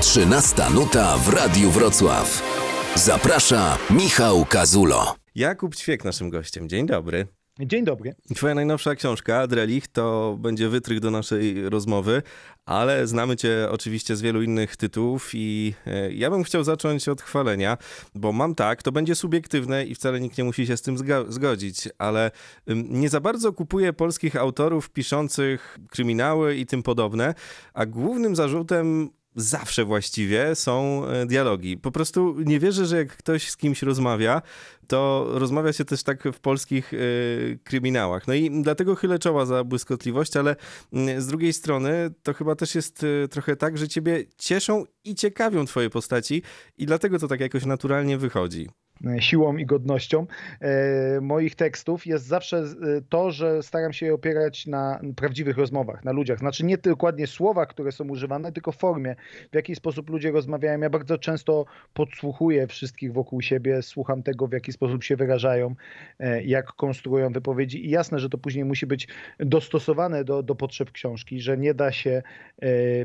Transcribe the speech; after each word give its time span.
13 0.00 0.62
nuta 0.74 1.16
w 1.16 1.28
Radiu 1.28 1.70
Wrocław. 1.70 2.42
Zaprasza 2.94 3.78
Michał 3.90 4.44
Kazulo. 4.44 5.14
Jakub 5.34 5.76
Ćwiek 5.76 6.04
naszym 6.04 6.30
gościem. 6.30 6.68
Dzień 6.68 6.86
dobry. 6.86 7.26
Dzień 7.60 7.84
dobry. 7.84 8.14
Twoja 8.34 8.54
najnowsza 8.54 8.94
książka, 8.94 9.46
Drelich, 9.46 9.88
to 9.88 10.36
będzie 10.40 10.68
wytrych 10.68 11.00
do 11.00 11.10
naszej 11.10 11.68
rozmowy, 11.68 12.22
ale 12.66 13.06
znamy 13.06 13.36
cię 13.36 13.68
oczywiście 13.70 14.16
z 14.16 14.22
wielu 14.22 14.42
innych 14.42 14.76
tytułów 14.76 15.30
i 15.34 15.74
e, 15.86 16.12
ja 16.12 16.30
bym 16.30 16.44
chciał 16.44 16.64
zacząć 16.64 17.08
od 17.08 17.22
chwalenia, 17.22 17.76
bo 18.14 18.32
mam 18.32 18.54
tak, 18.54 18.82
to 18.82 18.92
będzie 18.92 19.14
subiektywne 19.14 19.84
i 19.84 19.94
wcale 19.94 20.20
nikt 20.20 20.38
nie 20.38 20.44
musi 20.44 20.66
się 20.66 20.76
z 20.76 20.82
tym 20.82 20.96
zgodzić, 21.28 21.88
ale 21.98 22.30
nie 22.66 23.08
za 23.08 23.20
bardzo 23.20 23.52
kupuję 23.52 23.92
polskich 23.92 24.36
autorów 24.36 24.90
piszących 24.90 25.78
kryminały 25.90 26.56
i 26.56 26.66
tym 26.66 26.82
podobne, 26.82 27.34
a 27.74 27.86
głównym 27.86 28.36
zarzutem 28.36 29.10
zawsze 29.38 29.84
właściwie 29.84 30.54
są 30.54 31.04
e, 31.06 31.26
dialogi. 31.26 31.76
Po 31.76 31.90
prostu 31.90 32.36
nie 32.38 32.60
wierzę, 32.60 32.86
że 32.86 32.96
jak 32.96 33.16
ktoś 33.16 33.50
z 33.50 33.56
kimś 33.56 33.82
rozmawia, 33.82 34.42
to 34.86 35.26
rozmawia 35.30 35.72
się 35.72 35.84
też 35.84 36.02
tak 36.02 36.22
w 36.32 36.40
polskich 36.40 36.92
y, 36.92 37.58
kryminałach. 37.64 38.28
No 38.28 38.34
i 38.34 38.62
dlatego 38.62 38.94
chylę 38.94 39.18
czoła 39.18 39.46
za 39.46 39.64
błyskotliwość, 39.64 40.36
ale 40.36 40.56
y, 41.16 41.22
z 41.22 41.26
drugiej 41.26 41.52
strony 41.52 42.10
to 42.22 42.34
chyba 42.34 42.54
też 42.54 42.74
jest 42.74 43.02
y, 43.02 43.28
trochę 43.30 43.56
tak, 43.56 43.78
że 43.78 43.88
ciebie 43.88 44.24
cieszą 44.38 44.84
i 45.04 45.14
ciekawią 45.14 45.66
twoje 45.66 45.90
postaci 45.90 46.42
i 46.78 46.86
dlatego 46.86 47.18
to 47.18 47.28
tak 47.28 47.40
jakoś 47.40 47.64
naturalnie 47.64 48.18
wychodzi. 48.18 48.68
E, 49.06 49.22
siłą 49.22 49.56
i 49.56 49.66
godnością 49.66 50.26
e, 50.60 51.20
moich 51.20 51.54
tekstów 51.54 52.06
jest 52.06 52.26
zawsze 52.26 52.56
e, 52.58 52.64
to, 53.08 53.30
że 53.30 53.62
staram 53.62 53.92
się 53.92 54.06
je 54.06 54.14
opierać 54.14 54.66
na 54.66 55.00
prawdziwych 55.16 55.56
rozmowach, 55.56 56.04
na 56.04 56.12
ludziach. 56.12 56.38
Znaczy 56.38 56.64
nie 56.64 56.78
dokładnie 56.78 57.26
słowa, 57.26 57.66
które 57.66 57.92
są 57.92 58.08
używane, 58.08 58.52
tylko 58.52 58.72
formie, 58.72 59.16
w 59.52 59.54
jaki 59.54 59.74
sposób 59.74 60.10
ludzie 60.10 60.30
rozmawiają. 60.30 60.80
Ja 60.80 60.90
bardzo 60.90 61.18
często 61.18 61.64
podsłuchuję 61.94 62.66
wszystkich 62.66 63.12
wokół 63.12 63.42
siebie, 63.42 63.82
słucham 63.82 64.22
tego, 64.22 64.46
w 64.46 64.52
jaki 64.52 64.72
sposób 64.72 65.04
się 65.04 65.16
wyrażają, 65.16 65.74
jak 66.44 66.66
konstruują 66.66 67.32
wypowiedzi 67.32 67.86
i 67.86 67.90
jasne, 67.90 68.18
że 68.18 68.28
to 68.28 68.38
później 68.38 68.64
musi 68.64 68.86
być 68.86 69.08
dostosowane 69.40 70.24
do, 70.24 70.42
do 70.42 70.54
potrzeb 70.54 70.92
książki, 70.92 71.40
że 71.40 71.58
nie 71.58 71.74
da 71.74 71.92
się 71.92 72.22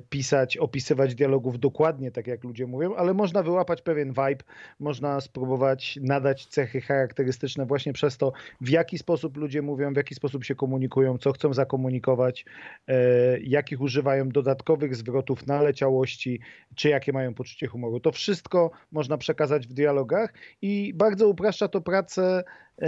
pisać, 0.10 0.58
opisywać 0.58 1.16
dialogów 1.16 1.60
dokładnie 1.60 2.12
tak, 2.12 2.28
jak 2.28 2.44
ludzie 2.44 2.68
mówią, 2.68 2.96
ale 2.96 3.14
można 3.14 3.44
wyłapać 3.44 3.82
pewien 3.82 4.10
vibe, 4.10 4.44
można 4.80 5.22
spróbować 5.22 5.83
nadać 6.02 6.46
cechy 6.46 6.82
charakterystyczne 6.82 7.66
właśnie 7.66 7.94
przez 7.94 8.18
to, 8.18 8.34
w 8.62 8.70
jaki 8.70 8.98
sposób 8.98 9.38
ludzie 9.38 9.62
mówią, 9.62 9.94
w 9.94 9.98
jaki 9.98 10.16
sposób 10.16 10.44
się 10.44 10.56
komunikują, 10.56 11.18
co 11.18 11.32
chcą 11.32 11.54
zakomunikować, 11.54 12.46
e, 12.88 13.40
jakich 13.40 13.82
używają 13.82 14.30
dodatkowych 14.30 14.96
zwrotów, 14.96 15.48
naleciałości, 15.48 16.40
czy 16.76 16.90
jakie 16.90 17.14
mają 17.14 17.34
poczucie 17.34 17.68
humoru. 17.68 18.00
To 18.00 18.12
wszystko 18.12 18.72
można 18.92 19.18
przekazać 19.18 19.68
w 19.68 19.74
dialogach 19.74 20.34
i 20.62 20.94
bardzo 20.96 21.28
upraszcza 21.28 21.68
to 21.68 21.82
pracę 21.82 22.44
e, 22.78 22.88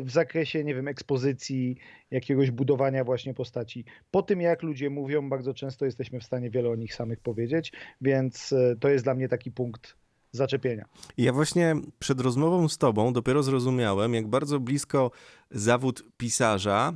w 0.00 0.10
zakresie, 0.10 0.64
nie 0.64 0.74
wiem, 0.74 0.88
ekspozycji, 0.88 1.76
jakiegoś 2.10 2.50
budowania 2.50 3.04
właśnie 3.04 3.34
postaci. 3.34 3.84
Po 4.10 4.22
tym, 4.22 4.40
jak 4.40 4.62
ludzie 4.62 4.90
mówią, 4.90 5.28
bardzo 5.28 5.54
często 5.54 5.84
jesteśmy 5.84 6.20
w 6.20 6.24
stanie 6.24 6.50
wiele 6.50 6.70
o 6.70 6.76
nich 6.76 6.94
samych 6.94 7.20
powiedzieć, 7.20 7.72
więc 8.00 8.52
e, 8.52 8.76
to 8.80 8.88
jest 8.88 9.04
dla 9.04 9.14
mnie 9.14 9.28
taki 9.28 9.50
punkt 9.50 9.99
zaczepienia. 10.32 10.84
Ja 11.16 11.32
właśnie 11.32 11.76
przed 11.98 12.20
rozmową 12.20 12.68
z 12.68 12.78
tobą 12.78 13.12
dopiero 13.12 13.42
zrozumiałem, 13.42 14.14
jak 14.14 14.28
bardzo 14.28 14.60
blisko 14.60 15.10
zawód 15.50 16.04
pisarza 16.16 16.92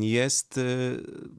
jest 0.00 0.58
y, 0.58 0.62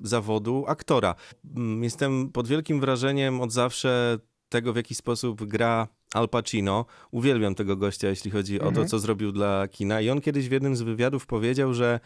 zawodu 0.02 0.66
aktora. 0.68 1.16
Mm, 1.56 1.84
jestem 1.84 2.32
pod 2.32 2.48
wielkim 2.48 2.80
wrażeniem 2.80 3.42
od 3.42 3.52
zawsze 3.52 4.20
tego, 4.50 4.74
w 4.74 4.76
jaki 4.76 4.96
sposób 4.96 5.44
gra 5.44 5.88
Al 6.14 6.30
Pacino. 6.30 6.86
Uwielbiam 7.12 7.56
tego 7.56 7.78
gościa, 7.78 8.08
jeśli 8.08 8.32
chodzi 8.32 8.56
o 8.60 8.64
to, 8.64 8.68
mhm. 8.68 8.88
co 8.88 9.00
zrobił 9.00 9.32
dla 9.32 9.68
kina. 9.68 10.02
I 10.02 10.10
on 10.10 10.22
kiedyś 10.22 10.50
w 10.50 10.52
jednym 10.52 10.76
z 10.76 10.82
wywiadów 10.82 11.26
powiedział, 11.26 11.74
że 11.74 12.00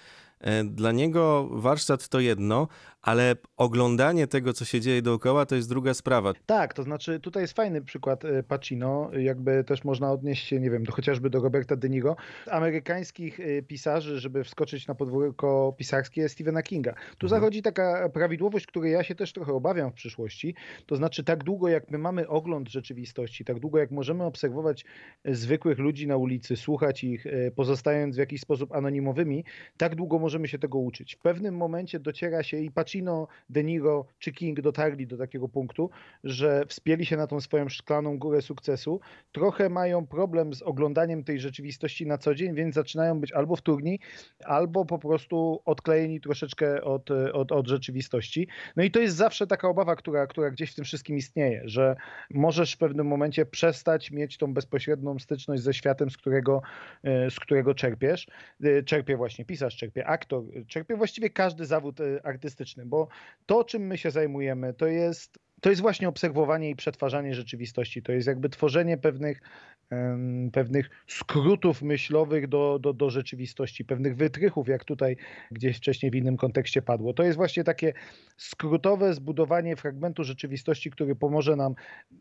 dla 0.65 0.91
niego 0.91 1.49
warsztat 1.51 2.07
to 2.07 2.19
jedno, 2.19 2.67
ale 3.01 3.35
oglądanie 3.57 4.27
tego, 4.27 4.53
co 4.53 4.65
się 4.65 4.81
dzieje 4.81 5.01
dookoła, 5.01 5.45
to 5.45 5.55
jest 5.55 5.69
druga 5.69 5.93
sprawa. 5.93 6.33
Tak, 6.45 6.73
to 6.73 6.83
znaczy 6.83 7.19
tutaj 7.19 7.43
jest 7.43 7.53
fajny 7.53 7.81
przykład 7.81 8.25
e, 8.25 8.43
Pacino, 8.43 9.09
jakby 9.17 9.63
też 9.63 9.83
można 9.83 10.11
odnieść 10.11 10.47
się, 10.47 10.59
nie 10.59 10.69
wiem, 10.69 10.83
do, 10.83 10.91
chociażby 10.91 11.29
do 11.29 11.39
Roberta 11.39 11.75
De 11.75 11.89
Niro, 11.89 12.15
amerykańskich 12.51 13.39
e, 13.39 13.61
pisarzy, 13.61 14.19
żeby 14.19 14.43
wskoczyć 14.43 14.87
na 14.87 14.95
podwórko 14.95 15.75
pisarskie 15.77 16.29
Stephena 16.29 16.61
Kinga. 16.61 16.93
Tu 16.93 17.25
mhm. 17.25 17.29
zachodzi 17.29 17.61
taka 17.61 18.09
prawidłowość, 18.09 18.65
której 18.65 18.93
ja 18.93 19.03
się 19.03 19.15
też 19.15 19.33
trochę 19.33 19.53
obawiam 19.53 19.91
w 19.91 19.93
przyszłości, 19.93 20.55
to 20.85 20.95
znaczy 20.95 21.23
tak 21.23 21.43
długo 21.43 21.67
jak 21.67 21.91
my 21.91 21.97
mamy 21.97 22.27
ogląd 22.27 22.69
rzeczywistości, 22.69 23.45
tak 23.45 23.59
długo 23.59 23.79
jak 23.79 23.91
możemy 23.91 24.23
obserwować 24.23 24.85
e, 25.23 25.35
zwykłych 25.35 25.79
ludzi 25.79 26.07
na 26.07 26.17
ulicy, 26.17 26.57
słuchać 26.57 27.03
ich, 27.03 27.25
pozostając 27.55 28.15
w 28.15 28.19
jakiś 28.19 28.41
sposób 28.41 28.71
anonimowymi, 28.71 29.45
tak 29.77 29.95
długo 29.95 30.19
możemy 30.19 30.30
się 30.45 30.59
tego 30.59 30.77
uczyć. 30.77 31.15
W 31.15 31.19
pewnym 31.19 31.57
momencie 31.57 31.99
dociera 31.99 32.43
się 32.43 32.57
i 32.57 32.71
Pacino 32.71 33.27
De 33.49 33.63
Niro 33.63 34.05
czy 34.19 34.31
King 34.31 34.61
dotarli 34.61 35.07
do 35.07 35.17
takiego 35.17 35.49
punktu, 35.49 35.89
że 36.23 36.65
wspięli 36.67 37.05
się 37.05 37.17
na 37.17 37.27
tą 37.27 37.41
swoją 37.41 37.69
szklaną 37.69 38.19
górę 38.19 38.41
sukcesu, 38.41 38.99
trochę 39.31 39.69
mają 39.69 40.07
problem 40.07 40.53
z 40.53 40.61
oglądaniem 40.61 41.23
tej 41.23 41.39
rzeczywistości 41.39 42.07
na 42.07 42.17
co 42.17 42.35
dzień, 42.35 42.55
więc 42.55 42.75
zaczynają 42.75 43.19
być 43.19 43.31
albo 43.31 43.55
wtórni, 43.55 43.99
albo 44.45 44.85
po 44.85 44.99
prostu 44.99 45.61
odklejeni 45.65 46.21
troszeczkę 46.21 46.83
od, 46.83 47.11
od, 47.11 47.51
od 47.51 47.67
rzeczywistości. 47.67 48.47
No 48.75 48.83
i 48.83 48.91
to 48.91 48.99
jest 48.99 49.15
zawsze 49.15 49.47
taka 49.47 49.69
obawa, 49.69 49.95
która, 49.95 50.27
która 50.27 50.51
gdzieś 50.51 50.71
w 50.71 50.75
tym 50.75 50.85
wszystkim 50.85 51.17
istnieje, 51.17 51.61
że 51.65 51.95
możesz 52.29 52.73
w 52.73 52.77
pewnym 52.77 53.07
momencie 53.07 53.45
przestać 53.45 54.11
mieć 54.11 54.37
tą 54.37 54.53
bezpośrednią 54.53 55.19
styczność 55.19 55.63
ze 55.63 55.73
światem, 55.73 56.09
z 56.09 56.17
którego, 56.17 56.61
z 57.03 57.39
którego 57.39 57.73
czerpiesz. 57.75 58.27
Czerpie 58.85 59.17
właśnie 59.17 59.45
pisarz, 59.45 59.77
czerpie 59.77 60.07
aktor, 60.07 60.20
czerpie 60.67 60.95
właściwie 60.95 61.29
każdy 61.29 61.65
zawód 61.65 61.99
e, 62.01 62.25
artystyczny 62.25 62.85
bo 62.85 63.07
to, 63.45 63.63
czym 63.63 63.87
my 63.87 63.97
się 63.97 64.11
zajmujemy, 64.11 64.73
to 64.73 64.87
jest 64.87 65.39
to 65.61 65.69
jest 65.69 65.81
właśnie 65.81 66.09
obserwowanie 66.09 66.69
i 66.69 66.75
przetwarzanie 66.75 67.35
rzeczywistości. 67.35 68.01
To 68.01 68.11
jest 68.11 68.27
jakby 68.27 68.49
tworzenie 68.49 68.97
pewnych, 68.97 69.41
pewnych 70.53 70.89
skrótów 71.07 71.81
myślowych 71.81 72.47
do, 72.47 72.79
do, 72.79 72.93
do 72.93 73.09
rzeczywistości, 73.09 73.85
pewnych 73.85 74.15
wytrychów, 74.15 74.67
jak 74.67 74.85
tutaj 74.85 75.17
gdzieś 75.51 75.77
wcześniej 75.77 76.11
w 76.11 76.15
innym 76.15 76.37
kontekście 76.37 76.81
padło. 76.81 77.13
To 77.13 77.23
jest 77.23 77.37
właśnie 77.37 77.63
takie 77.63 77.93
skrótowe 78.37 79.13
zbudowanie 79.13 79.75
fragmentu 79.75 80.23
rzeczywistości, 80.23 80.91
który 80.91 81.15
pomoże 81.15 81.55
nam 81.55 81.75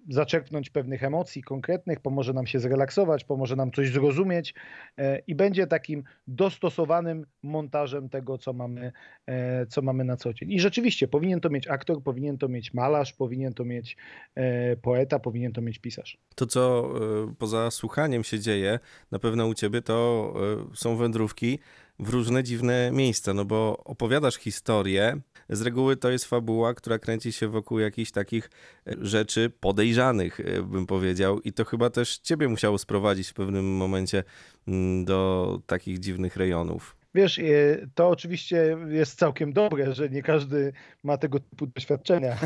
zaczerpnąć 0.09 0.71
pewnych 0.71 1.05
emocji 1.05 1.43
konkretnych, 1.43 2.01
pomoże 2.01 2.33
nam 2.33 2.47
się 2.47 2.59
zrelaksować, 2.59 3.25
pomoże 3.25 3.57
nam 3.57 3.73
coś 3.73 3.91
zrozumieć 3.91 4.55
e, 4.99 5.19
i 5.19 5.35
będzie 5.35 5.67
takim 5.67 6.05
dostosowanym 6.27 7.27
montażem 7.43 8.09
tego, 8.09 8.39
co 8.39 8.53
mamy, 8.53 8.93
e, 9.27 9.67
co 9.67 9.83
mamy 9.83 10.05
na 10.05 10.17
co 10.17 10.35
dzień. 10.35 10.53
I 10.53 10.61
rzeczywiście 10.61 11.09
powinien 11.09 11.41
to 11.41 11.51
mieć 11.51 11.69
aktor, 11.69 12.03
powinien 12.03 12.39
to 12.39 12.49
mieć 12.49 12.75
malarz, 12.75 13.13
powinien 13.13 13.30
to 13.55 13.65
mieć 13.65 13.97
e, 14.35 14.77
poeta, 14.77 15.19
powinien 15.19 15.53
to 15.53 15.61
mieć 15.61 15.79
pisarz. 15.79 16.19
To, 16.35 16.47
co 16.47 16.93
e, 17.29 17.35
poza 17.39 17.71
słuchaniem 17.71 18.25
się 18.25 18.41
dzieje, 18.41 18.79
na 19.11 19.19
pewno 19.19 19.47
u 19.47 19.55
ciebie 19.55 19.83
to 19.83 20.35
e, 20.73 20.77
są 20.77 20.97
wędrówki 20.97 21.59
w 21.99 22.09
różne 22.09 22.43
dziwne 22.43 22.91
miejsca, 22.93 23.35
no 23.35 23.45
bo 23.45 23.85
opowiadasz 23.85 24.37
historię, 24.37 25.21
z 25.49 25.63
reguły 25.63 25.97
to 25.97 26.11
jest 26.11 26.25
fabuła, 26.25 26.75
która 26.75 26.99
kręci 26.99 27.33
się 27.33 27.49
wokół 27.49 27.79
jakichś 27.79 28.11
takich 28.11 28.51
rzeczy 28.87 29.51
podejrzanych, 29.61 30.41
bym 30.65 30.87
powiedział, 30.87 31.41
i 31.41 31.53
to 31.53 31.65
chyba 31.65 31.91
też 31.91 32.19
ciebie 32.19 32.49
musiało 32.49 32.79
sprowadzić 32.79 33.29
w 33.29 33.35
pewnym 33.35 33.77
momencie 33.77 34.25
mm, 34.69 35.05
do 35.05 35.61
takich 35.67 35.99
dziwnych 35.99 36.37
rejonów. 36.37 37.00
Wiesz, 37.15 37.39
e, 37.39 37.43
to 37.95 38.09
oczywiście 38.09 38.77
jest 38.89 39.19
całkiem 39.19 39.53
dobre, 39.53 39.95
że 39.95 40.09
nie 40.09 40.23
każdy 40.23 40.73
ma 41.03 41.19
tego 41.19 41.41
typu 41.41 41.67
doświadczenia. 41.67 42.37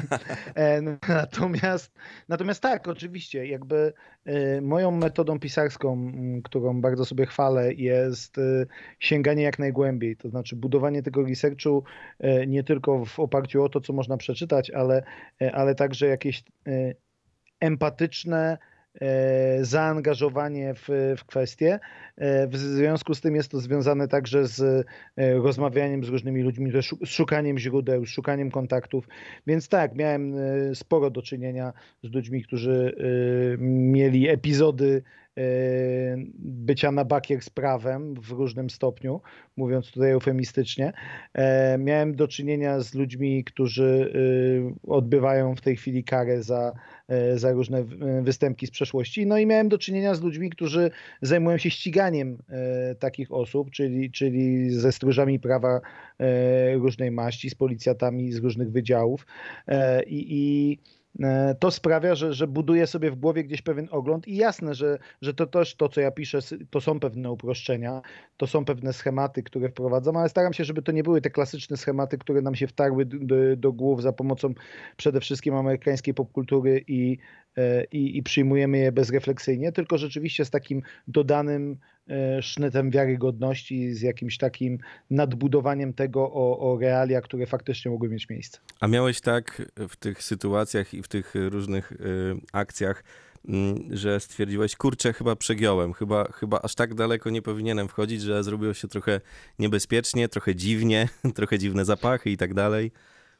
E, 0.54 0.80
natomiast, 1.08 1.94
natomiast 2.28 2.62
tak, 2.62 2.88
oczywiście, 2.88 3.46
jakby 3.46 3.92
e, 4.24 4.60
moją 4.60 4.90
metodą 4.90 5.38
pisarską, 5.40 6.12
którą 6.44 6.80
bardzo 6.80 7.04
sobie 7.04 7.26
chwalę, 7.26 7.74
jest 7.74 8.36
sięganie 9.00 9.42
jak 9.42 9.58
najgłębiej. 9.58 10.16
To 10.16 10.28
znaczy 10.28 10.56
budowanie 10.56 11.02
tego 11.02 11.22
researchu 11.22 11.84
nie 12.46 12.64
tylko 12.64 13.04
w 13.04 13.20
oparciu 13.20 13.62
o 13.62 13.68
to, 13.68 13.80
co 13.80 13.92
można 13.92 14.16
przeczytać, 14.16 14.70
ale, 14.70 15.02
ale 15.52 15.74
także 15.74 16.06
jakieś 16.06 16.44
empatyczne, 17.60 18.58
zaangażowanie 19.60 20.74
w, 20.74 21.14
w 21.18 21.24
kwestie. 21.24 21.80
E, 22.16 22.46
w 22.46 22.56
związku 22.56 23.14
z 23.14 23.20
tym 23.20 23.36
jest 23.36 23.50
to 23.50 23.60
związane 23.60 24.08
także 24.08 24.46
z 24.46 24.86
e, 25.16 25.34
rozmawianiem 25.34 26.04
z 26.04 26.08
różnymi 26.08 26.42
ludźmi, 26.42 26.72
z 27.04 27.08
szukaniem 27.08 27.58
źródeł, 27.58 28.06
z 28.06 28.08
szukaniem 28.08 28.50
kontaktów. 28.50 29.08
Więc 29.46 29.68
tak, 29.68 29.94
miałem 29.94 30.34
e, 30.34 30.74
sporo 30.74 31.10
do 31.10 31.22
czynienia 31.22 31.72
z 32.02 32.12
ludźmi, 32.12 32.42
którzy 32.42 32.94
mieli 33.58 34.28
epizody 34.28 35.02
bycia 36.38 36.92
na 36.92 37.04
bakier 37.04 37.42
z 37.42 37.50
prawem 37.50 38.14
w 38.14 38.30
różnym 38.30 38.70
stopniu, 38.70 39.20
mówiąc 39.56 39.90
tutaj 39.90 40.10
eufemistycznie. 40.10 40.92
Miałem 41.78 42.14
do 42.14 42.28
czynienia 42.28 42.80
z 42.80 42.94
ludźmi, 42.94 43.44
którzy 43.44 44.12
odbywają 44.82 45.56
w 45.56 45.60
tej 45.60 45.76
chwili 45.76 46.04
karę 46.04 46.42
za, 46.42 46.72
za 47.34 47.52
różne 47.52 47.84
występki 48.22 48.66
z 48.66 48.70
przeszłości. 48.70 49.26
No 49.26 49.38
i 49.38 49.46
miałem 49.46 49.68
do 49.68 49.78
czynienia 49.78 50.14
z 50.14 50.22
ludźmi, 50.22 50.50
którzy 50.50 50.90
zajmują 51.22 51.58
się 51.58 51.70
ściganiem 51.70 52.38
takich 52.98 53.32
osób, 53.32 53.70
czyli, 53.70 54.10
czyli 54.10 54.70
ze 54.70 54.92
stróżami 54.92 55.40
prawa 55.40 55.80
różnej 56.74 57.10
maści, 57.10 57.50
z 57.50 57.54
policjatami 57.54 58.32
z 58.32 58.38
różnych 58.38 58.70
wydziałów. 58.70 59.26
I, 60.06 60.26
i 60.28 60.78
E, 60.78 61.03
to 61.58 61.70
sprawia, 61.70 62.14
że, 62.14 62.32
że 62.32 62.46
buduję 62.46 62.86
sobie 62.86 63.10
w 63.10 63.14
głowie 63.14 63.44
gdzieś 63.44 63.62
pewien 63.62 63.88
ogląd 63.90 64.28
i 64.28 64.36
jasne, 64.36 64.74
że, 64.74 64.98
że 65.22 65.34
to 65.34 65.46
też 65.46 65.74
to, 65.74 65.88
co 65.88 66.00
ja 66.00 66.10
piszę, 66.10 66.38
to 66.70 66.80
są 66.80 67.00
pewne 67.00 67.30
uproszczenia, 67.30 68.02
to 68.36 68.46
są 68.46 68.64
pewne 68.64 68.92
schematy, 68.92 69.42
które 69.42 69.68
wprowadzam, 69.68 70.16
ale 70.16 70.28
staram 70.28 70.52
się, 70.52 70.64
żeby 70.64 70.82
to 70.82 70.92
nie 70.92 71.02
były 71.02 71.20
te 71.20 71.30
klasyczne 71.30 71.76
schematy, 71.76 72.18
które 72.18 72.42
nam 72.42 72.54
się 72.54 72.66
wtarły 72.66 73.04
do, 73.04 73.56
do 73.56 73.72
głów 73.72 74.02
za 74.02 74.12
pomocą 74.12 74.54
przede 74.96 75.20
wszystkim 75.20 75.54
amerykańskiej 75.54 76.14
popkultury 76.14 76.84
i, 76.88 77.18
e, 77.56 77.84
i, 77.84 78.18
i 78.18 78.22
przyjmujemy 78.22 78.78
je 78.78 78.92
bezrefleksyjnie, 78.92 79.72
tylko 79.72 79.98
rzeczywiście 79.98 80.44
z 80.44 80.50
takim 80.50 80.82
dodanym 81.08 81.76
E, 81.76 81.93
sznytem 82.40 82.90
wiarygodności, 82.90 83.94
z 83.94 84.00
jakimś 84.00 84.38
takim 84.38 84.78
nadbudowaniem 85.10 85.92
tego 85.92 86.32
o, 86.32 86.72
o 86.72 86.78
realia, 86.78 87.20
które 87.20 87.46
faktycznie 87.46 87.90
mogły 87.90 88.08
mieć 88.08 88.28
miejsce. 88.28 88.58
A 88.80 88.88
miałeś 88.88 89.20
tak 89.20 89.62
w 89.88 89.96
tych 89.96 90.22
sytuacjach 90.22 90.94
i 90.94 91.02
w 91.02 91.08
tych 91.08 91.34
różnych 91.34 91.92
y, 91.92 91.96
akcjach, 92.52 93.04
mm, 93.48 93.88
że 93.90 94.20
stwierdziłeś, 94.20 94.76
kurczę, 94.76 95.12
chyba 95.12 95.36
przegiąłem, 95.36 95.92
chyba, 95.92 96.32
chyba 96.32 96.60
aż 96.62 96.74
tak 96.74 96.94
daleko 96.94 97.30
nie 97.30 97.42
powinienem 97.42 97.88
wchodzić, 97.88 98.22
że 98.22 98.44
zrobiło 98.44 98.74
się 98.74 98.88
trochę 98.88 99.20
niebezpiecznie, 99.58 100.28
trochę 100.28 100.54
dziwnie, 100.54 101.08
trochę 101.36 101.58
dziwne 101.58 101.84
zapachy 101.84 102.30
i 102.30 102.36
tak 102.36 102.54
dalej. 102.54 102.92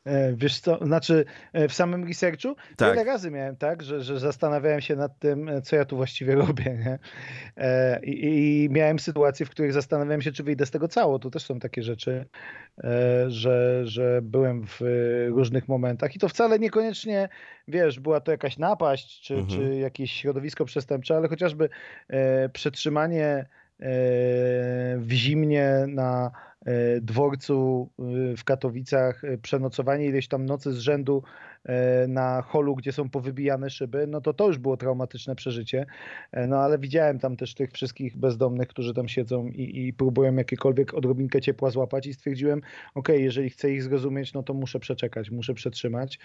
E, 0.04 0.34
wiesz 0.36 0.60
co, 0.60 0.86
znaczy 0.86 1.24
e, 1.52 1.68
w 1.68 1.74
samym 1.74 2.04
researchu 2.04 2.56
tak. 2.76 2.90
wiele 2.90 3.04
razy 3.04 3.30
miałem 3.30 3.56
tak, 3.56 3.82
że, 3.82 4.00
że 4.00 4.20
zastanawiałem 4.20 4.80
się 4.80 4.96
nad 4.96 5.18
tym, 5.18 5.48
e, 5.48 5.62
co 5.62 5.76
ja 5.76 5.84
tu 5.84 5.96
właściwie 5.96 6.34
robię. 6.46 6.64
Nie? 6.64 6.98
I, 8.02 8.64
I, 8.64 8.70
miałem 8.70 8.98
sytuacje, 8.98 9.46
w 9.46 9.50
których 9.50 9.72
zastanawiałem 9.72 10.22
się, 10.22 10.32
czy 10.32 10.42
wyjdę 10.42 10.66
z 10.66 10.70
tego 10.70 10.88
cało. 10.88 11.18
Tu 11.18 11.30
też 11.30 11.44
są 11.44 11.58
takie 11.58 11.82
rzeczy, 11.82 12.26
że, 13.26 13.86
że 13.86 14.20
byłem 14.22 14.66
w 14.66 14.80
różnych 15.28 15.68
momentach 15.68 16.16
i 16.16 16.18
to 16.18 16.28
wcale 16.28 16.58
niekoniecznie, 16.58 17.28
wiesz, 17.68 18.00
była 18.00 18.20
to 18.20 18.30
jakaś 18.30 18.58
napaść, 18.58 19.20
czy, 19.20 19.34
mhm. 19.34 19.50
czy 19.50 19.76
jakieś 19.76 20.12
środowisko 20.12 20.64
przestępcze, 20.64 21.16
ale 21.16 21.28
chociażby 21.28 21.68
przetrzymanie 22.52 23.46
w 24.98 25.08
zimnie 25.12 25.84
na 25.88 26.30
dworcu 27.00 27.90
e, 27.98 28.36
w 28.36 28.44
Katowicach, 28.44 29.24
e, 29.24 29.38
przenocowanie 29.38 30.06
ileś 30.06 30.28
tam 30.28 30.46
nocy 30.46 30.72
z 30.72 30.78
rzędu 30.78 31.22
na 32.08 32.42
holu, 32.42 32.74
gdzie 32.74 32.92
są 32.92 33.10
powybijane 33.10 33.70
szyby, 33.70 34.06
no 34.06 34.20
to 34.20 34.34
to 34.34 34.46
już 34.46 34.58
było 34.58 34.76
traumatyczne 34.76 35.34
przeżycie. 35.36 35.86
No 36.48 36.58
ale 36.58 36.78
widziałem 36.78 37.18
tam 37.18 37.36
też 37.36 37.54
tych 37.54 37.72
wszystkich 37.72 38.16
bezdomnych, 38.16 38.68
którzy 38.68 38.94
tam 38.94 39.08
siedzą 39.08 39.46
i, 39.46 39.86
i 39.86 39.92
próbują 39.92 40.34
jakiekolwiek 40.34 40.94
odrobinkę 40.94 41.40
ciepła 41.40 41.70
złapać 41.70 42.06
i 42.06 42.14
stwierdziłem, 42.14 42.60
ok, 42.94 43.08
jeżeli 43.08 43.50
chcę 43.50 43.70
ich 43.70 43.82
zrozumieć, 43.82 44.32
no 44.32 44.42
to 44.42 44.54
muszę 44.54 44.80
przeczekać, 44.80 45.30
muszę 45.30 45.54
przetrzymać. 45.54 46.18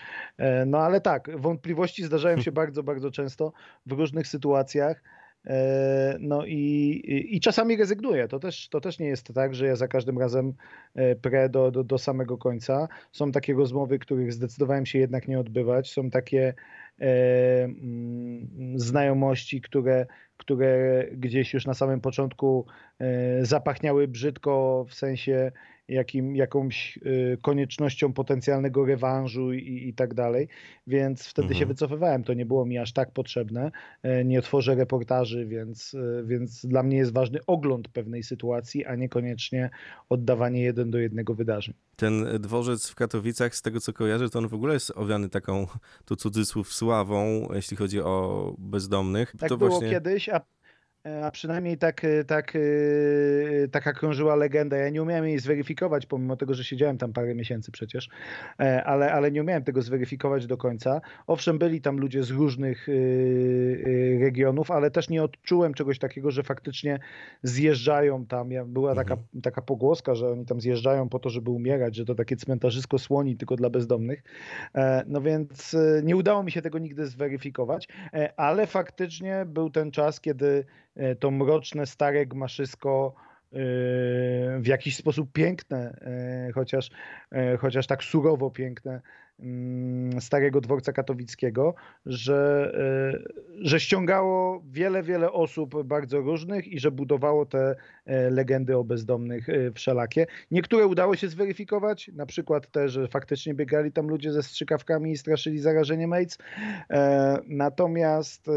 No 0.66 0.78
ale 0.78 1.02
tak, 1.02 1.42
wątpliwości 1.42 2.04
zdarzają 2.04 2.42
się 2.42 2.52
bardzo, 2.62 2.84
bardzo 2.84 3.12
często 3.12 3.54
w 3.86 3.92
różnych 3.92 4.28
sytuacjach. 4.28 5.02
E, 5.46 6.18
no 6.20 6.46
i, 6.46 7.28
i 7.30 7.40
czasami 7.40 7.78
rezygnuję. 7.78 8.28
To 8.28 8.40
też, 8.40 8.70
to 8.70 8.82
też 8.82 9.00
nie 9.00 9.08
jest 9.08 9.34
tak, 9.34 9.56
że 9.56 9.66
ja 9.66 9.76
za 9.76 9.88
każdym 9.88 10.20
razem 10.20 10.54
e, 10.96 11.16
pre 11.16 11.50
do, 11.50 11.72
do, 11.72 11.84
do 11.84 11.98
samego 11.98 12.38
końca. 12.38 12.88
Są 13.12 13.32
takie 13.32 13.54
rozmowy, 13.54 14.00
których 14.00 14.34
zdecydowałem 14.34 14.86
się 14.86 15.00
jednak 15.00 15.28
nie 15.28 15.40
odbywać. 15.40 15.92
Są 15.92 16.10
takie 16.10 16.54
e, 17.02 17.64
mm, 17.64 18.80
znajomości, 18.80 19.62
które, 19.62 20.06
które 20.38 21.06
gdzieś 21.12 21.54
już 21.54 21.66
na 21.66 21.74
samym 21.74 22.02
początku 22.02 22.66
zapachniały 23.42 24.08
brzydko 24.08 24.86
w 24.90 24.94
sensie 24.94 25.52
jakim, 25.90 26.36
jakąś 26.36 26.98
y, 26.98 27.38
koniecznością 27.42 28.14
potencjalnego 28.14 28.86
rewanżu 28.86 29.54
i, 29.54 29.88
i 29.88 29.94
tak 29.94 30.14
dalej, 30.14 30.48
więc 30.88 31.28
wtedy 31.28 31.48
mhm. 31.48 31.60
się 31.60 31.66
wycofywałem. 31.66 32.24
To 32.24 32.34
nie 32.34 32.46
było 32.46 32.66
mi 32.66 32.78
aż 32.78 32.94
tak 32.94 33.12
potrzebne. 33.12 33.72
E, 34.04 34.26
nie 34.26 34.42
tworzę 34.42 34.76
reportaży, 34.76 35.46
więc, 35.46 35.94
e, 35.94 36.24
więc 36.24 36.66
dla 36.66 36.84
mnie 36.84 36.98
jest 36.98 37.14
ważny 37.14 37.40
ogląd 37.48 37.88
pewnej 37.88 38.24
sytuacji, 38.24 38.86
a 38.86 38.96
niekoniecznie 38.96 39.70
oddawanie 40.10 40.62
jeden 40.62 40.92
do 40.92 40.98
jednego 40.98 41.36
wydarzeń. 41.36 41.74
Ten 41.96 42.26
dworzec 42.40 42.90
w 42.90 42.96
Katowicach, 42.96 43.56
z 43.56 43.62
tego 43.62 43.80
co 43.80 43.94
kojarzę, 43.94 44.30
to 44.30 44.40
on 44.40 44.48
w 44.48 44.54
ogóle 44.54 44.74
jest 44.74 44.92
owiany 44.96 45.30
taką, 45.30 45.68
tu 46.06 46.16
cudzysłów, 46.16 46.74
sławą, 46.74 47.48
jeśli 47.54 47.78
chodzi 47.78 48.02
o 48.02 48.56
bezdomnych. 48.58 49.36
Tak 49.40 49.50
to 49.50 49.58
było 49.58 49.70
właśnie... 49.70 49.90
kiedyś, 49.90 50.30
a 50.30 50.42
a 51.24 51.32
przynajmniej 51.32 51.78
tak, 51.78 52.06
e, 52.06 52.24
tak, 52.24 52.54
e, 52.56 52.60
taka 53.68 53.94
krążyła 53.94 54.36
legenda. 54.36 54.78
Ja 54.78 54.90
nie 54.90 55.02
umiałem 55.02 55.26
jej 55.26 55.40
zweryfikować, 55.40 56.06
pomimo 56.06 56.36
tego, 56.36 56.54
że 56.54 56.64
siedziałem 56.64 56.98
tam 56.98 57.14
parę 57.14 57.36
miesięcy 57.36 57.72
przecież, 57.72 58.10
ale, 58.86 59.14
ale 59.14 59.32
nie 59.32 59.42
umiałem 59.42 59.64
tego 59.64 59.82
zweryfikować 59.82 60.48
do 60.48 60.58
końca. 60.58 61.02
Owszem, 61.28 61.60
byli 61.60 61.82
tam 61.82 61.98
ludzie 61.98 62.24
z 62.24 62.30
różnych 62.30 62.88
regionów, 64.20 64.72
ale 64.72 64.92
też 64.92 65.10
nie 65.10 65.24
odczułem 65.24 65.74
czegoś 65.74 66.00
takiego, 66.00 66.32
że 66.32 66.44
faktycznie 66.44 67.00
zjeżdżają 67.44 68.26
tam. 68.26 68.50
Była 68.66 68.96
taka, 68.96 69.14
mhm. 69.14 69.42
taka 69.42 69.62
pogłoska, 69.62 70.16
że 70.16 70.30
oni 70.30 70.46
tam 70.46 70.62
zjeżdżają 70.62 71.10
po 71.10 71.20
to, 71.20 71.30
żeby 71.30 71.52
umierać, 71.52 71.96
że 71.96 72.06
to 72.06 72.16
takie 72.16 72.36
cmentarzysko 72.36 73.00
słoni 73.00 73.38
tylko 73.38 73.56
dla 73.56 73.70
bezdomnych. 73.70 74.24
No 75.08 75.22
więc 75.22 75.76
nie 76.04 76.16
udało 76.16 76.44
mi 76.44 76.52
się 76.52 76.62
tego 76.62 76.80
nigdy 76.80 77.08
zweryfikować, 77.08 77.88
ale 78.38 78.68
faktycznie 78.68 79.46
był 79.48 79.70
ten 79.70 79.92
czas, 79.92 80.22
kiedy 80.22 80.66
E, 80.99 80.99
to 81.19 81.31
mroczne, 81.31 81.86
stare 81.86 82.25
gmaszysko 82.25 83.13
e, 83.16 83.57
w 84.60 84.68
jakiś 84.68 84.96
sposób 84.96 85.31
piękne, 85.31 86.00
e, 86.01 86.51
chociaż, 86.51 86.90
chociaż 87.60 87.88
tak 87.88 88.04
surowo 88.04 88.51
piękne, 88.51 89.01
starego 90.20 90.62
dworca 90.62 90.94
katowickiego, 90.94 91.74
że, 92.06 92.72
e, 93.16 93.66
że 93.66 93.80
ściągało 93.80 94.64
wiele, 94.72 95.04
wiele 95.04 95.32
osób 95.32 95.84
bardzo 95.84 96.20
różnych 96.20 96.68
i 96.68 96.80
że 96.80 96.92
budowało 96.92 97.46
te 97.46 97.76
e, 98.06 98.30
legendy 98.30 98.78
o 98.78 98.84
bezdomnych 98.84 99.50
e, 99.50 99.72
wszelakie. 99.72 100.28
Niektóre 100.52 100.88
udało 100.88 101.16
się 101.16 101.28
zweryfikować, 101.28 102.12
na 102.14 102.26
przykład 102.26 102.72
te, 102.72 102.90
że 102.90 103.08
faktycznie 103.08 103.54
biegali 103.54 103.92
tam 103.92 104.08
ludzie 104.08 104.32
ze 104.32 104.44
strzykawkami 104.44 105.12
i 105.12 105.18
straszyli 105.18 105.60
zarażeniem 105.60 106.14
AIDS. 106.14 106.38
Natomiast 107.48 108.50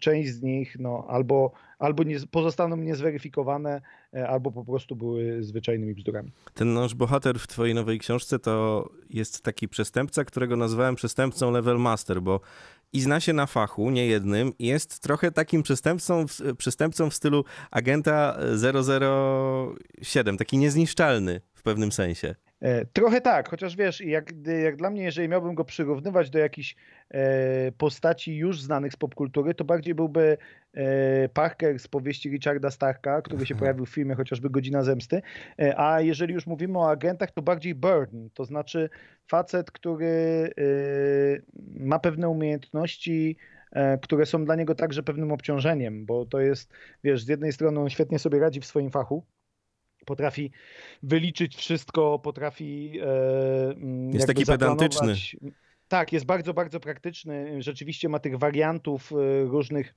część 0.00 0.30
z 0.30 0.42
nich 0.42 0.76
no, 0.78 1.06
albo, 1.08 1.52
albo 1.78 2.02
nie, 2.02 2.16
pozostaną 2.30 2.76
niezweryfikowane, 2.76 3.80
albo 4.28 4.52
po 4.52 4.64
prostu 4.64 4.96
były 4.96 5.42
zwyczajnymi 5.42 5.94
bzdurami. 5.94 6.32
Ten 6.54 6.74
nasz 6.74 6.94
bohater 6.94 7.38
w 7.38 7.46
twojej 7.46 7.74
nowej 7.74 7.98
książce 7.98 8.38
to 8.38 8.88
jest 9.10 9.42
taki 9.42 9.68
przestępca, 9.68 10.24
którego 10.24 10.56
nazwałem 10.56 10.94
przestępcą 10.94 11.50
level 11.50 11.78
master, 11.78 12.22
bo 12.22 12.40
i 12.92 13.00
zna 13.00 13.20
się 13.20 13.32
na 13.32 13.46
fachu, 13.46 13.90
nie 13.90 14.06
jednym, 14.06 14.52
jest 14.58 15.00
trochę 15.00 15.32
takim 15.32 15.62
przestępcą, 15.62 16.26
przestępcą 16.58 17.10
w 17.10 17.14
stylu 17.14 17.44
agenta 17.70 18.38
007, 20.02 20.36
taki 20.36 20.58
niezniszczalny 20.58 21.40
w 21.54 21.62
pewnym 21.62 21.92
sensie. 21.92 22.34
E, 22.60 22.86
trochę 22.86 23.20
tak, 23.20 23.48
chociaż 23.48 23.76
wiesz, 23.76 24.00
jak, 24.00 24.32
jak 24.62 24.76
dla 24.76 24.90
mnie, 24.90 25.02
jeżeli 25.02 25.28
miałbym 25.28 25.54
go 25.54 25.64
przyrównywać 25.64 26.30
do 26.30 26.38
jakichś 26.38 26.76
e, 27.10 27.72
postaci 27.72 28.36
już 28.36 28.62
znanych 28.62 28.92
z 28.92 28.96
popkultury, 28.96 29.54
to 29.54 29.64
bardziej 29.64 29.94
byłby 29.94 30.38
e, 30.74 31.28
Parker 31.28 31.78
z 31.78 31.88
powieści 31.88 32.30
Richarda 32.30 32.70
Starka, 32.70 33.22
który 33.22 33.46
się 33.46 33.54
mhm. 33.54 33.58
pojawił 33.58 33.86
w 33.86 33.90
filmie 33.90 34.14
chociażby 34.14 34.50
Godzina 34.50 34.82
Zemsty, 34.82 35.22
e, 35.58 35.80
a 35.80 36.00
jeżeli 36.00 36.34
już 36.34 36.46
mówimy 36.46 36.78
o 36.78 36.90
agentach, 36.90 37.30
to 37.30 37.42
bardziej 37.42 37.74
Burden, 37.74 38.30
to 38.34 38.44
znaczy 38.44 38.88
facet, 39.30 39.70
który 39.70 40.06
e, 40.06 40.62
ma 41.80 41.98
pewne 41.98 42.28
umiejętności, 42.28 43.36
e, 43.72 43.98
które 43.98 44.26
są 44.26 44.44
dla 44.44 44.54
niego 44.54 44.74
także 44.74 45.02
pewnym 45.02 45.32
obciążeniem, 45.32 46.06
bo 46.06 46.26
to 46.26 46.40
jest, 46.40 46.72
wiesz, 47.04 47.24
z 47.24 47.28
jednej 47.28 47.52
strony 47.52 47.80
on 47.80 47.90
świetnie 47.90 48.18
sobie 48.18 48.38
radzi 48.38 48.60
w 48.60 48.66
swoim 48.66 48.90
fachu, 48.90 49.26
potrafi 50.06 50.50
wyliczyć 51.02 51.56
wszystko, 51.56 52.18
potrafi. 52.18 53.00
E, 53.02 53.70
mm, 53.70 54.10
jest 54.10 54.26
taki 54.26 54.46
pedantyczny. 54.46 55.14
Tak, 55.88 56.12
jest 56.12 56.26
bardzo, 56.26 56.54
bardzo 56.54 56.80
praktyczny. 56.80 57.62
Rzeczywiście 57.62 58.08
ma 58.08 58.18
tych 58.18 58.38
wariantów 58.38 59.12
e, 59.12 59.44
różnych 59.44 59.94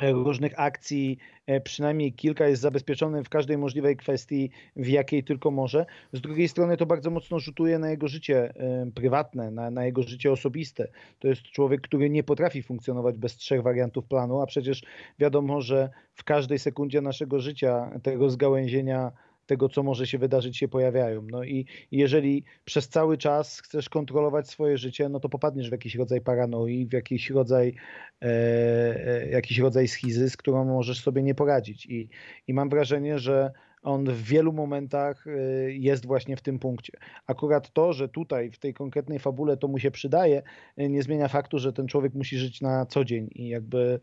różnych 0.00 0.60
akcji, 0.60 1.18
e, 1.46 1.60
przynajmniej 1.60 2.12
kilka 2.12 2.48
jest 2.48 2.62
zabezpieczone 2.62 3.24
w 3.24 3.28
każdej 3.28 3.58
możliwej 3.58 3.96
kwestii, 3.96 4.50
w 4.76 4.88
jakiej 4.88 5.24
tylko 5.24 5.50
może. 5.50 5.86
Z 6.12 6.20
drugiej 6.20 6.48
strony 6.48 6.76
to 6.76 6.86
bardzo 6.86 7.10
mocno 7.10 7.38
rzutuje 7.38 7.78
na 7.78 7.90
jego 7.90 8.08
życie 8.08 8.54
e, 8.56 8.90
prywatne, 8.94 9.50
na, 9.50 9.70
na 9.70 9.84
jego 9.84 10.02
życie 10.02 10.32
osobiste. 10.32 10.88
To 11.18 11.28
jest 11.28 11.42
człowiek, 11.42 11.80
który 11.80 12.10
nie 12.10 12.22
potrafi 12.22 12.62
funkcjonować 12.62 13.18
bez 13.18 13.36
trzech 13.36 13.62
wariantów 13.62 14.04
planu, 14.04 14.40
a 14.40 14.46
przecież 14.46 14.82
wiadomo, 15.18 15.60
że 15.60 15.90
w 16.14 16.24
każdej 16.24 16.58
sekundzie 16.58 17.00
naszego 17.00 17.40
życia 17.40 18.00
tego 18.02 18.30
zgałęzienia 18.30 19.12
tego, 19.46 19.68
co 19.68 19.82
może 19.82 20.06
się 20.06 20.18
wydarzyć, 20.18 20.56
się 20.56 20.68
pojawiają. 20.68 21.22
No 21.30 21.44
i 21.44 21.66
jeżeli 21.90 22.44
przez 22.64 22.88
cały 22.88 23.18
czas 23.18 23.60
chcesz 23.60 23.88
kontrolować 23.88 24.48
swoje 24.48 24.78
życie, 24.78 25.08
no 25.08 25.20
to 25.20 25.28
popadniesz 25.28 25.68
w 25.68 25.72
jakiś 25.72 25.94
rodzaj 25.94 26.20
paranoi, 26.20 26.86
w 26.86 26.92
jakiś 26.92 27.30
rodzaj, 27.30 27.74
e, 28.22 28.26
e 28.26 29.28
jakiś 29.30 29.58
rodzaj 29.58 29.88
schizy, 29.88 30.30
z 30.30 30.36
którą 30.36 30.64
możesz 30.64 31.00
sobie 31.00 31.22
nie 31.22 31.34
poradzić. 31.34 31.86
I, 31.86 32.08
i 32.46 32.54
mam 32.54 32.68
wrażenie, 32.68 33.18
że 33.18 33.52
on 33.86 34.04
w 34.04 34.22
wielu 34.22 34.52
momentach 34.52 35.26
y, 35.26 35.74
jest 35.78 36.06
właśnie 36.06 36.36
w 36.36 36.42
tym 36.42 36.58
punkcie. 36.58 36.92
Akurat 37.26 37.72
to, 37.72 37.92
że 37.92 38.08
tutaj 38.08 38.50
w 38.50 38.58
tej 38.58 38.74
konkretnej 38.74 39.18
fabule 39.18 39.56
to 39.56 39.68
mu 39.68 39.78
się 39.78 39.90
przydaje, 39.90 40.42
y, 40.80 40.88
nie 40.88 41.02
zmienia 41.02 41.28
faktu, 41.28 41.58
że 41.58 41.72
ten 41.72 41.88
człowiek 41.88 42.14
musi 42.14 42.38
żyć 42.38 42.60
na 42.60 42.86
co 42.86 43.04
dzień 43.04 43.28
i 43.34 43.48
jakby 43.48 44.00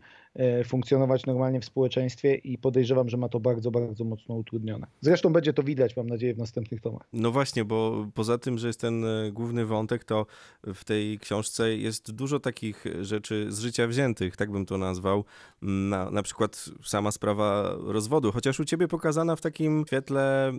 funkcjonować 0.65 1.25
normalnie 1.25 1.59
w 1.59 1.65
społeczeństwie 1.65 2.35
i 2.35 2.57
podejrzewam, 2.57 3.09
że 3.09 3.17
ma 3.17 3.29
to 3.29 3.39
bardzo, 3.39 3.71
bardzo 3.71 4.03
mocno 4.03 4.35
utrudnione. 4.35 4.87
Zresztą 5.01 5.33
będzie 5.33 5.53
to 5.53 5.63
widać, 5.63 5.97
mam 5.97 6.07
nadzieję, 6.07 6.33
w 6.33 6.37
następnych 6.37 6.81
tomach. 6.81 7.07
No 7.13 7.31
właśnie, 7.31 7.65
bo 7.65 8.07
poza 8.13 8.37
tym, 8.37 8.57
że 8.57 8.67
jest 8.67 8.81
ten 8.81 9.05
główny 9.31 9.65
wątek, 9.65 10.03
to 10.03 10.25
w 10.63 10.83
tej 10.83 11.19
książce 11.19 11.77
jest 11.77 12.11
dużo 12.11 12.39
takich 12.39 12.85
rzeczy 13.01 13.51
z 13.51 13.59
życia 13.59 13.87
wziętych, 13.87 14.37
tak 14.37 14.51
bym 14.51 14.65
to 14.65 14.77
nazwał. 14.77 15.25
Na, 15.61 16.11
na 16.11 16.23
przykład 16.23 16.65
sama 16.83 17.11
sprawa 17.11 17.75
rozwodu, 17.85 18.31
chociaż 18.31 18.59
u 18.59 18.65
ciebie 18.65 18.87
pokazana 18.87 19.35
w 19.35 19.41
takim 19.41 19.83
świetle, 19.87 20.53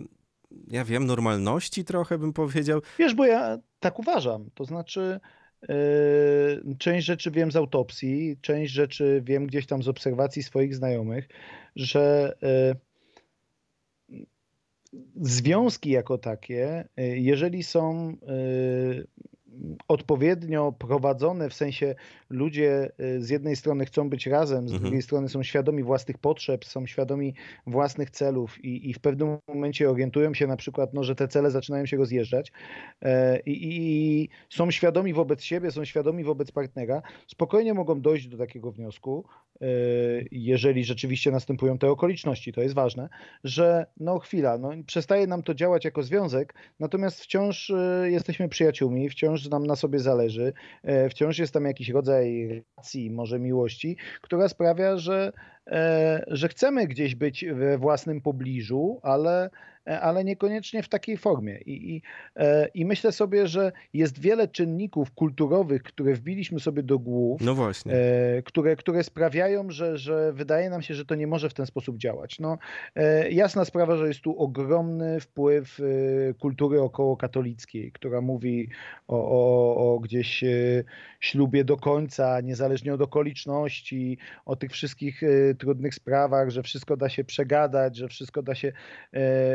ja 0.67 0.85
wiem, 0.85 1.05
normalności 1.05 1.85
trochę 1.85 2.17
bym 2.17 2.33
powiedział. 2.33 2.81
Wiesz, 2.99 3.15
bo 3.15 3.25
ja 3.25 3.57
tak 3.79 3.99
uważam. 3.99 4.49
To 4.53 4.65
znaczy, 4.65 5.19
część 6.77 7.05
rzeczy 7.05 7.31
wiem 7.31 7.51
z 7.51 7.55
autopsii, 7.55 8.37
część 8.41 8.73
rzeczy 8.73 9.21
wiem 9.25 9.47
gdzieś 9.47 9.65
tam 9.65 9.83
z 9.83 9.87
obserwacji 9.87 10.43
swoich 10.43 10.75
znajomych, 10.75 11.29
że 11.75 12.33
yy, 14.09 14.25
związki 15.15 15.89
jako 15.89 16.17
takie, 16.17 16.87
yy, 16.97 17.19
jeżeli 17.19 17.63
są 17.63 18.17
odpowiednio 19.87 20.71
prowadzone, 20.71 21.49
w 21.49 21.53
sensie 21.53 21.95
ludzie 22.29 22.91
y, 22.99 23.21
z 23.21 23.29
jednej 23.29 23.55
strony 23.55 23.85
chcą 23.85 24.09
być 24.09 24.27
razem, 24.27 24.69
z 24.69 24.71
mhm. 24.71 24.81
drugiej 24.81 25.01
strony 25.01 25.29
są 25.29 25.43
świadomi 25.43 25.83
własnych 25.83 26.17
potrzeb, 26.17 26.65
są 26.65 26.85
świadomi 26.85 27.33
własnych 27.67 28.09
celów 28.09 28.65
i, 28.65 28.89
i 28.89 28.93
w 28.93 28.99
pewnym 28.99 29.37
momencie 29.47 29.89
orientują 29.89 30.33
się 30.33 30.47
na 30.47 30.57
przykład, 30.57 30.93
no, 30.93 31.03
że 31.03 31.15
te 31.15 31.27
cele 31.27 31.51
zaczynają 31.51 31.85
się 31.85 31.97
rozjeżdżać 31.97 32.51
e, 33.01 33.39
i, 33.39 33.77
i 33.77 34.29
są 34.49 34.71
świadomi 34.71 35.13
wobec 35.13 35.43
siebie, 35.43 35.71
są 35.71 35.85
świadomi 35.85 36.23
wobec 36.23 36.51
partnera, 36.51 37.01
spokojnie 37.27 37.73
mogą 37.73 38.01
dojść 38.01 38.27
do 38.27 38.37
takiego 38.37 38.71
wniosku, 38.71 39.25
e, 39.61 39.65
jeżeli 40.31 40.83
rzeczywiście 40.83 41.31
następują 41.31 41.77
te 41.77 41.91
okoliczności, 41.91 42.53
to 42.53 42.61
jest 42.61 42.75
ważne, 42.75 43.09
że 43.43 43.85
no 43.99 44.19
chwila, 44.19 44.57
no, 44.57 44.71
przestaje 44.87 45.27
nam 45.27 45.43
to 45.43 45.53
działać 45.53 45.85
jako 45.85 46.03
związek, 46.03 46.53
natomiast 46.79 47.21
wciąż 47.21 47.69
e, 47.69 48.11
jesteśmy 48.11 48.49
przyjaciółmi, 48.49 49.09
wciąż 49.09 49.44
nam 49.49 49.67
na 49.67 49.75
sobie 49.75 49.99
zależy, 49.99 50.53
e, 50.83 51.09
wciąż 51.09 51.39
jest 51.39 51.53
tam 51.53 51.65
jakiś 51.65 51.89
rodzaj 51.89 52.47
relacji, 52.47 53.11
może 53.11 53.39
miłości, 53.39 53.97
która 54.21 54.49
sprawia, 54.49 54.97
że, 54.97 55.31
że 56.27 56.47
chcemy 56.47 56.87
gdzieś 56.87 57.15
być 57.15 57.45
we 57.45 57.77
własnym 57.77 58.21
pobliżu, 58.21 58.99
ale 59.03 59.49
E, 59.87 60.01
ale 60.01 60.23
niekoniecznie 60.23 60.83
w 60.83 60.89
takiej 60.89 61.17
formie. 61.17 61.57
I, 61.65 61.95
i, 61.95 62.01
e, 62.35 62.67
I, 62.73 62.85
myślę 62.85 63.11
sobie, 63.11 63.47
że 63.47 63.71
jest 63.93 64.19
wiele 64.19 64.47
czynników 64.47 65.11
kulturowych, 65.11 65.83
które 65.83 66.13
wbiliśmy 66.13 66.59
sobie 66.59 66.83
do 66.83 66.99
głów, 66.99 67.41
no 67.41 67.55
właśnie. 67.55 67.93
E, 67.93 68.41
które, 68.41 68.75
które 68.75 69.03
sprawiają, 69.03 69.71
że, 69.71 69.97
że 69.97 70.33
wydaje 70.33 70.69
nam 70.69 70.81
się, 70.81 70.93
że 70.93 71.05
to 71.05 71.15
nie 71.15 71.27
może 71.27 71.49
w 71.49 71.53
ten 71.53 71.65
sposób 71.65 71.97
działać. 71.97 72.39
No, 72.39 72.57
jasna 73.29 73.65
sprawa, 73.65 73.95
że 73.95 74.07
jest 74.07 74.21
tu 74.21 74.39
ogromny 74.39 75.19
wpływ 75.19 75.79
kultury 76.39 76.81
około 76.81 77.17
katolickiej, 77.17 77.91
która 77.91 78.21
mówi 78.21 78.69
o, 79.07 79.17
o, 79.17 79.93
o 79.93 79.99
gdzieś 79.99 80.43
ślubie 81.19 81.63
do 81.63 81.77
końca, 81.77 82.41
niezależnie 82.41 82.93
od 82.93 83.01
okoliczności, 83.01 84.17
o 84.45 84.55
tych 84.55 84.71
wszystkich 84.71 85.21
trudnych 85.55 85.95
sprawach, 85.95 86.49
że 86.49 86.63
wszystko 86.63 86.97
da 86.97 87.09
się 87.09 87.23
przegadać, 87.23 87.97
że 87.97 88.07
wszystko 88.07 88.43
da 88.43 88.55
się 88.55 88.71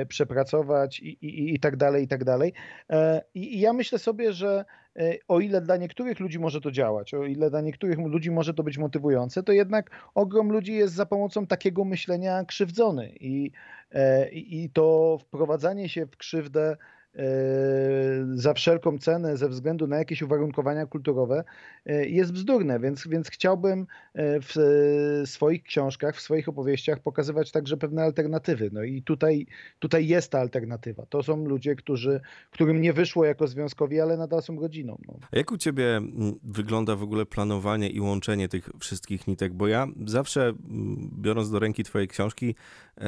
przegadać 0.08 0.30
przepracować 0.30 1.00
i, 1.00 1.08
i, 1.08 1.54
i 1.54 1.60
tak 1.60 1.76
dalej, 1.76 2.04
i 2.04 2.08
tak 2.08 2.24
dalej. 2.24 2.52
E, 2.90 3.22
I, 3.34 3.56
I 3.56 3.60
ja 3.60 3.72
myślę 3.72 3.98
sobie, 3.98 4.32
że 4.32 4.64
e, 4.96 5.14
o 5.28 5.40
ile 5.40 5.60
dla 5.60 5.76
niektórych 5.76 6.20
ludzi 6.20 6.38
może 6.38 6.60
to 6.60 6.70
działać, 6.70 7.14
o 7.14 7.24
ile 7.24 7.50
dla 7.50 7.60
niektórych 7.60 7.98
ludzi 7.98 8.30
może 8.30 8.54
to 8.54 8.62
być 8.62 8.78
motywujące, 8.78 9.42
to 9.42 9.52
jednak 9.52 9.90
ogrom 10.14 10.52
ludzi 10.52 10.74
jest 10.74 10.94
za 10.94 11.06
pomocą 11.06 11.46
takiego 11.46 11.84
myślenia 11.84 12.44
krzywdzony 12.44 13.10
i, 13.20 13.50
e, 13.92 14.28
i 14.30 14.70
to 14.70 15.18
wprowadzanie 15.18 15.88
się 15.88 16.06
w 16.06 16.16
krzywdę 16.16 16.70
E, 16.70 16.76
za 18.34 18.54
wszelką 18.54 18.98
cenę 18.98 19.36
ze 19.36 19.48
względu 19.48 19.86
na 19.86 19.96
jakieś 19.96 20.22
uwarunkowania 20.22 20.86
kulturowe 20.86 21.44
e, 21.86 22.08
jest 22.08 22.32
bzdurne, 22.32 22.80
więc, 22.80 23.08
więc 23.08 23.30
chciałbym 23.30 23.80
e, 23.80 23.86
w 24.40 24.54
swoich 25.24 25.62
książkach, 25.62 26.16
w 26.16 26.20
swoich 26.20 26.48
opowieściach 26.48 27.00
pokazywać 27.00 27.50
także 27.50 27.76
pewne 27.76 28.02
alternatywy. 28.02 28.70
No 28.72 28.82
i 28.82 29.02
tutaj, 29.02 29.46
tutaj 29.78 30.06
jest 30.06 30.32
ta 30.32 30.38
alternatywa. 30.40 31.06
To 31.06 31.22
są 31.22 31.44
ludzie, 31.46 31.76
którzy, 31.76 32.20
którym 32.50 32.80
nie 32.80 32.92
wyszło 32.92 33.24
jako 33.24 33.46
związkowi, 33.46 34.00
ale 34.00 34.16
nadal 34.16 34.42
są 34.42 34.60
rodziną. 34.60 34.98
No. 35.08 35.14
A 35.32 35.36
jak 35.36 35.52
u 35.52 35.56
ciebie 35.56 36.00
wygląda 36.42 36.96
w 36.96 37.02
ogóle 37.02 37.26
planowanie 37.26 37.90
i 37.90 38.00
łączenie 38.00 38.48
tych 38.48 38.70
wszystkich 38.80 39.26
nitek? 39.26 39.54
Bo 39.54 39.66
ja 39.66 39.86
zawsze, 40.06 40.52
biorąc 41.20 41.50
do 41.50 41.58
ręki 41.58 41.84
twojej 41.84 42.08
książki, 42.08 42.54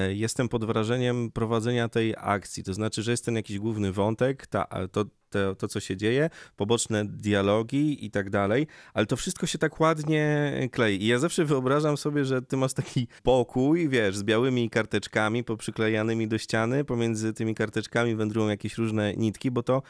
jestem 0.09 0.49
pod 0.49 0.65
wrażeniem 0.65 1.31
prowadzenia 1.31 1.89
tej 1.89 2.15
akcji. 2.19 2.65
To 2.65 2.75
znaczy, 2.75 3.03
że 3.03 3.11
jest 3.11 3.25
ten 3.25 3.37
jakiś 3.37 3.59
główny 3.59 3.92
wątek, 3.93 4.47
ta, 4.47 4.67
to, 4.93 5.05
to, 5.33 5.55
to, 5.55 5.69
co 5.69 5.81
się 5.81 5.97
dzieje, 5.97 6.31
poboczne 6.57 7.05
dialogi 7.05 8.07
i 8.07 8.11
tak 8.11 8.31
dalej, 8.31 8.67
ale 8.95 9.07
to 9.07 9.17
wszystko 9.17 9.47
się 9.47 9.59
tak 9.59 9.81
ładnie 9.81 10.53
klei. 10.73 11.03
I 11.03 11.07
ja 11.07 11.19
zawsze 11.19 11.45
wyobrażam 11.45 11.97
sobie, 11.97 12.25
że 12.25 12.43
ty 12.43 12.57
masz 12.57 12.73
taki 12.73 13.09
pokój, 13.23 13.89
wiesz, 13.89 14.17
z 14.17 14.23
białymi 14.23 14.71
karteczkami 14.71 15.45
poprzyklejanymi 15.45 16.29
do 16.29 16.39
ściany, 16.39 16.85
pomiędzy 16.85 17.33
tymi 17.33 17.55
karteczkami 17.55 18.17
wędrują 18.17 18.49
jakieś 18.49 18.79
różne 18.79 19.15
nitki, 19.15 19.51
bo 19.51 19.63
to, 19.63 19.83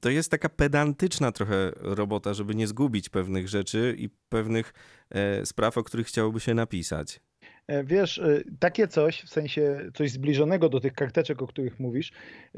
to 0.00 0.10
jest 0.10 0.30
taka 0.30 0.48
pedantyczna 0.48 1.32
trochę 1.32 1.72
robota, 1.76 2.34
żeby 2.34 2.54
nie 2.54 2.66
zgubić 2.66 3.08
pewnych 3.08 3.48
rzeczy 3.48 3.94
i 3.98 4.08
pewnych 4.28 4.74
e, 5.10 5.46
spraw, 5.46 5.78
o 5.78 5.84
których 5.84 6.06
chciałoby 6.06 6.40
się 6.40 6.54
napisać. 6.54 7.20
E, 7.66 7.84
wiesz, 7.84 8.18
e, 8.18 8.42
takie 8.58 8.88
coś, 8.88 9.22
w 9.22 9.28
sensie 9.28 9.90
coś 9.94 10.10
zbliżonego 10.10 10.68
do 10.68 10.80
tych 10.80 10.92
karteczek, 10.92 11.42
o 11.42 11.46
których 11.46 11.80
mówisz, 11.80 12.12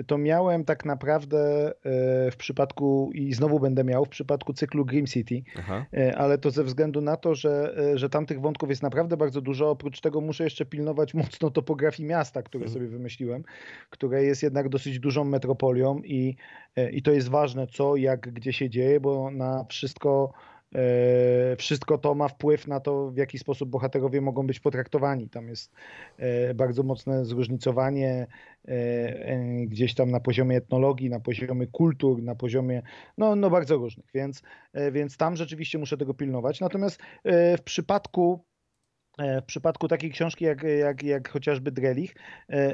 to 0.07 0.19
miałem 0.19 0.65
tak 0.65 0.85
naprawdę 0.85 1.69
e, 1.69 2.31
w 2.31 2.37
przypadku, 2.37 3.11
i 3.15 3.33
znowu 3.33 3.61
będę 3.61 3.85
miał, 3.85 4.05
w 4.05 4.09
przypadku 4.09 4.53
cyklu 4.53 4.85
Grim 4.85 5.07
City, 5.07 5.43
Aha. 5.59 5.87
ale 6.17 6.39
to 6.39 6.51
ze 6.51 6.65
względu 6.65 7.01
na 7.01 7.17
to, 7.17 7.35
że, 7.35 7.75
że 7.95 8.09
tam 8.09 8.27
tych 8.27 8.41
wątków 8.41 8.71
jest 8.71 8.83
naprawdę 8.83 9.17
bardzo 9.17 9.41
dużo. 9.41 9.71
Oprócz 9.71 10.01
tego 10.01 10.21
muszę 10.21 10.45
jeszcze 10.45 10.67
pilnować 10.67 11.15
mocno 11.25 11.51
topografii 11.51 12.09
miasta, 12.09 12.43
które 12.43 12.65
mhm. 12.65 12.75
sobie 12.75 12.97
wymyśliłem, 12.97 13.45
które 13.91 14.25
jest 14.25 14.43
jednak 14.43 14.69
dosyć 14.69 14.99
dużą 15.01 15.25
metropolią 15.25 15.99
i, 16.05 16.37
i 16.93 17.03
to 17.03 17.13
jest 17.13 17.29
ważne, 17.29 17.67
co, 17.67 17.97
jak, 17.97 18.21
gdzie 18.33 18.53
się 18.53 18.71
dzieje, 18.71 19.01
bo 19.01 19.31
na 19.31 19.65
wszystko 19.69 20.33
wszystko 21.59 21.99
to 21.99 22.15
ma 22.15 22.29
wpływ 22.29 22.67
na 22.67 22.81
to, 22.81 23.11
w 23.11 23.17
jaki 23.17 23.39
sposób 23.39 23.69
bohaterowie 23.71 24.21
mogą 24.21 24.47
być 24.47 24.61
potraktowani. 24.61 25.29
Tam 25.29 25.49
jest 25.49 25.73
e, 26.17 26.55
bardzo 26.55 26.83
mocne 26.83 27.25
zróżnicowanie 27.25 28.27
e, 28.69 29.67
gdzieś 29.67 29.95
tam 29.95 30.11
na 30.11 30.21
poziomie 30.21 30.57
etnologii, 30.57 31.11
na 31.11 31.21
poziomie 31.21 31.67
kultur, 31.67 32.23
na 32.23 32.35
poziomie 32.35 32.83
no, 33.19 33.37
no 33.37 33.51
bardzo 33.51 33.77
różnych, 33.77 34.07
więc, 34.15 34.43
więc 34.93 35.17
tam 35.17 35.37
rzeczywiście 35.37 35.79
muszę 35.79 35.97
tego 35.97 36.15
pilnować. 36.15 36.61
Natomiast 36.61 37.03
w 37.59 37.63
przypadku 37.65 38.45
w 39.19 39.45
przypadku 39.47 39.89
takiej 39.89 40.11
książki 40.11 40.45
jak, 40.45 40.63
jak, 40.63 41.03
jak 41.03 41.29
chociażby 41.29 41.73
Drelich, 41.73 42.15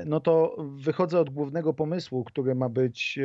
no 0.06 0.20
to 0.20 0.56
wychodzę 0.76 1.20
od 1.20 1.30
głównego 1.30 1.74
pomysłu, 1.74 2.24
który 2.24 2.54
ma 2.54 2.68
być 2.68 3.18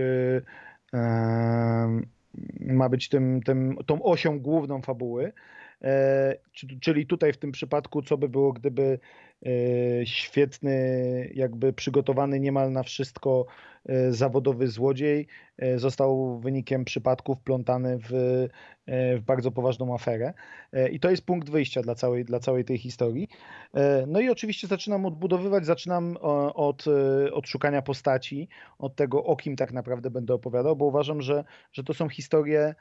ma 2.60 2.90
być 2.90 3.10
tym, 3.10 3.42
tym, 3.42 3.78
tą 3.86 4.04
osią 4.04 4.40
główną 4.40 4.82
fabuły. 4.82 5.34
czyli 6.82 7.08
tutaj 7.08 7.34
w 7.34 7.38
tym 7.38 7.52
przypadku, 7.52 8.02
co 8.02 8.18
by 8.18 8.30
było, 8.30 8.54
gdyby 8.54 9.00
świetny, 10.06 11.32
jakby 11.34 11.74
przygotowany 11.74 12.40
niemal 12.40 12.72
na 12.72 12.84
wszystko 12.84 13.46
zawodowy 14.10 14.68
złodziej 14.68 15.28
został 15.76 16.40
wynikiem 16.40 16.86
przypadku 16.86 17.36
wplątany 17.36 17.98
w, 18.10 18.10
w 18.88 19.22
bardzo 19.26 19.52
poważną 19.52 19.96
aferę. 19.96 20.34
I 20.92 21.00
to 21.00 21.10
jest 21.10 21.26
punkt 21.26 21.50
wyjścia 21.50 21.82
dla 21.82 21.96
całej, 21.96 22.26
dla 22.26 22.40
całej 22.40 22.66
tej 22.66 22.78
historii. 22.78 23.28
No 24.08 24.20
i 24.20 24.30
oczywiście 24.30 24.68
zaczynam 24.68 25.06
odbudowywać, 25.06 25.66
zaczynam 25.66 26.18
od, 26.54 26.86
od 27.32 27.48
szukania 27.48 27.82
postaci, 27.82 28.48
od 28.80 28.96
tego, 28.96 29.24
o 29.24 29.36
kim 29.36 29.56
tak 29.56 29.74
naprawdę 29.74 30.12
będę 30.12 30.34
opowiadał, 30.34 30.76
bo 30.76 30.86
uważam, 30.86 31.22
że, 31.22 31.44
że 31.72 31.84
to 31.84 31.94
są 31.94 32.10
historie, 32.10 32.76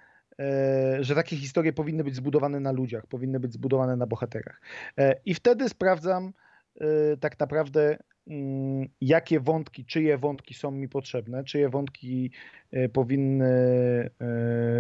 że 1.01 1.15
takie 1.15 1.37
historie 1.37 1.73
powinny 1.73 2.05
być 2.05 2.17
zbudowane 2.17 2.61
na 2.61 2.73
ludziach, 2.73 3.07
powinny 3.07 3.41
być 3.41 3.53
zbudowane 3.53 3.97
na 3.97 4.07
bohaterach. 4.07 4.61
E, 4.99 5.21
I 5.25 5.35
wtedy 5.35 5.69
sprawdzam 5.69 6.33
e, 6.81 6.87
tak 7.17 7.41
naprawdę, 7.41 7.99
mm, 8.27 8.89
jakie 9.01 9.41
wątki, 9.41 9.85
czyje 9.85 10.19
wątki 10.19 10.55
są 10.55 10.71
mi 10.71 10.89
potrzebne, 10.89 11.45
czyje 11.45 11.69
wątki 11.69 12.31
powinny 12.93 14.11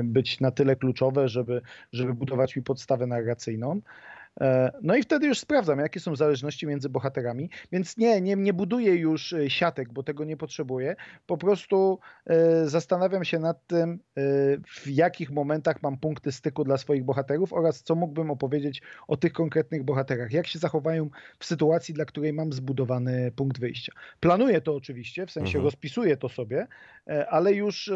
być 0.04 0.40
na 0.40 0.50
tyle 0.50 0.76
kluczowe, 0.76 1.28
żeby, 1.28 1.62
żeby 1.92 2.14
budować 2.14 2.56
mi 2.56 2.62
podstawę 2.62 3.06
narracyjną. 3.06 3.80
E, 4.40 4.72
no 4.82 4.96
i 4.96 5.02
wtedy 5.02 5.26
już 5.26 5.38
sprawdzam, 5.38 5.78
jakie 5.78 6.00
są 6.00 6.16
zależności 6.16 6.66
między 6.66 6.88
bohaterami. 6.88 7.50
Więc 7.72 7.96
nie, 7.96 8.20
nie, 8.20 8.36
nie 8.36 8.52
buduję 8.52 8.94
już 8.94 9.32
e, 9.32 9.50
siatek, 9.50 9.92
bo 9.92 10.02
tego 10.02 10.24
nie 10.24 10.36
potrzebuję. 10.36 10.96
Po 11.26 11.36
prostu 11.36 11.98
e, 12.26 12.68
zastanawiam 12.68 13.24
się 13.24 13.38
nad 13.38 13.66
tym, 13.66 13.98
w 14.66 14.88
jakich 14.88 15.30
momentach 15.30 15.82
mam 15.82 15.98
punkty 15.98 16.32
styku 16.32 16.64
dla 16.64 16.78
swoich 16.78 17.04
bohaterów 17.04 17.52
oraz 17.52 17.82
co 17.82 17.94
mógłbym 17.94 18.30
opowiedzieć 18.30 18.82
o 19.08 19.16
tych 19.16 19.32
konkretnych 19.32 19.84
bohaterach. 19.84 20.32
Jak 20.32 20.46
się 20.46 20.58
zachowają 20.58 21.10
w 21.38 21.44
sytuacji, 21.44 21.94
dla 21.94 22.04
której 22.04 22.32
mam 22.32 22.52
zbudowany 22.52 23.32
punkt 23.36 23.60
wyjścia. 23.60 23.92
Planuję 24.20 24.60
to 24.60 24.74
oczywiście, 24.74 25.26
w 25.26 25.30
sensie 25.30 25.58
mhm. 25.58 25.64
rozpisuję 25.64 26.16
to 26.16 26.28
sobie, 26.28 26.66
ale 27.28 27.52
już 27.52 27.92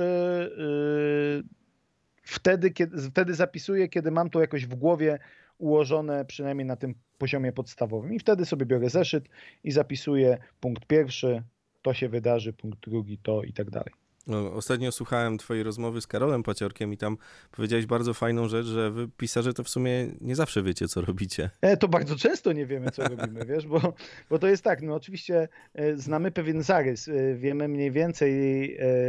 wtedy, 2.22 2.70
kiedy, 2.70 3.02
wtedy 3.10 3.34
zapisuję, 3.34 3.88
kiedy 3.88 4.10
mam 4.10 4.30
to 4.30 4.40
jakoś 4.40 4.66
w 4.66 4.74
głowie 4.74 5.18
ułożone 5.58 6.24
przynajmniej 6.24 6.66
na 6.66 6.76
tym 6.76 6.94
poziomie 7.18 7.52
podstawowym. 7.52 8.14
I 8.14 8.18
wtedy 8.18 8.44
sobie 8.44 8.66
biorę 8.66 8.90
zeszyt 8.90 9.28
i 9.64 9.70
zapisuję 9.70 10.38
punkt 10.60 10.86
pierwszy, 10.86 11.42
to 11.82 11.94
się 11.94 12.08
wydarzy, 12.08 12.52
punkt 12.52 12.80
drugi, 12.80 13.18
to 13.18 13.42
i 13.42 13.52
tak 13.52 13.70
dalej. 13.70 13.92
No, 14.28 14.52
ostatnio 14.52 14.92
słuchałem 14.92 15.38
twojej 15.38 15.62
rozmowy 15.62 16.00
z 16.00 16.06
Karolem 16.06 16.42
Paciorkiem 16.42 16.92
i 16.92 16.96
tam 16.96 17.16
powiedziałeś 17.50 17.86
bardzo 17.86 18.14
fajną 18.14 18.48
rzecz, 18.48 18.66
że 18.66 18.90
wy 18.90 19.08
pisarze 19.16 19.54
to 19.54 19.64
w 19.64 19.68
sumie 19.68 20.08
nie 20.20 20.36
zawsze 20.36 20.62
wiecie, 20.62 20.88
co 20.88 21.00
robicie. 21.00 21.50
E, 21.60 21.76
to 21.76 21.88
bardzo 21.88 22.16
często 22.16 22.52
nie 22.52 22.66
wiemy, 22.66 22.90
co 22.90 23.08
robimy, 23.08 23.46
wiesz, 23.46 23.66
bo, 23.66 23.94
bo 24.30 24.38
to 24.38 24.46
jest 24.46 24.64
tak, 24.64 24.82
no 24.82 24.94
oczywiście 24.94 25.48
e, 25.74 25.96
znamy 25.96 26.30
pewien 26.30 26.62
zarys, 26.62 27.08
e, 27.08 27.34
wiemy 27.34 27.68
mniej 27.68 27.92
więcej, 27.92 28.38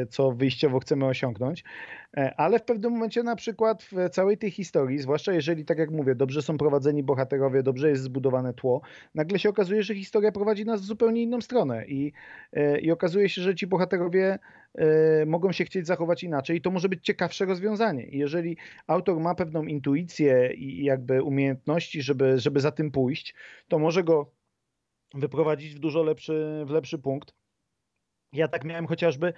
co 0.09 0.31
wyjściowo 0.31 0.79
chcemy 0.79 1.05
osiągnąć, 1.05 1.63
ale 2.37 2.59
w 2.59 2.63
pewnym 2.63 2.91
momencie 2.91 3.23
na 3.23 3.35
przykład 3.35 3.83
w 3.83 4.09
całej 4.09 4.37
tej 4.37 4.51
historii, 4.51 4.99
zwłaszcza 4.99 5.33
jeżeli, 5.33 5.65
tak 5.65 5.77
jak 5.77 5.91
mówię, 5.91 6.15
dobrze 6.15 6.41
są 6.41 6.57
prowadzeni 6.57 7.03
bohaterowie, 7.03 7.63
dobrze 7.63 7.89
jest 7.89 8.03
zbudowane 8.03 8.53
tło, 8.53 8.81
nagle 9.15 9.39
się 9.39 9.49
okazuje, 9.49 9.83
że 9.83 9.95
historia 9.95 10.31
prowadzi 10.31 10.65
nas 10.65 10.81
w 10.81 10.85
zupełnie 10.85 11.21
inną 11.21 11.41
stronę 11.41 11.87
i, 11.87 12.11
i 12.81 12.91
okazuje 12.91 13.29
się, 13.29 13.41
że 13.41 13.55
ci 13.55 13.67
bohaterowie 13.67 14.39
E, 14.75 15.25
mogą 15.25 15.51
się 15.51 15.65
chcieć 15.65 15.87
zachować 15.87 16.23
inaczej 16.23 16.57
i 16.57 16.61
to 16.61 16.71
może 16.71 16.89
być 16.89 17.05
ciekawsze 17.05 17.45
rozwiązanie. 17.45 18.07
jeżeli 18.11 18.57
autor 18.87 19.19
ma 19.19 19.35
pewną 19.35 19.63
intuicję 19.63 20.53
i 20.53 20.83
jakby 20.83 21.23
umiejętności, 21.23 22.01
żeby, 22.01 22.39
żeby 22.39 22.59
za 22.59 22.71
tym 22.71 22.91
pójść, 22.91 23.35
to 23.67 23.79
może 23.79 24.03
go 24.03 24.31
wyprowadzić 25.13 25.75
w 25.75 25.79
dużo 25.79 26.03
lepszy, 26.03 26.63
w 26.65 26.69
lepszy 26.69 26.99
punkt. 26.99 27.33
Ja 28.33 28.47
tak 28.47 28.63
miałem 28.63 28.87
chociażby 28.87 29.33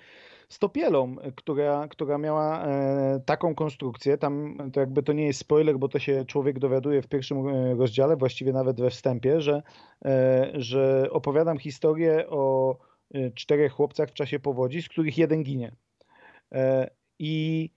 z 0.51 0.60
Topielą, 0.60 1.15
która, 1.36 1.88
która 1.88 2.17
miała 2.17 2.65
e, 2.65 3.20
taką 3.25 3.55
konstrukcję, 3.55 4.17
tam 4.17 4.58
to 4.74 4.79
jakby 4.79 5.03
to 5.03 5.13
nie 5.13 5.25
jest 5.25 5.39
spoiler, 5.39 5.79
bo 5.79 5.89
to 5.89 6.00
się 6.00 6.25
człowiek 6.25 6.60
dowiaduje 6.60 7.01
w 7.01 7.08
pierwszym 7.08 7.48
e, 7.48 7.75
rozdziale, 7.75 8.17
właściwie 8.17 8.53
nawet 8.53 8.81
we 8.81 8.89
wstępie, 8.89 9.41
że, 9.41 9.63
że 10.53 11.08
opowiadam 11.12 11.58
historię 11.58 12.29
o 12.29 12.77
czterech 13.36 13.72
chłopcach 13.72 14.10
w 14.10 14.13
czasie 14.13 14.39
powodzi, 14.39 14.81
z 14.81 14.89
których 14.89 15.17
jeden 15.17 15.43
ginie. 15.43 15.75
E, 16.51 16.89
I 17.20 17.70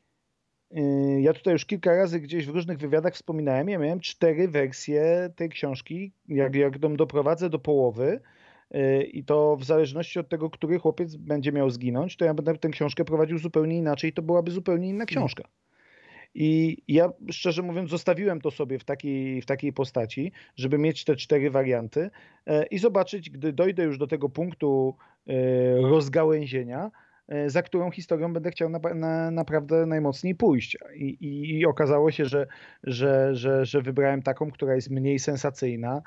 ja 1.20 1.32
tutaj 1.32 1.52
już 1.52 1.66
kilka 1.66 1.96
razy 1.96 2.20
gdzieś 2.20 2.46
w 2.46 2.54
różnych 2.54 2.78
wywiadach 2.78 3.14
wspominałem, 3.14 3.68
ja 3.68 3.78
miałem 3.78 4.00
cztery 4.00 4.48
wersje 4.48 5.30
tej 5.36 5.48
książki, 5.48 6.12
jak, 6.28 6.54
jak 6.54 6.82
ją 6.82 6.96
doprowadzę 6.96 7.50
do 7.50 7.58
połowy, 7.58 8.20
i 9.12 9.24
to 9.24 9.56
w 9.56 9.64
zależności 9.64 10.18
od 10.18 10.28
tego, 10.28 10.50
który 10.50 10.78
chłopiec 10.78 11.16
będzie 11.16 11.52
miał 11.52 11.70
zginąć, 11.70 12.16
to 12.16 12.24
ja 12.24 12.34
będę 12.34 12.58
tę 12.58 12.68
książkę 12.68 13.04
prowadził 13.04 13.38
zupełnie 13.38 13.78
inaczej, 13.78 14.12
to 14.12 14.22
byłaby 14.22 14.50
zupełnie 14.50 14.88
inna 14.88 15.06
książka. 15.06 15.44
I 16.34 16.82
ja 16.88 17.12
szczerze 17.30 17.62
mówiąc, 17.62 17.90
zostawiłem 17.90 18.40
to 18.40 18.50
sobie 18.50 18.78
w 18.78 18.84
takiej, 18.84 19.42
w 19.42 19.46
takiej 19.46 19.72
postaci, 19.72 20.32
żeby 20.56 20.78
mieć 20.78 21.04
te 21.04 21.16
cztery 21.16 21.50
warianty 21.50 22.10
e, 22.46 22.66
i 22.66 22.78
zobaczyć, 22.78 23.30
gdy 23.30 23.52
dojdę 23.52 23.84
już 23.84 23.98
do 23.98 24.06
tego 24.06 24.28
punktu 24.28 24.96
e, 25.26 25.32
rozgałęzienia, 25.76 26.90
e, 27.28 27.50
za 27.50 27.62
którą 27.62 27.90
historią 27.90 28.32
będę 28.32 28.50
chciał 28.50 28.68
na, 28.68 28.78
na, 28.94 29.30
naprawdę 29.30 29.86
najmocniej 29.86 30.34
pójść. 30.34 30.78
I, 30.94 31.04
i, 31.04 31.58
I, 31.58 31.66
okazało 31.66 32.10
się, 32.10 32.24
że, 32.24 32.46
że, 32.82 33.34
że, 33.34 33.64
że 33.66 33.82
wybrałem 33.82 34.22
taką, 34.22 34.50
która 34.50 34.74
jest 34.74 34.90
mniej 34.90 35.18
sensacyjna, 35.18 36.02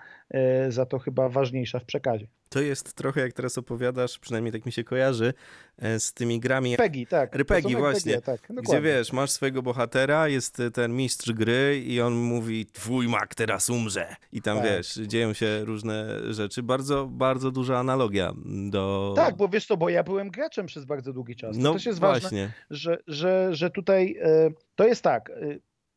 za 0.70 0.86
to 0.86 1.00
chyba 1.00 1.30
ważniejsza 1.30 1.80
w 1.80 1.86
przekazie. 1.86 2.28
To 2.50 2.62
jest 2.62 2.94
trochę 2.94 3.22
jak 3.22 3.34
teraz 3.34 3.58
opowiadasz, 3.58 4.20
przynajmniej 4.20 4.52
tak 4.52 4.66
mi 4.66 4.72
się 4.72 4.84
kojarzy, 4.84 5.34
e, 5.78 6.00
z 6.00 6.14
tymi 6.14 6.40
grami. 6.40 6.74
RPG, 6.74 7.06
tak. 7.06 7.36
RPG, 7.36 7.78
właśnie. 7.78 8.16
RPG, 8.16 8.38
tak, 8.38 8.64
gdzie 8.64 8.82
wiesz, 8.82 9.14
masz 9.14 9.32
swojego 9.32 9.62
bohatera, 9.62 10.28
jest 10.28 10.62
ten 10.74 10.96
mistrz 10.96 11.32
gry 11.32 11.84
i 11.86 12.02
on 12.02 12.14
mówi, 12.14 12.66
twój 12.66 13.08
mak 13.08 13.36
teraz 13.36 13.70
umrze. 13.70 14.16
I 14.32 14.42
tam 14.42 14.58
tak. 14.58 14.68
wiesz, 14.68 14.94
dzieją 14.94 15.34
się 15.34 15.66
różne 15.66 16.20
rzeczy. 16.34 16.64
Bardzo, 16.64 17.06
bardzo 17.06 17.52
duża 17.52 17.78
analogia 17.80 18.34
do. 18.70 19.14
Tak, 19.16 19.38
bo 19.38 19.48
wiesz 19.48 19.66
co, 19.66 19.78
bo 19.78 19.90
ja 19.90 20.04
byłem 20.04 20.30
graczem 20.30 20.66
przez 20.66 20.86
bardzo 20.86 21.14
długi 21.14 21.36
czas. 21.36 21.58
No 21.58 21.70
to 21.70 21.74
też 21.74 21.86
jest 21.86 22.00
właśnie. 22.00 22.42
ważne, 22.42 22.52
że, 22.70 22.98
że, 23.08 23.48
że 23.52 23.70
tutaj 23.70 24.18
e, 24.22 24.50
to 24.76 24.88
jest 24.88 25.02
tak. 25.02 25.30
E, 25.30 25.34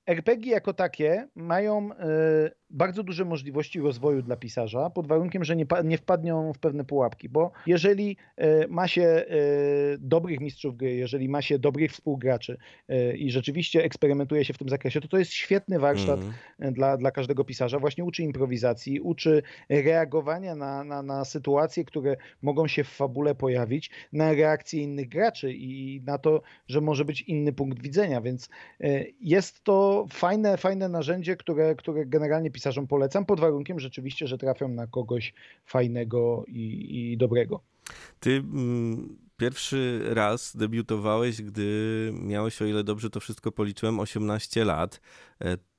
RPG 0.07 0.53
jako 0.53 0.75
takie 0.75 1.29
mają 1.35 1.91
bardzo 2.71 3.03
duże 3.03 3.25
możliwości 3.25 3.81
rozwoju 3.81 4.23
dla 4.23 4.37
pisarza, 4.37 4.91
pod 4.91 5.07
warunkiem, 5.07 5.45
że 5.45 5.57
nie, 5.57 5.67
nie 5.85 5.99
wpadną 5.99 6.53
w 6.53 6.59
pewne 6.59 6.85
pułapki, 6.85 7.29
bo 7.29 7.51
jeżeli 7.67 8.17
e, 8.37 8.69
ma 8.69 8.89
się 8.89 9.03
e, 9.03 9.25
dobrych 9.99 10.41
mistrzów 10.41 10.77
gry, 10.77 10.95
jeżeli 10.95 11.29
ma 11.29 11.43
się 11.43 11.59
dobrych 11.59 11.93
współgraczy 11.93 12.59
e, 12.89 13.17
i 13.17 13.31
rzeczywiście 13.31 13.85
eksperymentuje 13.85 14.45
się 14.45 14.55
w 14.55 14.59
tym 14.59 14.69
zakresie, 14.69 15.01
to 15.01 15.09
to 15.09 15.19
jest 15.19 15.33
świetny 15.33 15.79
warsztat 15.79 16.21
mm. 16.21 16.75
dla, 16.75 16.97
dla 16.97 17.11
każdego 17.11 17.45
pisarza. 17.45 17.79
Właśnie 17.79 18.05
uczy 18.05 18.23
improwizacji, 18.23 19.01
uczy 19.01 19.43
reagowania 19.69 20.55
na, 20.55 20.85
na, 20.85 21.03
na 21.03 21.25
sytuacje, 21.25 21.85
które 21.85 22.17
mogą 22.43 22.69
się 22.69 22.85
w 22.85 22.89
fabule 22.89 23.35
pojawić, 23.35 23.91
na 24.13 24.33
reakcje 24.33 24.83
innych 24.83 25.09
graczy 25.09 25.53
i 25.53 26.03
na 26.07 26.19
to, 26.19 26.43
że 26.69 26.81
może 26.81 27.05
być 27.05 27.23
inny 27.23 27.53
punkt 27.53 27.83
widzenia, 27.83 28.21
więc 28.21 28.49
jest 29.21 29.65
to 29.65 30.07
fajne, 30.11 30.57
fajne 30.57 30.89
narzędzie, 30.89 31.37
które, 31.37 31.75
które 31.75 32.07
generalnie 32.07 32.51
pisarzom 32.61 32.87
polecam, 32.87 33.27
pod 33.27 33.41
warunkiem 33.41 33.81
rzeczywiście, 33.81 34.27
że 34.27 34.39
trafią 34.39 34.69
na 34.69 34.87
kogoś 34.87 35.35
fajnego 35.67 36.45
i, 36.49 37.13
i 37.13 37.17
dobrego. 37.17 37.61
Ty 38.21 38.31
mm, 38.31 39.17
pierwszy 39.37 40.01
raz 40.05 40.57
debiutowałeś, 40.57 41.43
gdy 41.43 42.11
miałeś, 42.15 42.63
o 42.63 42.67
ile 42.67 42.85
dobrze 42.85 43.11
to 43.11 43.21
wszystko 43.21 43.53
policzyłem, 43.53 44.01
18 44.01 44.65
lat. 44.65 45.01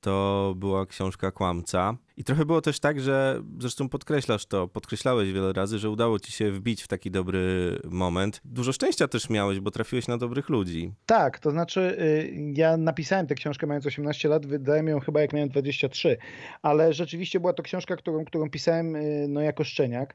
E, 0.02 0.12
to 0.12 0.54
była 0.56 0.86
książka 0.86 1.30
Kłamca. 1.30 1.96
I 2.16 2.24
trochę 2.24 2.44
było 2.44 2.60
też 2.60 2.80
tak, 2.80 3.00
że 3.00 3.42
zresztą 3.58 3.88
podkreślasz 3.88 4.46
to, 4.46 4.68
podkreślałeś 4.68 5.32
wiele 5.32 5.52
razy, 5.52 5.78
że 5.78 5.90
udało 5.90 6.18
ci 6.18 6.32
się 6.32 6.52
wbić 6.52 6.82
w 6.82 6.88
taki 6.88 7.10
dobry 7.10 7.76
moment. 7.84 8.40
Dużo 8.44 8.72
szczęścia 8.72 9.08
też 9.08 9.30
miałeś, 9.30 9.60
bo 9.60 9.70
trafiłeś 9.70 10.08
na 10.08 10.18
dobrych 10.18 10.48
ludzi. 10.48 10.92
Tak, 11.06 11.38
to 11.38 11.50
znaczy 11.50 11.80
y, 11.80 12.52
ja 12.54 12.76
napisałem 12.76 13.26
tę 13.26 13.34
książkę 13.34 13.66
mając 13.66 13.86
18 13.86 14.28
lat, 14.28 14.46
wydałem 14.46 14.88
ją 14.88 15.00
chyba 15.00 15.20
jak 15.20 15.32
miałem 15.32 15.48
23, 15.48 16.16
ale 16.62 16.92
rzeczywiście 16.92 17.40
była 17.40 17.52
to 17.52 17.62
książka, 17.62 17.96
którą, 17.96 18.24
którą 18.24 18.50
pisałem 18.50 18.96
y, 18.96 19.26
no, 19.28 19.40
jako 19.40 19.64
szczeniak. 19.64 20.14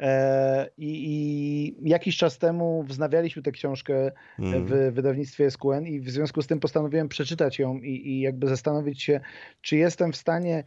E, 0.00 0.70
I, 0.78 1.02
I, 1.06 1.88
jakiś 1.88 2.16
czas 2.16 2.38
temu 2.38 2.84
wznawialiśmy 2.88 3.42
tę 3.42 3.52
książkę 3.52 4.12
mm. 4.38 4.66
w 4.66 4.94
wydawnictwie 4.94 5.50
SQN 5.50 5.86
i 5.86 6.00
w 6.00 6.10
związku 6.10 6.42
z 6.42 6.46
tym 6.46 6.60
postanowiłem 6.60 7.08
przeczytać 7.08 7.58
ją 7.58 7.78
i, 7.78 8.08
i 8.08 8.20
jakby 8.20 8.48
zastanowić 8.48 9.02
się, 9.02 9.20
czy 9.60 9.76
jestem 9.76 10.12
w 10.12 10.16
stanie 10.16 10.64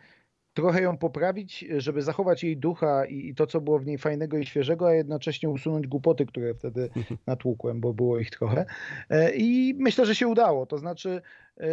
trochę 0.54 0.82
ją 0.82 0.98
poprawić, 0.98 1.66
żeby 1.78 2.02
zachować 2.02 2.44
jej 2.44 2.58
ducha 2.58 3.06
i, 3.06 3.36
to, 3.36 3.48
co 3.48 3.62
było 3.62 3.80
w 3.80 3.86
niej 3.86 3.98
fajnego 3.98 4.38
i 4.38 4.46
świeżego, 4.46 4.88
a 4.88 4.94
jednocześnie 4.94 5.50
usunąć 5.50 5.88
głupoty, 5.88 6.26
które 6.26 6.54
wtedy 6.54 6.90
natłukłem, 7.28 7.82
bo 7.82 7.94
było 7.94 8.20
ich 8.20 8.30
trochę. 8.30 8.66
E, 9.10 9.32
I 9.36 9.76
myślę, 9.78 10.06
że 10.06 10.16
się 10.16 10.28
udało. 10.28 10.66
To 10.66 10.78
znaczy, 10.78 11.22
e, 11.60 11.68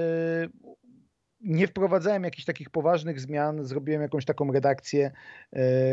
nie 1.41 1.67
wprowadzałem 1.67 2.25
jakichś 2.25 2.45
takich 2.45 2.71
poważnych 2.71 3.21
zmian, 3.21 3.65
zrobiłem 3.65 4.03
jakąś 4.03 4.25
taką 4.25 4.53
redakcję, 4.53 5.11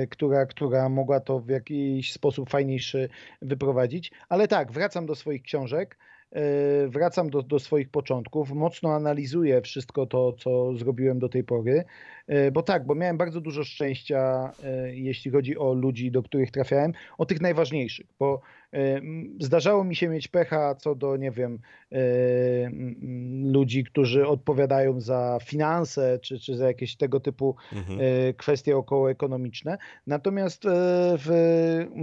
która, 0.09 0.45
która 0.45 0.89
mogła 0.89 1.19
to 1.19 1.39
w 1.39 1.49
jakiś 1.49 2.13
sposób 2.13 2.49
fajniejszy 2.49 3.09
wyprowadzić. 3.41 4.11
Ale 4.29 4.47
tak, 4.47 4.71
wracam 4.71 5.05
do 5.05 5.15
swoich 5.15 5.43
książek. 5.43 5.97
E, 6.33 6.87
wracam 6.87 7.29
do, 7.29 7.41
do 7.41 7.59
swoich 7.59 7.89
początków, 7.89 8.51
mocno 8.51 8.93
analizuję 8.93 9.61
wszystko 9.61 10.05
to, 10.05 10.33
co 10.33 10.77
zrobiłem 10.77 11.19
do 11.19 11.29
tej 11.29 11.43
pory, 11.43 11.83
e, 12.27 12.51
bo 12.51 12.63
tak, 12.63 12.85
bo 12.85 12.95
miałem 12.95 13.17
bardzo 13.17 13.41
dużo 13.41 13.63
szczęścia, 13.63 14.51
e, 14.63 14.95
jeśli 14.95 15.31
chodzi 15.31 15.57
o 15.57 15.73
ludzi, 15.73 16.11
do 16.11 16.23
których 16.23 16.51
trafiałem, 16.51 16.93
o 17.17 17.25
tych 17.25 17.41
najważniejszych, 17.41 18.05
bo 18.19 18.41
Zdarzało 19.39 19.83
mi 19.83 19.95
się 19.95 20.09
mieć 20.09 20.27
pecha 20.27 20.75
co 20.75 20.95
do, 20.95 21.17
nie 21.17 21.31
wiem, 21.31 21.59
ludzi, 23.51 23.83
którzy 23.83 24.27
odpowiadają 24.27 25.01
za 25.01 25.37
finanse 25.43 26.19
czy, 26.19 26.39
czy 26.39 26.55
za 26.55 26.67
jakieś 26.67 26.95
tego 26.95 27.19
typu 27.19 27.55
mhm. 27.73 27.99
kwestie 28.33 28.77
okołoekonomiczne. 28.77 29.77
Natomiast 30.07 30.63
w 31.17 31.29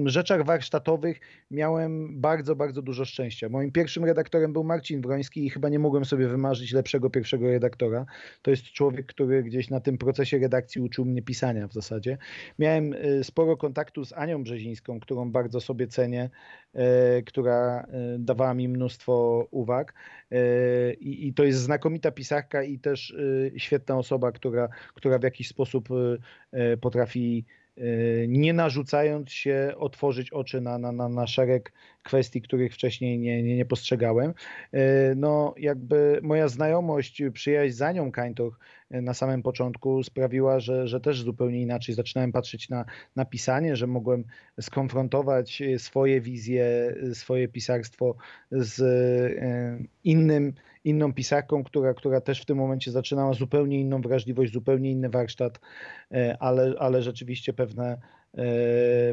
rzeczach 0.04 0.44
warsztatowych 0.44 1.20
miałem 1.50 2.20
bardzo, 2.20 2.56
bardzo 2.56 2.83
dużo 2.83 3.04
szczęścia. 3.04 3.48
Moim 3.48 3.72
pierwszym 3.72 4.04
redaktorem 4.04 4.52
był 4.52 4.64
Marcin 4.64 5.00
Wroński 5.00 5.46
i 5.46 5.50
chyba 5.50 5.68
nie 5.68 5.78
mogłem 5.78 6.04
sobie 6.04 6.28
wymarzyć 6.28 6.72
lepszego 6.72 7.11
pierwszego 7.11 7.46
redaktora. 7.46 8.06
To 8.42 8.50
jest 8.50 8.64
człowiek, 8.64 9.06
który 9.06 9.42
gdzieś 9.42 9.70
na 9.70 9.80
tym 9.80 9.98
procesie 9.98 10.38
redakcji 10.38 10.80
uczył 10.80 11.04
mnie 11.04 11.22
pisania 11.22 11.68
w 11.68 11.72
zasadzie. 11.72 12.18
Miałem 12.59 12.94
sporo 13.22 13.56
kontaktu 13.56 14.04
z 14.04 14.12
Anią 14.12 14.42
Brzezińską, 14.42 15.00
którą 15.00 15.33
bardzo 15.33 15.61
sobie 15.61 15.87
cenię 15.87 16.30
która 17.26 17.80
e, 17.80 17.86
dawała 18.18 18.54
mi 18.54 18.68
mnóstwo 18.68 19.46
uwag. 19.50 19.94
E, 20.30 20.94
I, 20.94 21.28
I, 21.28 21.34
to 21.34 21.44
jest 21.44 21.60
znakomita 21.60 22.10
pisarka 22.10 22.62
i 22.62 22.78
też 22.78 23.14
świetna 23.56 23.98
osoba, 23.98 24.32
która, 24.32 24.68
która 24.94 25.18
w 25.18 25.22
jakiś 25.22 25.48
sposób 25.48 25.88
potrafi 26.80 27.44
nie 28.28 28.52
narzucając 28.52 29.32
się, 29.32 29.72
otworzyć 29.76 30.32
oczy 30.32 30.60
na, 30.60 30.78
na, 30.78 30.92
na, 30.92 31.08
na 31.08 31.26
szereg 31.26 31.72
kwestii, 32.02 32.42
których 32.42 32.74
wcześniej 32.74 33.18
nie, 33.18 33.42
nie, 33.42 33.56
nie 33.56 33.64
postrzegałem. 33.64 34.34
No, 35.16 35.54
jakby 35.58 36.20
moja 36.22 36.48
znajomość, 36.48 37.22
przyjaźń 37.32 37.74
z 37.74 37.82
Anią 37.82 38.12
Kańtoch 38.12 38.58
na 38.90 39.14
samym 39.14 39.42
początku 39.42 40.02
sprawiła, 40.02 40.60
że, 40.60 40.88
że 40.88 41.00
też 41.00 41.22
zupełnie 41.22 41.60
inaczej 41.60 41.94
zaczynałem 41.94 42.32
patrzeć 42.32 42.68
na, 42.68 42.84
na 43.16 43.24
pisanie, 43.24 43.76
że 43.76 43.86
mogłem 43.86 44.24
skonfrontować 44.60 45.62
swoje 45.78 46.20
wizje, 46.20 46.94
swoje 47.12 47.48
pisarstwo 47.48 48.16
z 48.50 48.80
e, 48.80 49.84
innym, 50.04 50.54
inną 50.84 51.12
pisarką, 51.12 51.64
która, 51.64 51.94
która 51.94 52.20
też 52.20 52.42
w 52.42 52.44
tym 52.44 52.58
momencie 52.58 52.90
zaczynała 52.90 53.32
zupełnie 53.32 53.80
inną 53.80 54.00
wrażliwość, 54.00 54.52
zupełnie 54.52 54.90
inny 54.90 55.08
warsztat, 55.08 55.60
e, 56.12 56.36
ale, 56.40 56.74
ale 56.78 57.02
rzeczywiście 57.02 57.52
pewne, 57.52 58.00
e, 58.34 58.44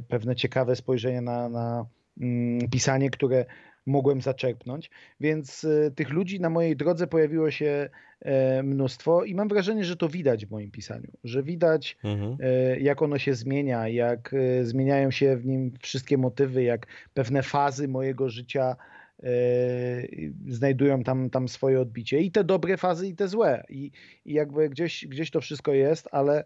pewne 0.01 0.36
ciekawe 0.36 0.75
spojrzenie 0.75 1.21
na, 1.21 1.49
na 1.49 1.86
mm, 2.21 2.69
pisanie, 2.69 3.10
które 3.10 3.45
mogłem 3.86 4.21
zaczerpnąć. 4.21 4.89
Więc 5.19 5.63
e, 5.63 5.91
tych 5.91 6.10
ludzi 6.10 6.39
na 6.39 6.49
mojej 6.49 6.75
drodze 6.75 7.08
pojawiło 7.08 7.51
się 7.51 7.89
mnóstwo 8.63 9.23
i 9.23 9.36
mam 9.36 9.47
wrażenie, 9.47 9.86
że 9.86 9.95
to 9.97 10.10
widać 10.10 10.45
w 10.45 10.51
moim 10.51 10.71
pisaniu, 10.71 11.12
że 11.23 11.43
widać 11.43 11.97
mhm. 12.03 12.38
Jak 12.82 13.01
ono 13.01 13.17
się 13.17 13.34
zmienia, 13.34 13.88
jak 13.88 14.36
zmieniają 14.62 15.12
się 15.12 15.38
w 15.38 15.45
nim 15.45 15.73
wszystkie 15.82 16.17
motywy, 16.17 16.63
jak 16.63 16.88
pewne 17.13 17.43
fazy 17.43 17.88
mojego 17.88 18.30
życia 18.30 18.75
znajdują 20.47 21.03
tam, 21.03 21.30
tam 21.30 21.47
swoje 21.47 21.82
odbicie. 21.82 22.19
I 22.19 22.32
te 22.32 22.43
dobre 22.43 22.77
fazy, 22.77 23.08
i 23.08 23.15
te 23.15 23.27
złe. 23.27 23.63
I, 23.69 23.91
i 24.25 24.34
jakby 24.34 24.69
gdzieś, 24.69 25.08
gdzieś 25.08 25.32
to 25.32 25.41
wszystko 25.41 25.73
jest, 25.73 26.08
ale, 26.12 26.45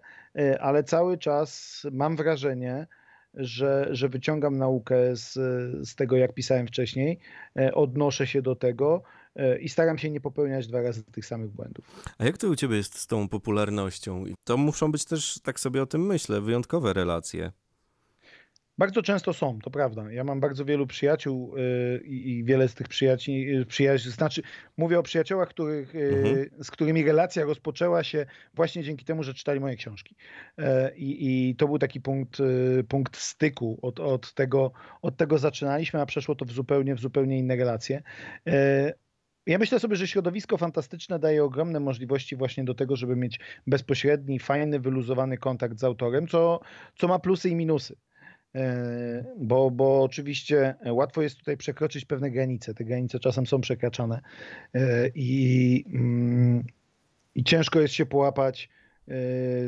ale 0.59 0.83
cały 0.83 1.17
czas 1.17 1.81
mam 1.91 2.15
wrażenie, 2.15 2.87
że, 3.33 3.87
że 3.91 4.09
wyciągam 4.09 4.57
naukę 4.57 5.15
z, 5.15 5.33
z 5.89 5.95
tego, 5.95 6.17
jak 6.17 6.33
pisałem 6.33 6.67
wcześniej, 6.67 7.19
e, 7.59 7.73
odnoszę 7.73 8.27
się 8.27 8.41
do 8.41 8.55
tego 8.55 9.03
e, 9.35 9.59
i 9.59 9.69
staram 9.69 9.97
się 9.97 10.09
nie 10.09 10.21
popełniać 10.21 10.67
dwa 10.67 10.81
razy 10.81 11.03
tych 11.03 11.25
samych 11.25 11.51
błędów. 11.51 11.85
A 12.17 12.25
jak 12.25 12.37
to 12.37 12.47
u 12.47 12.55
ciebie 12.55 12.77
jest 12.77 12.97
z 12.97 13.07
tą 13.07 13.29
popularnością? 13.29 14.23
To 14.43 14.57
muszą 14.57 14.91
być 14.91 15.05
też, 15.05 15.39
tak 15.43 15.59
sobie 15.59 15.81
o 15.81 15.85
tym 15.85 16.05
myślę, 16.05 16.41
wyjątkowe 16.41 16.93
relacje. 16.93 17.51
Bardzo 18.81 19.01
często 19.01 19.33
są, 19.33 19.59
to 19.59 19.69
prawda. 19.71 20.11
Ja 20.11 20.23
mam 20.23 20.39
bardzo 20.39 20.65
wielu 20.65 20.87
przyjaciół 20.87 21.57
y, 21.57 22.01
i 22.05 22.43
wiele 22.43 22.67
z 22.67 22.75
tych 22.75 22.87
przyjaciół, 22.87 23.35
y, 23.35 23.65
przyjaźń, 23.65 24.09
znaczy 24.09 24.41
mówię 24.77 24.99
o 24.99 25.03
przyjaciołach, 25.03 25.49
których, 25.49 25.95
y, 25.95 25.99
mhm. 25.99 26.63
z 26.63 26.71
którymi 26.71 27.03
relacja 27.03 27.45
rozpoczęła 27.45 28.03
się 28.03 28.25
właśnie 28.53 28.83
dzięki 28.83 29.05
temu, 29.05 29.23
że 29.23 29.33
czytali 29.33 29.59
moje 29.59 29.75
książki. 29.75 30.15
E, 30.57 30.95
I, 30.95 31.49
i 31.49 31.55
to 31.55 31.67
był 31.67 31.79
taki 31.79 32.01
punkt, 32.01 32.37
punkt 32.87 33.17
styku. 33.17 33.79
Od, 33.81 33.99
od, 33.99 34.33
tego, 34.33 34.71
od 35.01 35.17
tego 35.17 35.37
zaczynaliśmy, 35.37 36.01
a 36.01 36.05
przeszło 36.05 36.35
to 36.35 36.45
w 36.45 36.51
zupełnie, 36.51 36.95
w 36.95 36.99
zupełnie 36.99 37.39
inne 37.39 37.55
relacje. 37.55 38.03
E, 38.47 38.93
ja 39.45 39.57
myślę 39.57 39.79
sobie, 39.79 39.95
że 39.95 40.07
środowisko 40.07 40.57
fantastyczne 40.57 41.19
daje 41.19 41.43
ogromne 41.43 41.79
możliwości 41.79 42.35
właśnie 42.35 42.63
do 42.63 42.73
tego, 42.73 42.95
żeby 42.95 43.15
mieć 43.15 43.39
bezpośredni, 43.67 44.39
fajny, 44.39 44.79
wyluzowany 44.79 45.37
kontakt 45.37 45.79
z 45.79 45.83
autorem, 45.83 46.27
co, 46.27 46.59
co 46.95 47.07
ma 47.07 47.19
plusy 47.19 47.49
i 47.49 47.55
minusy. 47.55 47.95
E, 48.55 49.25
bo, 49.37 49.71
bo 49.71 50.03
oczywiście 50.03 50.75
łatwo 50.85 51.21
jest 51.21 51.37
tutaj 51.37 51.57
przekroczyć 51.57 52.05
pewne 52.05 52.31
granice. 52.31 52.73
Te 52.73 52.85
granice 52.85 53.19
czasem 53.19 53.45
są 53.47 53.61
przekraczane 53.61 54.21
e, 54.73 55.07
i, 55.15 55.85
mm, 55.93 56.63
i 57.35 57.43
ciężko 57.43 57.79
jest 57.79 57.93
się 57.93 58.05
połapać, 58.05 58.69
e, 58.69 58.80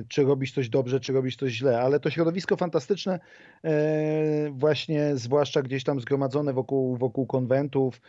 czy 0.08 0.24
robisz 0.24 0.52
coś 0.52 0.70
dobrze, 0.70 1.00
czy 1.00 1.14
robisz 1.14 1.36
coś 1.36 1.52
źle, 1.52 1.80
ale 1.82 2.00
to 2.00 2.10
środowisko 2.10 2.56
fantastyczne, 2.56 3.20
właśnie 4.52 5.16
zwłaszcza 5.16 5.62
gdzieś 5.62 5.84
tam 5.84 6.00
zgromadzone 6.00 6.54
wokół, 6.54 6.98
wokół 6.98 7.26
konwentów, 7.26 8.02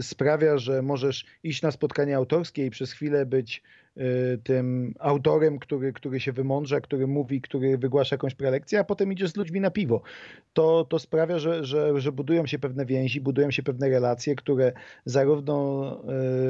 sprawia, 0.00 0.58
że 0.58 0.82
możesz 0.82 1.24
iść 1.42 1.62
na 1.62 1.70
spotkanie 1.70 2.16
autorskie 2.16 2.66
i 2.66 2.70
przez 2.70 2.92
chwilę 2.92 3.26
być 3.26 3.62
Y, 4.00 4.38
tym 4.44 4.94
autorem, 4.98 5.58
który, 5.58 5.92
który 5.92 6.20
się 6.20 6.32
wymądrza, 6.32 6.80
który 6.80 7.06
mówi, 7.06 7.40
który 7.40 7.78
wygłasza 7.78 8.14
jakąś 8.14 8.34
prelekcję, 8.34 8.78
a 8.78 8.84
potem 8.84 9.12
idzie 9.12 9.28
z 9.28 9.36
ludźmi 9.36 9.60
na 9.60 9.70
piwo. 9.70 10.02
To, 10.52 10.84
to 10.84 10.98
sprawia, 10.98 11.38
że, 11.38 11.64
że, 11.64 12.00
że 12.00 12.12
budują 12.12 12.46
się 12.46 12.58
pewne 12.58 12.86
więzi, 12.86 13.20
budują 13.20 13.50
się 13.50 13.62
pewne 13.62 13.88
relacje, 13.88 14.34
które 14.34 14.72
zarówno 15.04 16.00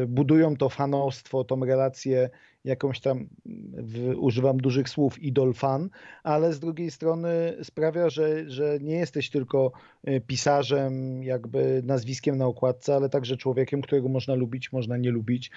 y, 0.03 0.07
budują 0.07 0.57
to 0.57 0.69
fanostwo, 0.69 1.45
tą 1.45 1.65
relację 1.65 2.31
jakąś 2.67 3.01
tam, 3.01 3.29
w, 3.73 4.15
używam 4.17 4.59
dużych 4.59 4.89
słów, 4.89 5.23
idol 5.23 5.55
fan, 5.55 5.89
ale 6.23 6.53
z 6.53 6.61
drugiej 6.61 6.91
strony 6.91 7.57
sprawia, 7.63 8.11
że, 8.11 8.51
że 8.51 8.79
nie 8.81 8.97
jesteś 8.97 9.31
tylko 9.31 9.73
y, 10.09 10.21
pisarzem, 10.27 11.23
jakby 11.23 11.83
nazwiskiem 11.85 12.39
na 12.39 12.47
okładce, 12.47 12.95
ale 12.95 13.09
także 13.09 13.37
człowiekiem, 13.37 13.83
którego 13.83 14.09
można 14.09 14.35
lubić, 14.35 14.73
można 14.73 14.97
nie 14.97 15.11
lubić, 15.11 15.51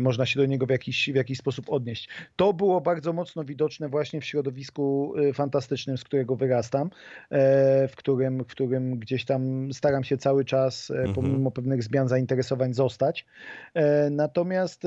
można 0.00 0.26
się 0.26 0.40
do 0.40 0.46
niego 0.46 0.66
w 0.66 0.70
jakiś, 0.70 1.10
w 1.12 1.14
jakiś 1.14 1.36
jakiś 1.36 1.38
sposób 1.38 1.66
odnieść. 1.68 2.08
To 2.36 2.52
było 2.52 2.80
bardzo 2.80 3.12
mocno 3.12 3.44
widoczne 3.44 3.88
właśnie 3.88 4.20
w 4.20 4.24
środowisku 4.24 5.14
y, 5.18 5.32
fantastycznym, 5.32 5.98
z 5.98 6.04
którego 6.04 6.36
wyrastam, 6.36 6.90
e, 7.30 7.88
w 7.88 7.96
którym, 7.96 8.44
w 8.44 8.46
którym 8.46 8.98
gdzieś 8.98 9.24
tam 9.24 9.72
staram 9.72 10.04
się 10.04 10.16
cały 10.16 10.44
czas, 10.44 10.90
e, 10.90 10.94
mhm. 10.94 11.14
pomimo 11.14 11.50
pewnych 11.50 11.82
zmian 11.82 12.08
zainteresowań, 12.08 12.74
zostać. 12.74 13.26
E, 13.74 14.10
natomiast 14.10 14.82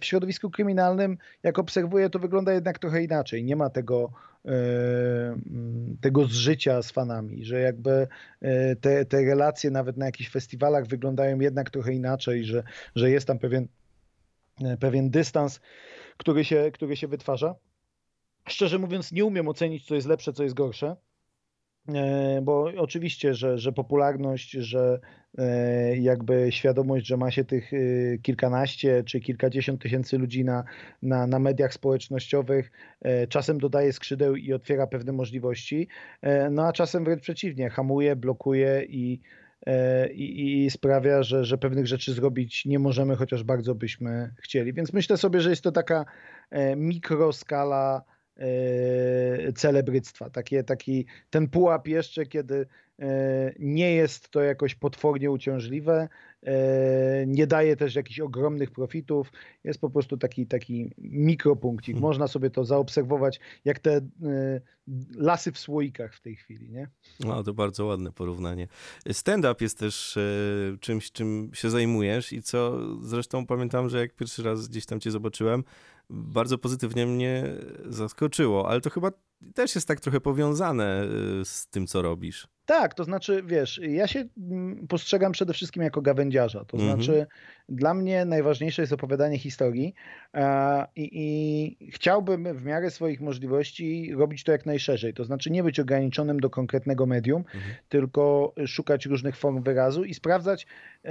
w 0.00 0.04
środowisku 0.04 0.50
kryminalnym, 0.50 1.13
jak 1.42 1.58
obserwuję, 1.58 2.10
to 2.10 2.18
wygląda 2.18 2.52
jednak 2.52 2.78
trochę 2.78 3.02
inaczej. 3.02 3.44
Nie 3.44 3.56
ma 3.56 3.70
tego 3.70 4.10
tego 6.00 6.24
zżycia 6.24 6.82
z 6.82 6.90
fanami, 6.90 7.44
że 7.44 7.60
jakby 7.60 8.08
te, 8.80 9.04
te 9.04 9.24
relacje 9.24 9.70
nawet 9.70 9.96
na 9.96 10.06
jakichś 10.06 10.30
festiwalach 10.30 10.86
wyglądają 10.86 11.40
jednak 11.40 11.70
trochę 11.70 11.92
inaczej, 11.92 12.44
że, 12.44 12.62
że 12.94 13.10
jest 13.10 13.26
tam 13.26 13.38
pewien 13.38 13.68
E, 14.60 14.76
pewien 14.76 15.10
dystans, 15.10 15.60
który 16.16 16.44
się, 16.44 16.70
który 16.72 16.96
się 16.96 17.08
wytwarza. 17.08 17.54
Szczerze 18.48 18.78
mówiąc, 18.78 19.12
nie 19.12 19.24
umiem 19.24 19.48
ocenić, 19.48 19.86
co 19.86 19.94
jest 19.94 20.06
lepsze, 20.06 20.32
co 20.32 20.42
jest 20.42 20.54
gorsze, 20.54 20.86
e, 20.86 20.96
bo 22.42 22.70
oczywiście, 22.76 23.34
że, 23.34 23.58
że 23.58 23.72
popularność, 23.72 24.50
że 24.50 25.00
e, 25.38 25.96
jakby 25.96 26.52
świadomość, 26.52 27.06
że 27.06 27.16
ma 27.16 27.30
się 27.30 27.44
tych 27.44 27.70
kilkanaście 28.22 29.04
czy 29.04 29.20
kilkadziesiąt 29.20 29.82
tysięcy 29.82 30.18
ludzi 30.18 30.44
na, 30.44 30.64
na, 31.02 31.26
na 31.26 31.38
mediach 31.38 31.74
społecznościowych, 31.74 32.70
czasem 33.28 33.58
dodaje 33.58 33.92
skrzydeł 33.92 34.36
i 34.36 34.52
otwiera 34.52 34.86
pewne 34.86 35.12
możliwości, 35.12 35.88
no 36.50 36.66
a 36.66 36.72
czasem 36.72 37.04
wręcz 37.04 37.22
przeciwnie, 37.22 37.70
hamuje, 37.70 38.16
blokuje 38.16 38.84
i 38.88 39.20
E, 39.66 40.08
i, 40.12 40.64
i 40.64 40.70
sprawia, 40.70 41.22
że, 41.22 41.44
że 41.44 41.58
pewnych 41.58 41.86
rzeczy 41.86 42.12
zrobić 42.12 42.64
nie 42.64 42.78
możemy, 42.78 43.16
chociaż 43.16 43.42
bardzo 43.42 43.74
byśmy 43.74 44.34
chcieli. 44.38 44.72
Więc 44.72 44.92
myślę 44.92 45.16
sobie, 45.16 45.40
że 45.40 45.50
jest 45.50 45.62
to 45.62 45.72
taka 45.72 46.04
e, 46.50 46.76
mikroskala 46.76 48.02
e, 48.02 48.13
celebryctwa. 49.54 50.30
Takie, 50.30 50.64
taki, 50.64 51.06
ten 51.30 51.48
pułap 51.48 51.88
jeszcze, 51.88 52.26
kiedy, 52.26 52.66
nie 53.58 53.94
jest 53.94 54.28
to 54.28 54.42
jakoś 54.42 54.74
potwornie 54.74 55.30
uciążliwe, 55.30 56.08
nie 57.26 57.46
daje 57.46 57.76
też 57.76 57.94
jakichś 57.94 58.20
ogromnych 58.20 58.70
profitów, 58.70 59.32
jest 59.64 59.80
po 59.80 59.90
prostu 59.90 60.16
taki, 60.16 60.46
taki 60.46 60.90
mikropunkcik. 60.98 61.94
Hmm. 61.94 62.08
Można 62.08 62.28
sobie 62.28 62.50
to 62.50 62.64
zaobserwować, 62.64 63.40
jak 63.64 63.78
te 63.78 64.00
lasy 65.16 65.52
w 65.52 65.58
słoikach 65.58 66.14
w 66.14 66.20
tej 66.20 66.36
chwili, 66.36 66.70
nie? 66.70 66.88
No, 67.20 67.42
to 67.42 67.54
bardzo 67.54 67.86
ładne 67.86 68.12
porównanie. 68.12 68.68
Stand-up 69.12 69.64
jest 69.64 69.78
też 69.78 70.18
czymś, 70.80 71.12
czym 71.12 71.50
się 71.54 71.70
zajmujesz 71.70 72.32
i 72.32 72.42
co 72.42 72.80
zresztą 73.02 73.46
pamiętam, 73.46 73.88
że 73.88 73.98
jak 74.00 74.14
pierwszy 74.14 74.42
raz 74.42 74.68
gdzieś 74.68 74.86
tam 74.86 75.00
cię 75.00 75.10
zobaczyłem, 75.10 75.64
bardzo 76.10 76.58
pozytywnie 76.58 77.06
mnie 77.06 77.44
zaskoczyło, 77.86 78.68
ale 78.68 78.80
to 78.80 78.90
chyba 78.90 79.10
też 79.54 79.74
jest 79.74 79.88
tak 79.88 80.00
trochę 80.00 80.20
powiązane 80.20 81.04
y, 81.40 81.44
z 81.44 81.66
tym, 81.66 81.86
co 81.86 82.02
robisz. 82.02 82.48
Tak, 82.66 82.94
to 82.94 83.04
znaczy, 83.04 83.42
wiesz, 83.46 83.80
ja 83.88 84.06
się 84.06 84.24
mm, 84.38 84.86
postrzegam 84.88 85.32
przede 85.32 85.52
wszystkim 85.52 85.82
jako 85.82 86.02
gawędziarza. 86.02 86.64
To 86.64 86.78
mhm. 86.78 87.02
znaczy, 87.02 87.26
dla 87.68 87.94
mnie 87.94 88.24
najważniejsze 88.24 88.82
jest 88.82 88.92
opowiadanie 88.92 89.38
historii 89.38 89.94
i, 90.96 91.10
i, 91.12 91.90
chciałbym 91.90 92.58
w 92.58 92.64
miarę 92.64 92.90
swoich 92.90 93.20
możliwości 93.20 94.14
robić 94.14 94.44
to 94.44 94.52
jak 94.52 94.66
najszerzej. 94.66 95.14
To 95.14 95.24
znaczy, 95.24 95.50
nie 95.50 95.62
być 95.62 95.80
ograniczonym 95.80 96.40
do 96.40 96.50
konkretnego 96.50 97.06
medium, 97.06 97.44
mhm. 97.54 97.74
tylko 97.88 98.54
szukać 98.66 99.06
różnych 99.06 99.36
form 99.36 99.62
wyrazu 99.62 100.04
i 100.04 100.14
sprawdzać, 100.14 100.66
e, 101.04 101.10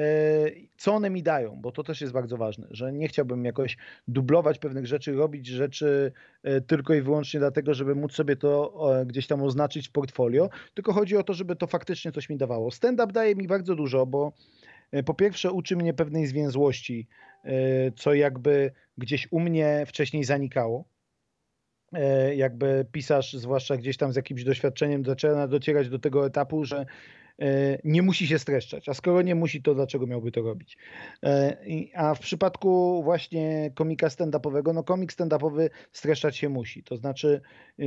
co 0.78 0.94
one 0.94 1.10
mi 1.10 1.24
dają, 1.24 1.60
bo 1.62 1.72
to 1.72 1.84
też 1.84 2.02
jest 2.02 2.14
bardzo 2.14 2.38
ważne, 2.38 2.68
że 2.72 2.94
nie 2.94 3.08
chciałbym 3.08 3.46
jakoś 3.46 3.78
dublować 4.08 4.60
pewnych 4.60 4.88
rzeczy, 4.88 5.14
robić 5.14 5.48
rzeczy 5.48 6.12
e, 6.44 6.62
tylko 6.62 6.94
i 6.94 7.02
wyłącznie 7.02 7.40
dlatego, 7.40 7.74
żeby 7.74 7.96
móc 7.96 8.14
sobie 8.14 8.36
to 8.36 8.74
gdzieś 9.06 9.28
tam 9.28 9.44
oznaczyć 9.44 9.88
w 9.88 9.92
portfolio, 9.92 10.50
tylko 10.74 10.94
chodzi 10.94 11.18
o 11.18 11.24
to, 11.24 11.34
żeby 11.34 11.43
to 11.46 11.68
faktycznie 11.68 12.12
coś 12.12 12.30
mi 12.30 12.38
dawało. 12.38 12.72
Stand-up 12.72 13.14
daje 13.14 13.36
mi 13.36 13.48
bardzo 13.48 13.76
dużo, 13.76 14.06
bo 14.06 14.34
e, 14.92 15.04
po 15.04 15.14
pierwsze 15.14 15.52
uczy 15.52 15.76
mnie 15.76 15.94
pewnej 15.94 16.28
zwięzłości, 16.28 17.08
e, 17.44 17.52
co 17.92 18.14
jakby 18.14 18.72
gdzieś 18.98 19.28
u 19.32 19.40
mnie 19.40 19.84
wcześniej 19.88 20.24
zanikało. 20.24 20.86
E, 21.94 22.36
jakby 22.36 22.86
pisarz, 22.92 23.34
zwłaszcza 23.34 23.78
gdzieś 23.78 23.98
tam 23.98 24.14
z 24.14 24.16
jakimś 24.16 24.44
doświadczeniem, 24.44 25.06
zaczyna 25.06 25.48
docierać 25.48 25.90
do 25.90 26.00
tego 26.00 26.26
etapu, 26.26 26.66
że 26.66 26.86
nie 27.84 28.02
musi 28.02 28.28
się 28.28 28.40
streszczać. 28.40 28.90
A 28.90 28.94
skoro 28.94 29.22
nie 29.22 29.36
musi, 29.36 29.62
to 29.62 29.76
dlaczego 29.76 30.08
miałby 30.08 30.32
to 30.32 30.42
robić? 30.42 30.78
E, 31.24 31.58
a 31.96 32.16
w 32.16 32.20
przypadku 32.20 33.02
właśnie 33.04 33.72
komika 33.76 34.08
stand-upowego, 34.08 34.74
no 34.74 34.84
komik 34.84 35.14
stand-upowy 35.14 35.70
streszczać 35.92 36.38
się 36.38 36.50
musi. 36.50 36.84
To 36.84 36.96
znaczy 36.96 37.42
e, 37.80 37.84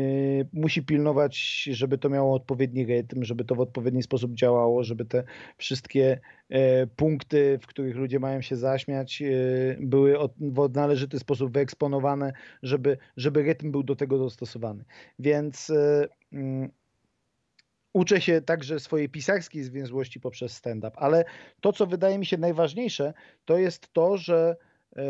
musi 0.52 0.82
pilnować, 0.82 1.62
żeby 1.72 1.98
to 1.98 2.08
miało 2.08 2.34
odpowiedni 2.34 2.86
rytm, 2.86 3.24
żeby 3.24 3.44
to 3.44 3.54
w 3.54 3.60
odpowiedni 3.60 4.02
sposób 4.02 4.34
działało, 4.34 4.84
żeby 4.84 5.04
te 5.04 5.24
wszystkie 5.56 6.20
punkty, 6.96 7.58
w 7.62 7.66
których 7.66 7.96
ludzie 7.96 8.18
mają 8.18 8.42
się 8.42 8.56
zaśmiać, 8.56 9.22
były 9.80 10.16
w 10.40 10.74
należyty 10.74 11.18
sposób 11.18 11.52
wyeksponowane, 11.52 12.32
żeby, 12.62 12.98
żeby 13.16 13.42
rytm 13.42 13.70
był 13.70 13.82
do 13.82 13.96
tego 13.96 14.18
dostosowany. 14.18 14.84
Więc 15.18 15.72
mm, 16.32 16.70
uczę 17.96 18.20
się 18.20 18.40
także 18.40 18.80
swojej 18.80 19.08
pisarskiej 19.08 19.64
zwięzłości 19.64 20.20
poprzez 20.20 20.52
stand-up, 20.52 20.96
ale 20.96 21.24
to, 21.60 21.72
co 21.72 21.86
wydaje 21.86 22.18
mi 22.18 22.26
się 22.26 22.38
najważniejsze, 22.38 23.14
to 23.44 23.58
jest 23.58 23.92
to, 23.92 24.16
że, 24.16 24.56
e, 24.96 25.02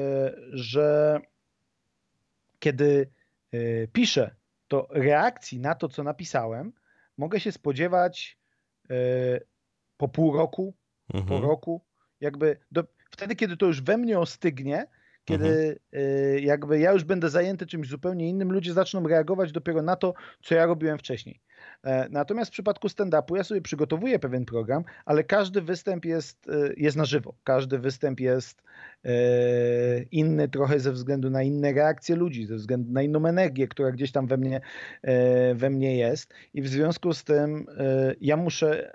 że 0.52 1.20
kiedy 2.58 3.10
e, 3.52 3.58
piszę, 3.88 4.34
to 4.68 4.88
reakcji 4.90 5.60
na 5.60 5.74
to, 5.74 5.88
co 5.88 6.02
napisałem, 6.02 6.72
mogę 7.18 7.40
się 7.40 7.52
spodziewać 7.52 8.38
e, 8.90 8.94
po 9.96 10.08
pół 10.08 10.36
roku, 10.36 10.74
mhm. 11.14 11.28
po 11.28 11.46
roku, 11.46 11.84
jakby 12.20 12.56
do, 12.72 12.84
wtedy, 13.10 13.36
kiedy 13.36 13.56
to 13.56 13.66
już 13.66 13.82
we 13.82 13.96
mnie 13.96 14.18
ostygnie, 14.18 14.86
kiedy 15.24 15.80
mhm. 15.92 16.44
jakby 16.44 16.78
ja 16.78 16.92
już 16.92 17.04
będę 17.04 17.30
zajęty 17.30 17.66
czymś 17.66 17.88
zupełnie 17.88 18.28
innym, 18.28 18.52
ludzie 18.52 18.72
zaczną 18.72 19.08
reagować 19.08 19.52
dopiero 19.52 19.82
na 19.82 19.96
to, 19.96 20.14
co 20.42 20.54
ja 20.54 20.66
robiłem 20.66 20.98
wcześniej. 20.98 21.40
E, 21.84 22.08
natomiast 22.10 22.50
w 22.50 22.52
przypadku 22.52 22.88
stand-upu 22.88 23.36
ja 23.36 23.44
sobie 23.44 23.60
przygotowuję 23.60 24.18
pewien 24.18 24.44
program, 24.44 24.84
ale 25.04 25.24
każdy 25.24 25.62
występ 25.62 26.04
jest, 26.04 26.48
e, 26.48 26.52
jest 26.76 26.96
na 26.96 27.04
żywo. 27.04 27.34
Każdy 27.44 27.78
występ 27.78 28.20
jest 28.20 28.62
inny 30.10 30.48
trochę 30.48 30.80
ze 30.80 30.92
względu 30.92 31.30
na 31.30 31.42
inne 31.42 31.72
reakcje 31.72 32.16
ludzi, 32.16 32.46
ze 32.46 32.56
względu 32.56 32.92
na 32.92 33.02
inną 33.02 33.26
energię, 33.26 33.68
która 33.68 33.92
gdzieś 33.92 34.12
tam 34.12 34.26
we 34.26 34.36
mnie, 34.36 34.60
we 35.54 35.70
mnie 35.70 35.96
jest. 35.96 36.34
I 36.54 36.62
w 36.62 36.68
związku 36.68 37.14
z 37.14 37.24
tym 37.24 37.66
ja 38.20 38.36
muszę 38.36 38.92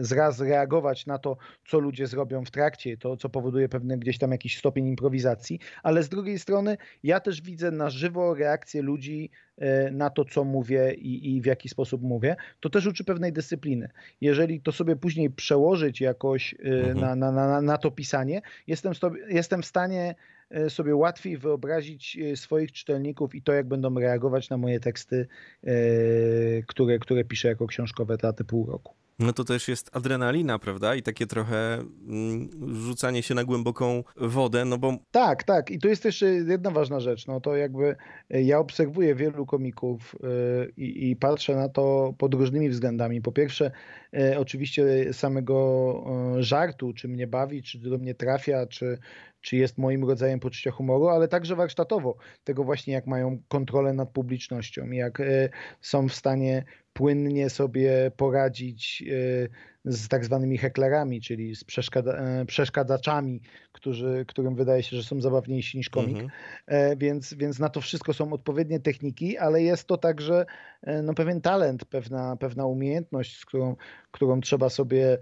zraz 0.00 0.40
reagować 0.40 1.06
na 1.06 1.18
to, 1.18 1.36
co 1.68 1.78
ludzie 1.78 2.06
zrobią 2.06 2.44
w 2.44 2.50
trakcie, 2.50 2.96
to 2.96 3.16
co 3.16 3.28
powoduje 3.28 3.68
pewien 3.68 3.98
gdzieś 3.98 4.18
tam 4.18 4.32
jakiś 4.32 4.58
stopień 4.58 4.86
improwizacji, 4.86 5.58
ale 5.82 6.02
z 6.02 6.08
drugiej 6.08 6.38
strony 6.38 6.76
ja 7.02 7.20
też 7.20 7.42
widzę 7.42 7.70
na 7.70 7.90
żywo 7.90 8.34
reakcje 8.34 8.82
ludzi 8.82 9.30
E, 9.58 9.90
na 9.90 10.10
to, 10.10 10.24
co 10.24 10.44
mówię 10.44 10.94
i, 10.94 11.36
i, 11.36 11.40
w 11.40 11.46
jaki 11.46 11.68
sposób 11.68 12.02
mówię, 12.02 12.36
to 12.60 12.70
też 12.70 12.86
uczy 12.86 13.04
pewnej 13.04 13.32
dyscypliny. 13.32 13.88
Jeżeli 14.20 14.60
to 14.60 14.72
sobie 14.72 14.96
później 14.96 15.30
przełożyć 15.30 16.00
jakoś 16.00 16.54
e, 16.54 16.56
mhm. 16.58 17.00
na, 17.00 17.16
na, 17.16 17.32
na, 17.32 17.60
na 17.62 17.78
to 17.78 17.90
pisanie, 17.90 18.42
jestem, 18.66 18.94
sobie, 18.94 19.20
jestem 19.44 19.62
w 19.62 19.66
stanie 19.66 20.14
e, 20.50 20.70
sobie 20.70 20.96
łatwiej 20.96 21.38
wyobrazić 21.38 22.18
swoich 22.34 22.72
czytelników 22.72 23.34
i 23.34 23.42
to, 23.42 23.52
jak 23.52 23.68
będą 23.68 23.94
reagować 23.98 24.50
na 24.50 24.56
moje 24.56 24.80
teksty, 24.80 25.26
które, 26.66 26.98
które 26.98 27.24
piszę 27.24 27.48
jako 27.48 27.66
książkowe 27.66 28.18
teatry 28.18 28.44
pół 28.44 28.66
roku. 28.66 28.94
No 29.18 29.32
to 29.32 29.44
też 29.44 29.68
jest 29.68 29.96
adrenalina, 29.96 30.58
prawda? 30.58 30.94
I 30.94 31.02
takie 31.02 31.26
trochę 31.26 31.74
mm, 31.74 32.48
rzucanie 32.74 33.22
się 33.22 33.34
na 33.34 33.44
głęboką 33.44 34.04
wodę, 34.16 34.64
no 34.64 34.78
bo... 34.78 34.96
Tak, 35.10 35.44
tak. 35.44 35.70
I 35.70 35.78
tu 35.78 35.88
jest 35.88 36.04
jeszcze 36.04 36.26
jedna 36.26 36.70
ważna 36.70 37.00
rzecz. 37.00 37.26
No 37.26 37.40
to 37.40 37.56
jakby 37.56 37.96
e, 38.30 38.42
ja 38.42 38.58
obserwuję 38.58 39.14
wielu 39.14 39.46
komików 39.46 40.16
yy, 40.22 40.72
i 40.76 41.16
patrzę 41.16 41.56
na 41.56 41.68
to 41.68 42.14
pod 42.18 42.34
różnymi 42.34 42.70
względami. 42.70 43.20
Po 43.20 43.32
pierwsze, 43.32 43.70
oczywiście 44.38 45.12
samego 45.12 46.34
yy, 46.36 46.42
żartu, 46.42 46.92
czy 46.92 47.08
mnie 47.08 47.26
bawi, 47.26 47.62
czy 47.62 47.78
do 47.78 47.98
mnie 47.98 48.14
trafia, 48.14 48.66
czy, 48.66 48.98
czy 49.40 49.56
jest 49.56 49.78
moim 49.78 50.04
rodzajem 50.04 50.40
poczucia 50.40 50.70
humoru, 50.70 51.08
ale 51.08 51.28
także 51.28 51.56
warsztatowo. 51.56 52.16
Tego 52.44 52.64
właśnie, 52.64 52.94
jak 52.94 53.06
mają 53.06 53.38
kontrolę 53.48 53.92
nad 53.92 54.10
publicznością, 54.10 54.90
jak 54.90 55.22
są 55.80 56.08
w 56.08 56.14
stanie 56.14 56.64
płynnie 56.92 57.50
sobie 57.50 58.10
poradzić 58.16 59.04
e, 59.06 59.73
z 59.84 60.08
tak 60.08 60.24
zwanymi 60.24 60.58
heklerami, 60.58 61.20
czyli 61.20 61.56
z 61.56 61.64
e, 61.96 62.44
przeszkadzaczami, 62.46 63.40
którzy, 63.72 64.24
którym 64.28 64.54
wydaje 64.54 64.82
się, 64.82 64.96
że 64.96 65.02
są 65.02 65.20
zabawniejsi 65.20 65.78
niż 65.78 65.90
komik. 65.90 66.18
Mhm. 66.18 66.30
E, 66.66 66.96
więc, 66.96 67.34
więc 67.34 67.58
na 67.58 67.68
to 67.68 67.80
wszystko 67.80 68.14
są 68.14 68.32
odpowiednie 68.32 68.80
techniki, 68.80 69.38
ale 69.38 69.62
jest 69.62 69.86
to 69.86 69.96
także 69.96 70.46
no, 71.02 71.14
pewien 71.14 71.40
talent, 71.40 71.84
pewna, 71.84 72.36
pewna 72.36 72.66
umiejętność, 72.66 73.38
z 73.38 73.44
którą, 73.44 73.76
którą 74.10 74.40
trzeba 74.40 74.68
sobie 74.68 75.18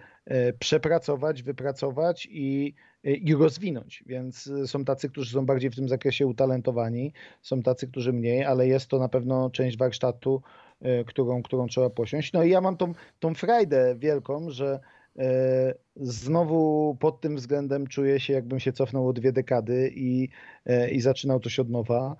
przepracować, 0.58 1.42
wypracować 1.42 2.28
i 2.30 2.74
i 3.04 3.34
rozwinąć. 3.34 4.04
Więc 4.06 4.50
są 4.66 4.84
tacy, 4.84 5.08
którzy 5.08 5.32
są 5.32 5.46
bardziej 5.46 5.70
w 5.70 5.76
tym 5.76 5.88
zakresie 5.88 6.26
utalentowani, 6.26 7.12
są 7.40 7.62
tacy, 7.62 7.88
którzy 7.88 8.12
mniej, 8.12 8.44
ale 8.44 8.66
jest 8.66 8.88
to 8.88 8.98
na 8.98 9.08
pewno 9.08 9.50
część 9.50 9.78
warsztatu, 9.78 10.42
E, 10.71 10.71
którą, 11.06 11.42
którą 11.42 11.66
trzeba 11.66 11.90
posiąść. 11.90 12.32
No 12.32 12.44
i 12.44 12.50
ja 12.50 12.60
mam 12.60 12.76
tą, 12.76 12.92
tą 13.20 13.34
frajdę 13.34 13.94
wielką, 13.98 14.50
że 14.50 14.80
e, 15.18 15.74
znowu 15.96 16.96
pod 17.00 17.20
tym 17.20 17.36
względem 17.36 17.86
czuję 17.86 18.20
się, 18.20 18.32
jakbym 18.32 18.60
się 18.60 18.72
cofnął 18.72 19.08
o 19.08 19.12
dwie 19.12 19.32
dekady 19.32 19.92
i, 19.94 20.28
e, 20.66 20.90
i 20.90 21.00
zaczynał 21.00 21.40
coś 21.40 21.58
od 21.58 21.70
nowa. 21.70 22.16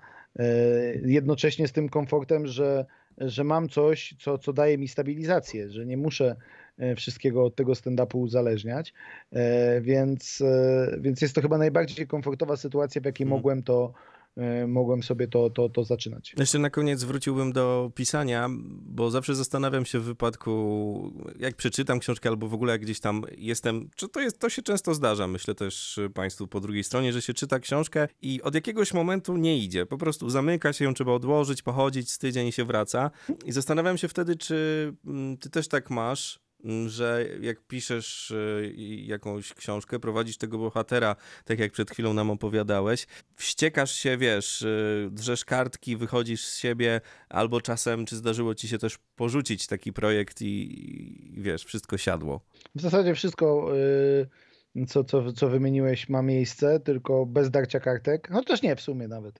Jednocześnie 1.05 1.67
z 1.67 1.71
tym 1.71 1.89
komfortem, 1.89 2.47
że, 2.47 2.85
że 3.17 3.43
mam 3.43 3.69
coś, 3.69 4.15
co, 4.19 4.37
co 4.37 4.53
daje 4.53 4.77
mi 4.77 4.87
stabilizację, 4.87 5.69
że 5.69 5.85
nie 5.85 5.97
muszę 5.97 6.35
wszystkiego 6.95 7.45
od 7.45 7.55
tego 7.55 7.73
stand-upu 7.73 8.17
uzależniać, 8.17 8.93
więc, 9.81 10.43
więc 10.99 11.21
jest 11.21 11.35
to 11.35 11.41
chyba 11.41 11.57
najbardziej 11.57 12.07
komfortowa 12.07 12.57
sytuacja, 12.57 13.01
w 13.01 13.05
jakiej 13.05 13.25
hmm. 13.25 13.37
mogłem 13.37 13.63
to, 13.63 13.93
E, 13.93 14.12
mogłem 14.67 15.03
sobie 15.03 15.27
to, 15.27 15.49
to, 15.49 15.69
to 15.69 15.83
zaczynać. 15.83 16.35
Jeszcze 16.37 16.59
na 16.59 16.69
koniec 16.69 17.03
wróciłbym 17.03 17.53
do 17.53 17.91
pisania, 17.95 18.49
bo 18.69 19.11
zawsze 19.11 19.35
zastanawiam 19.35 19.85
się 19.85 19.99
w 19.99 20.03
wypadku, 20.03 21.13
jak 21.39 21.55
przeczytam 21.55 21.99
książkę 21.99 22.29
albo 22.29 22.47
w 22.47 22.53
ogóle 22.53 22.71
jak 22.71 22.81
gdzieś 22.81 22.99
tam 22.99 23.21
jestem, 23.37 23.89
czy 23.95 24.09
to, 24.09 24.19
jest, 24.19 24.39
to 24.39 24.49
się 24.49 24.61
często 24.61 24.93
zdarza, 24.93 25.27
myślę 25.27 25.55
też 25.55 25.99
Państwu 26.13 26.47
po 26.47 26.59
drugiej 26.59 26.83
stronie, 26.83 27.13
że 27.13 27.21
się 27.21 27.33
czyta 27.33 27.59
książkę 27.59 28.07
i 28.21 28.41
od 28.41 28.55
jakiegoś 28.55 28.93
momentu 28.93 29.37
nie 29.37 29.57
idzie, 29.57 29.85
po 29.85 29.97
prostu 29.97 30.29
zamyka 30.29 30.73
się 30.73 30.85
ją, 30.85 30.93
trzeba 30.93 31.11
odłożyć, 31.11 31.61
pochodzić 31.61 32.11
z 32.11 32.17
tydzień 32.17 32.51
się 32.51 32.65
wraca. 32.65 33.11
I 33.45 33.51
zastanawiam 33.51 33.97
się 33.97 34.07
wtedy, 34.07 34.35
czy 34.35 34.93
mm, 35.05 35.37
ty 35.37 35.49
też 35.49 35.67
tak 35.67 35.89
masz, 35.89 36.39
że 36.87 37.25
jak 37.41 37.61
piszesz 37.61 38.31
y, 38.31 38.73
jakąś 38.97 39.53
książkę, 39.53 39.99
prowadzisz 39.99 40.37
tego 40.37 40.57
bohatera, 40.57 41.15
tak 41.45 41.59
jak 41.59 41.71
przed 41.71 41.91
chwilą 41.91 42.13
nam 42.13 42.31
opowiadałeś, 42.31 43.07
wściekasz 43.35 43.91
się, 43.91 44.17
wiesz, 44.17 44.61
y, 44.61 45.09
drzesz 45.11 45.45
kartki, 45.45 45.97
wychodzisz 45.97 46.45
z 46.45 46.57
siebie, 46.57 47.01
albo 47.29 47.61
czasem, 47.61 48.05
czy 48.05 48.15
zdarzyło 48.15 48.55
ci 48.55 48.67
się 48.67 48.77
też 48.77 48.97
porzucić 49.15 49.67
taki 49.67 49.93
projekt 49.93 50.41
i, 50.41 51.37
i 51.37 51.41
wiesz, 51.41 51.63
wszystko 51.63 51.97
siadło? 51.97 52.41
W 52.75 52.81
zasadzie 52.81 53.15
wszystko... 53.15 53.69
Yy 53.75 54.27
co, 54.87 55.03
co, 55.03 55.33
co 55.33 55.49
wymieniłeś, 55.49 56.09
ma 56.09 56.21
miejsce, 56.21 56.79
tylko 56.79 57.25
bez 57.25 57.51
darcia 57.51 57.79
kartek. 57.79 58.29
No 58.29 58.43
też 58.43 58.61
nie, 58.61 58.75
w 58.75 58.81
sumie 58.81 59.07
nawet. 59.07 59.39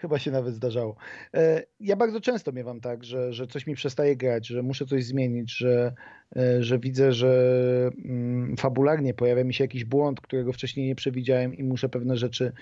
Chyba 0.00 0.18
się 0.18 0.30
nawet 0.30 0.54
zdarzało. 0.54 0.96
E, 1.34 1.62
ja 1.80 1.96
bardzo 1.96 2.20
często 2.20 2.52
miewam 2.52 2.80
tak, 2.80 3.04
że, 3.04 3.32
że 3.32 3.46
coś 3.46 3.66
mi 3.66 3.74
przestaje 3.74 4.16
grać, 4.16 4.46
że 4.46 4.62
muszę 4.62 4.86
coś 4.86 5.04
zmienić, 5.04 5.56
że, 5.56 5.94
e, 6.36 6.62
że 6.62 6.78
widzę, 6.78 7.12
że 7.12 7.90
mm, 8.04 8.56
fabularnie 8.56 9.14
pojawia 9.14 9.44
mi 9.44 9.54
się 9.54 9.64
jakiś 9.64 9.84
błąd, 9.84 10.20
którego 10.20 10.52
wcześniej 10.52 10.86
nie 10.86 10.94
przewidziałem 10.94 11.54
i 11.54 11.64
muszę 11.64 11.88
pewne 11.88 12.16
rzeczy, 12.16 12.52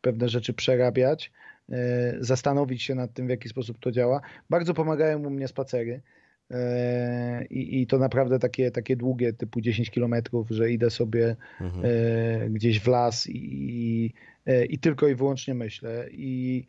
pewne 0.00 0.28
rzeczy 0.28 0.54
przerabiać, 0.54 1.32
e, 1.70 2.16
zastanowić 2.20 2.82
się 2.82 2.94
nad 2.94 3.12
tym, 3.12 3.26
w 3.26 3.30
jaki 3.30 3.48
sposób 3.48 3.78
to 3.80 3.92
działa. 3.92 4.20
Bardzo 4.50 4.74
pomagają 4.74 5.18
mu 5.18 5.30
mnie 5.30 5.48
spacery. 5.48 6.02
I, 7.50 7.82
I, 7.82 7.86
to 7.86 7.98
naprawdę 7.98 8.38
takie, 8.38 8.70
takie 8.70 8.96
długie, 8.96 9.32
typu 9.32 9.60
10 9.60 9.90
kilometrów, 9.90 10.48
że 10.50 10.70
idę 10.70 10.90
sobie 10.90 11.36
mhm. 11.60 12.52
gdzieś 12.52 12.80
w 12.80 12.86
las 12.86 13.26
i, 13.30 14.12
E, 14.14 14.31
i 14.68 14.78
tylko 14.78 15.08
i 15.08 15.14
wyłącznie 15.14 15.54
myślę 15.54 16.06
i 16.10 16.66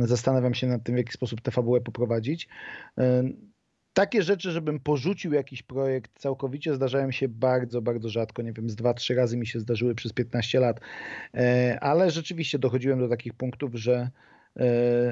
zastanawiam 0.00 0.54
się 0.54 0.66
nad 0.66 0.82
tym, 0.82 0.94
w 0.94 0.98
jaki 0.98 1.12
sposób 1.12 1.40
tę 1.40 1.50
fabułę 1.50 1.80
poprowadzić. 1.80 2.48
Um, 2.96 3.52
takie 3.92 4.22
rzeczy, 4.22 4.50
żebym 4.50 4.80
porzucił 4.80 5.32
jakiś 5.32 5.62
projekt 5.62 6.18
całkowicie, 6.18 6.74
zdarzają 6.74 7.10
się 7.10 7.28
bardzo, 7.28 7.82
bardzo 7.82 8.08
rzadko. 8.08 8.42
Nie 8.42 8.52
wiem, 8.52 8.70
z 8.70 8.76
dwa, 8.76 8.94
trzy 8.94 9.14
razy 9.14 9.36
mi 9.36 9.46
się 9.46 9.60
zdarzyły 9.60 9.94
przez 9.94 10.12
15 10.12 10.60
lat, 10.60 10.80
e, 11.34 11.78
ale 11.80 12.10
rzeczywiście 12.10 12.58
dochodziłem 12.58 12.98
do 12.98 13.08
takich 13.08 13.34
punktów, 13.34 13.74
że 13.74 14.10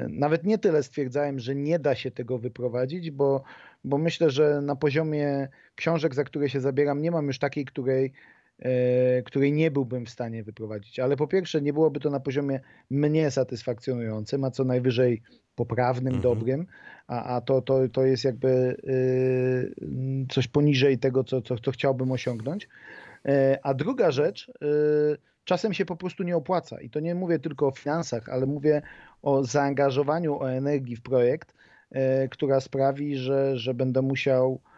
nawet 0.09 0.43
nie 0.43 0.57
tyle 0.57 0.83
stwierdzałem, 0.83 1.39
że 1.39 1.55
nie 1.55 1.79
da 1.79 1.95
się 1.95 2.11
tego 2.11 2.37
wyprowadzić, 2.37 3.11
bo, 3.11 3.43
bo 3.83 3.97
myślę, 3.97 4.29
że 4.29 4.61
na 4.61 4.75
poziomie 4.75 5.47
książek, 5.75 6.15
za 6.15 6.23
które 6.23 6.49
się 6.49 6.59
zabieram, 6.59 7.01
nie 7.01 7.11
mam 7.11 7.27
już 7.27 7.39
takiej, 7.39 7.65
której 7.65 8.05
E, 8.05 8.11
której 9.25 9.53
nie 9.53 9.71
byłbym 9.71 10.05
w 10.05 10.09
stanie 10.09 10.43
wyprowadzić. 10.43 10.99
Ale 10.99 11.17
po 11.17 11.27
pierwsze, 11.27 11.61
nie 11.61 11.73
byłoby 11.73 11.99
to 11.99 12.09
na 12.09 12.19
poziomie 12.19 12.59
mnie 12.89 13.31
satysfakcjonującym, 13.31 14.43
a 14.43 14.51
co 14.51 14.63
najwyżej 14.63 15.21
poprawnym, 15.55 16.15
mhm. 16.15 16.21
dobrym, 16.21 16.65
a, 17.07 17.35
a 17.35 17.41
to, 17.41 17.61
to, 17.61 17.89
to 17.89 18.05
jest 18.05 18.23
jakby 18.23 18.77
y, 18.83 20.25
coś 20.29 20.47
poniżej 20.47 20.97
tego, 20.97 21.23
co, 21.23 21.41
co, 21.41 21.55
co 21.57 21.71
chciałbym 21.71 22.11
osiągnąć. 22.11 22.67
E, 23.25 23.59
a 23.63 23.73
druga 23.73 24.11
rzecz, 24.11 24.49
y, 24.49 25.17
czasem 25.43 25.73
się 25.73 25.85
po 25.85 25.95
prostu 25.95 26.23
nie 26.23 26.35
opłaca. 26.35 26.81
I 26.81 26.89
to 26.89 26.99
nie 26.99 27.15
mówię 27.15 27.39
tylko 27.39 27.67
o 27.67 27.71
finansach, 27.71 28.29
ale 28.29 28.45
mówię 28.45 28.81
o 29.21 29.43
zaangażowaniu, 29.43 30.39
o 30.39 30.51
energii 30.51 30.95
w 30.95 31.01
projekt, 31.01 31.53
e, 31.91 32.27
która 32.27 32.59
sprawi, 32.59 33.17
że, 33.17 33.57
że 33.57 33.73
będę 33.73 34.01
musiał 34.01 34.61
E, 34.61 34.74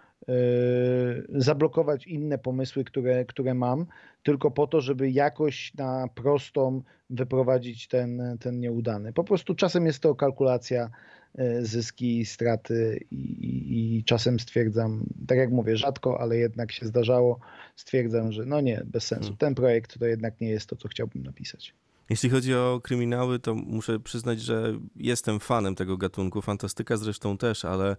zablokować 1.30 2.08
inne 2.08 2.38
pomysły, 2.38 2.84
które, 2.84 3.26
które 3.26 3.54
mam, 3.54 3.86
tylko 4.24 4.52
po 4.52 4.68
to, 4.68 4.82
żeby 4.82 5.12
jakoś 5.12 5.74
na 5.74 6.08
prostą 6.16 6.82
wyprowadzić 7.10 7.88
ten, 7.88 8.38
ten 8.40 8.60
nieudany. 8.60 9.14
Po 9.14 9.24
prostu 9.24 9.56
czasem 9.56 9.86
jest 9.86 10.00
to 10.00 10.16
kalkulacja 10.16 10.90
e, 11.36 11.66
zyski, 11.66 12.26
straty 12.26 13.06
i, 13.12 13.16
i, 13.16 13.98
i, 13.98 14.04
czasem 14.04 14.40
stwierdzam, 14.40 15.06
tak 15.28 15.38
jak 15.38 15.52
mówię, 15.52 15.78
rzadko, 15.78 16.22
ale 16.22 16.38
jednak 16.38 16.72
się 16.72 16.86
zdarzało, 16.86 17.40
stwierdzam, 17.76 18.32
że 18.32 18.46
no 18.46 18.62
nie, 18.62 18.82
bez 18.86 19.08
sensu. 19.08 19.24
Hmm. 19.24 19.38
Ten 19.38 19.56
projekt 19.56 20.00
to 20.00 20.06
jednak 20.06 20.42
nie 20.42 20.50
jest 20.50 20.70
to, 20.70 20.76
co 20.76 20.88
chciałbym 20.88 21.24
napisać. 21.24 21.74
Jeśli 22.10 22.30
chodzi 22.30 22.56
o 22.56 22.80
kryminały, 22.84 23.40
to 23.40 23.56
muszę 23.56 24.00
przyznać, 24.00 24.42
że 24.42 24.80
jestem 24.96 25.40
fanem 25.40 25.76
tego 25.76 25.98
gatunku. 25.98 26.42
Fantastyka 26.42 26.98
zresztą 26.98 27.38
też, 27.38 27.66
ale 27.66 27.96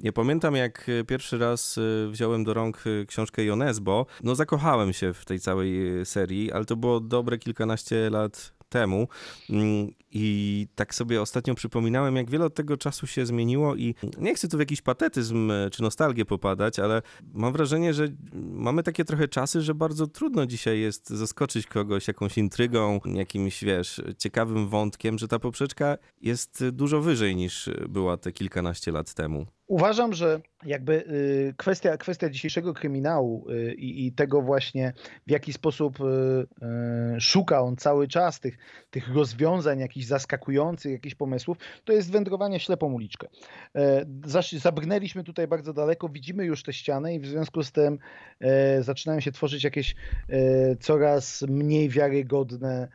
ja 0.00 0.12
pamiętam, 0.12 0.54
jak 0.56 0.88
e, 0.88 1.04
pierwszy 1.04 1.38
raz 1.38 1.78
e, 1.78 2.10
wziąłem 2.10 2.44
do 2.44 2.54
rąk 2.54 2.84
e, 2.86 3.06
książkę 3.06 3.44
Jonesbo. 3.44 4.06
No, 4.22 4.34
zakochałem 4.34 4.92
się 4.92 5.14
w 5.14 5.24
tej 5.24 5.40
całej 5.40 5.80
serii, 6.04 6.52
ale 6.52 6.64
to 6.64 6.76
było 6.76 7.00
dobre 7.00 7.38
kilkanaście 7.38 8.10
lat 8.10 8.58
temu 8.68 9.08
mm, 9.50 9.90
i 10.10 10.66
tak 10.74 10.94
sobie 10.94 11.22
ostatnio 11.22 11.54
przypominałem, 11.54 12.16
jak 12.16 12.30
wiele 12.30 12.44
od 12.44 12.54
tego 12.54 12.76
czasu 12.76 13.06
się 13.06 13.26
zmieniło 13.26 13.76
i 13.76 13.94
nie 14.18 14.34
chcę 14.34 14.48
tu 14.48 14.56
w 14.56 14.60
jakiś 14.60 14.82
patetyzm 14.82 15.52
czy 15.72 15.82
nostalgię 15.82 16.24
popadać, 16.24 16.78
ale 16.78 17.02
mam 17.34 17.52
wrażenie, 17.52 17.94
że 17.94 18.08
mamy 18.32 18.82
takie 18.82 19.04
trochę 19.04 19.28
czasy, 19.28 19.60
że 19.60 19.74
bardzo 19.74 20.06
trudno 20.06 20.46
dzisiaj 20.46 20.80
jest 20.80 21.10
zaskoczyć 21.10 21.66
kogoś 21.66 22.08
jakąś 22.08 22.38
intrygą, 22.38 23.00
jakimś, 23.04 23.64
wiesz, 23.64 24.02
ciekawym 24.18 24.68
wątkiem, 24.68 25.18
że 25.18 25.28
ta 25.28 25.38
poprzeczka 25.38 25.98
jest 26.20 26.68
dużo 26.68 27.00
wyżej 27.00 27.36
niż 27.36 27.70
była 27.88 28.16
te 28.16 28.32
kilkanaście 28.32 28.92
lat 28.92 29.14
temu. 29.14 29.46
Uważam, 29.68 30.12
że 30.12 30.40
jakby 30.64 30.92
y, 30.92 31.54
kwestia, 31.56 31.96
kwestia 31.96 32.28
dzisiejszego 32.28 32.74
kryminału 32.74 33.50
y, 33.50 33.74
i, 33.74 34.06
i, 34.06 34.12
tego 34.12 34.42
właśnie, 34.42 34.92
w 35.26 35.30
jaki 35.30 35.52
sposób 35.52 35.98
y, 36.00 37.20
szuka 37.20 37.60
on 37.60 37.76
cały 37.76 38.08
czas 38.08 38.40
tych, 38.40 38.58
tych 38.90 39.14
rozwiązań, 39.14 39.78
jakichś 39.78 40.06
zaskakujących, 40.06 40.92
jakichś 40.92 41.14
pomysłów, 41.14 41.58
to 41.84 41.92
jest 41.92 42.12
wędrowanie 42.12 42.60
ślepą 42.60 42.92
uliczkę. 42.92 43.28
E, 43.74 44.04
zabrnęliśmy 44.58 45.24
tutaj 45.24 45.46
bardzo 45.46 45.72
daleko, 45.72 46.08
widzimy 46.08 46.44
już 46.44 46.62
te 46.62 46.72
ściany 46.72 47.14
i 47.14 47.20
w 47.20 47.26
związku 47.26 47.62
z 47.62 47.72
tym 47.72 47.98
e, 48.40 48.82
zaczynają 48.82 49.20
się 49.20 49.32
tworzyć 49.32 49.64
jakieś 49.64 49.94
e, 50.28 50.76
coraz 50.76 51.42
mniej 51.42 51.88
wiarygodne 51.88 52.88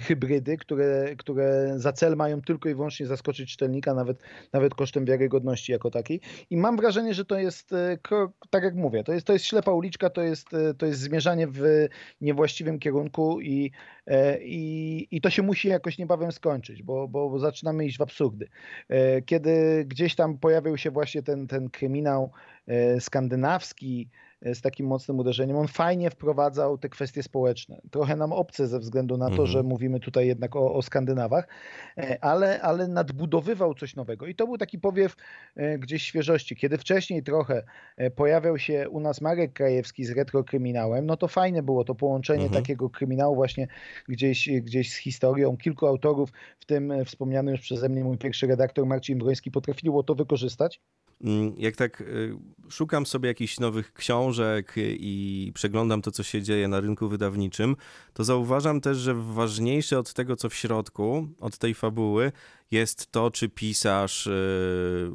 hybrydy, 0.00 0.56
które, 0.56 1.16
które 1.16 1.74
za 1.76 1.92
cel 1.92 2.16
mają 2.16 2.42
tylko 2.42 2.68
i 2.68 2.74
wyłącznie 2.74 3.06
zaskoczyć 3.06 3.50
czytelnika, 3.50 3.94
nawet, 3.94 4.22
nawet 4.52 4.74
kosztem 4.74 5.04
wiarygodności 5.04 5.72
jako 5.72 5.90
takiej. 5.90 6.20
I 6.50 6.56
mam 6.56 6.76
wrażenie, 6.76 7.14
że 7.14 7.24
to 7.24 7.38
jest, 7.38 7.72
e, 7.72 7.98
tak 8.50 8.64
jak 8.64 8.74
mówię, 8.74 9.04
to 9.04 9.12
jest, 9.12 9.26
to 9.26 9.32
jest 9.32 9.44
ślepa 9.44 9.72
uliczka, 9.72 10.10
to 10.10 10.22
jest, 10.22 10.54
e, 10.54 10.74
to 10.74 10.86
jest 10.86 11.00
zmierzanie 11.00 11.46
w 11.46 11.88
niewłaściwym 12.20 12.78
kierunku 12.78 13.40
i, 13.40 13.70
i, 14.40 15.08
i 15.10 15.20
to 15.20 15.30
się 15.30 15.42
musi 15.42 15.68
jakoś 15.68 15.98
niebawem 15.98 16.32
skończyć, 16.32 16.82
bo, 16.82 17.08
bo 17.08 17.38
zaczynamy 17.38 17.86
iść 17.86 17.98
w 17.98 18.02
absurdy. 18.02 18.48
Kiedy 19.26 19.84
gdzieś 19.84 20.14
tam 20.14 20.38
pojawił 20.38 20.76
się 20.76 20.90
właśnie 20.90 21.22
ten, 21.22 21.46
ten 21.46 21.70
kryminał 21.70 22.32
skandynawski, 23.00 24.08
z 24.44 24.60
takim 24.60 24.86
mocnym 24.86 25.18
uderzeniem. 25.18 25.56
On 25.56 25.68
fajnie 25.68 26.10
wprowadzał 26.10 26.78
te 26.78 26.88
kwestie 26.88 27.22
społeczne. 27.22 27.80
Trochę 27.90 28.16
nam 28.16 28.32
obce 28.32 28.68
ze 28.68 28.78
względu 28.78 29.16
na 29.16 29.26
to, 29.26 29.30
mhm. 29.30 29.48
że 29.48 29.62
mówimy 29.62 30.00
tutaj 30.00 30.26
jednak 30.26 30.56
o, 30.56 30.74
o 30.74 30.82
Skandynawach, 30.82 31.48
e, 31.98 32.24
ale, 32.24 32.62
ale 32.62 32.88
nadbudowywał 32.88 33.74
coś 33.74 33.96
nowego. 33.96 34.26
I 34.26 34.34
to 34.34 34.46
był 34.46 34.58
taki 34.58 34.78
powiew 34.78 35.16
e, 35.56 35.78
gdzieś 35.78 36.02
świeżości. 36.02 36.56
Kiedy 36.56 36.78
wcześniej 36.78 37.22
trochę 37.22 37.62
e, 37.96 38.10
pojawiał 38.10 38.58
się 38.58 38.88
u 38.90 39.00
nas 39.00 39.20
Marek 39.20 39.52
Krajewski 39.52 40.04
z 40.04 40.10
retrokryminałem, 40.10 41.06
no 41.06 41.16
to 41.16 41.28
fajne 41.28 41.62
było 41.62 41.84
to 41.84 41.94
połączenie 41.94 42.44
mhm. 42.44 42.62
takiego 42.62 42.90
kryminału 42.90 43.34
właśnie 43.34 43.68
gdzieś, 44.08 44.48
gdzieś 44.48 44.92
z 44.92 44.96
historią. 44.96 45.56
Kilku 45.56 45.86
autorów, 45.86 46.30
w 46.58 46.64
tym 46.64 46.92
wspomniany 47.04 47.50
już 47.50 47.60
przeze 47.60 47.88
mnie 47.88 48.04
mój 48.04 48.18
pierwszy 48.18 48.46
redaktor 48.46 48.86
Marcin 48.86 49.18
Broński, 49.18 49.50
potrafiło 49.50 50.02
to 50.02 50.14
wykorzystać. 50.14 50.80
Mm, 51.22 51.54
jak 51.58 51.76
tak 51.76 52.00
y, 52.00 52.36
szukam 52.70 53.06
sobie 53.06 53.28
jakichś 53.28 53.60
nowych 53.60 53.92
książek 53.92 54.74
i 54.76 55.52
przeglądam 55.54 56.02
to, 56.02 56.10
co 56.10 56.22
się 56.22 56.42
dzieje 56.42 56.68
na 56.68 56.80
rynku 56.80 57.08
wydawniczym, 57.08 57.76
to 58.12 58.24
zauważam 58.24 58.80
też, 58.80 58.98
że 58.98 59.14
ważniejsze 59.14 59.98
od 59.98 60.12
tego, 60.12 60.36
co 60.36 60.48
w 60.48 60.54
środku, 60.54 61.28
od 61.40 61.58
tej 61.58 61.74
fabuły, 61.74 62.32
jest 62.70 63.12
to, 63.12 63.30
czy 63.30 63.48
pisarz 63.48 64.26
y, 64.26 65.10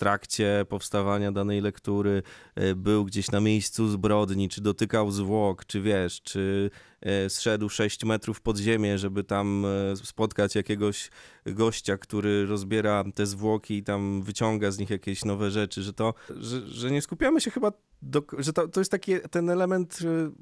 trakcie 0.00 0.66
powstawania 0.68 1.32
danej 1.32 1.60
lektury 1.60 2.22
e, 2.54 2.74
był 2.74 3.04
gdzieś 3.04 3.30
na 3.30 3.40
miejscu 3.40 3.88
zbrodni, 3.88 4.48
czy 4.48 4.60
dotykał 4.60 5.10
zwłok, 5.10 5.64
czy 5.64 5.80
wiesz, 5.80 6.22
czy 6.22 6.70
e, 7.00 7.30
zszedł 7.30 7.68
6 7.68 8.04
metrów 8.04 8.40
pod 8.40 8.58
ziemię, 8.58 8.98
żeby 8.98 9.24
tam 9.24 9.64
e, 9.92 9.96
spotkać 9.96 10.54
jakiegoś 10.54 11.10
gościa, 11.46 11.96
który 11.96 12.46
rozbiera 12.46 13.04
te 13.14 13.26
zwłoki 13.26 13.74
i 13.74 13.82
tam 13.82 14.22
wyciąga 14.22 14.70
z 14.70 14.78
nich 14.78 14.90
jakieś 14.90 15.24
nowe 15.24 15.50
rzeczy, 15.50 15.82
że 15.82 15.92
to, 15.92 16.14
że, 16.36 16.66
że 16.66 16.90
nie 16.90 17.02
skupiamy 17.02 17.40
się 17.40 17.50
chyba, 17.50 17.72
do, 18.02 18.22
że 18.38 18.52
to, 18.52 18.68
to 18.68 18.80
jest 18.80 18.90
taki 18.90 19.12
ten 19.30 19.50
element 19.50 19.98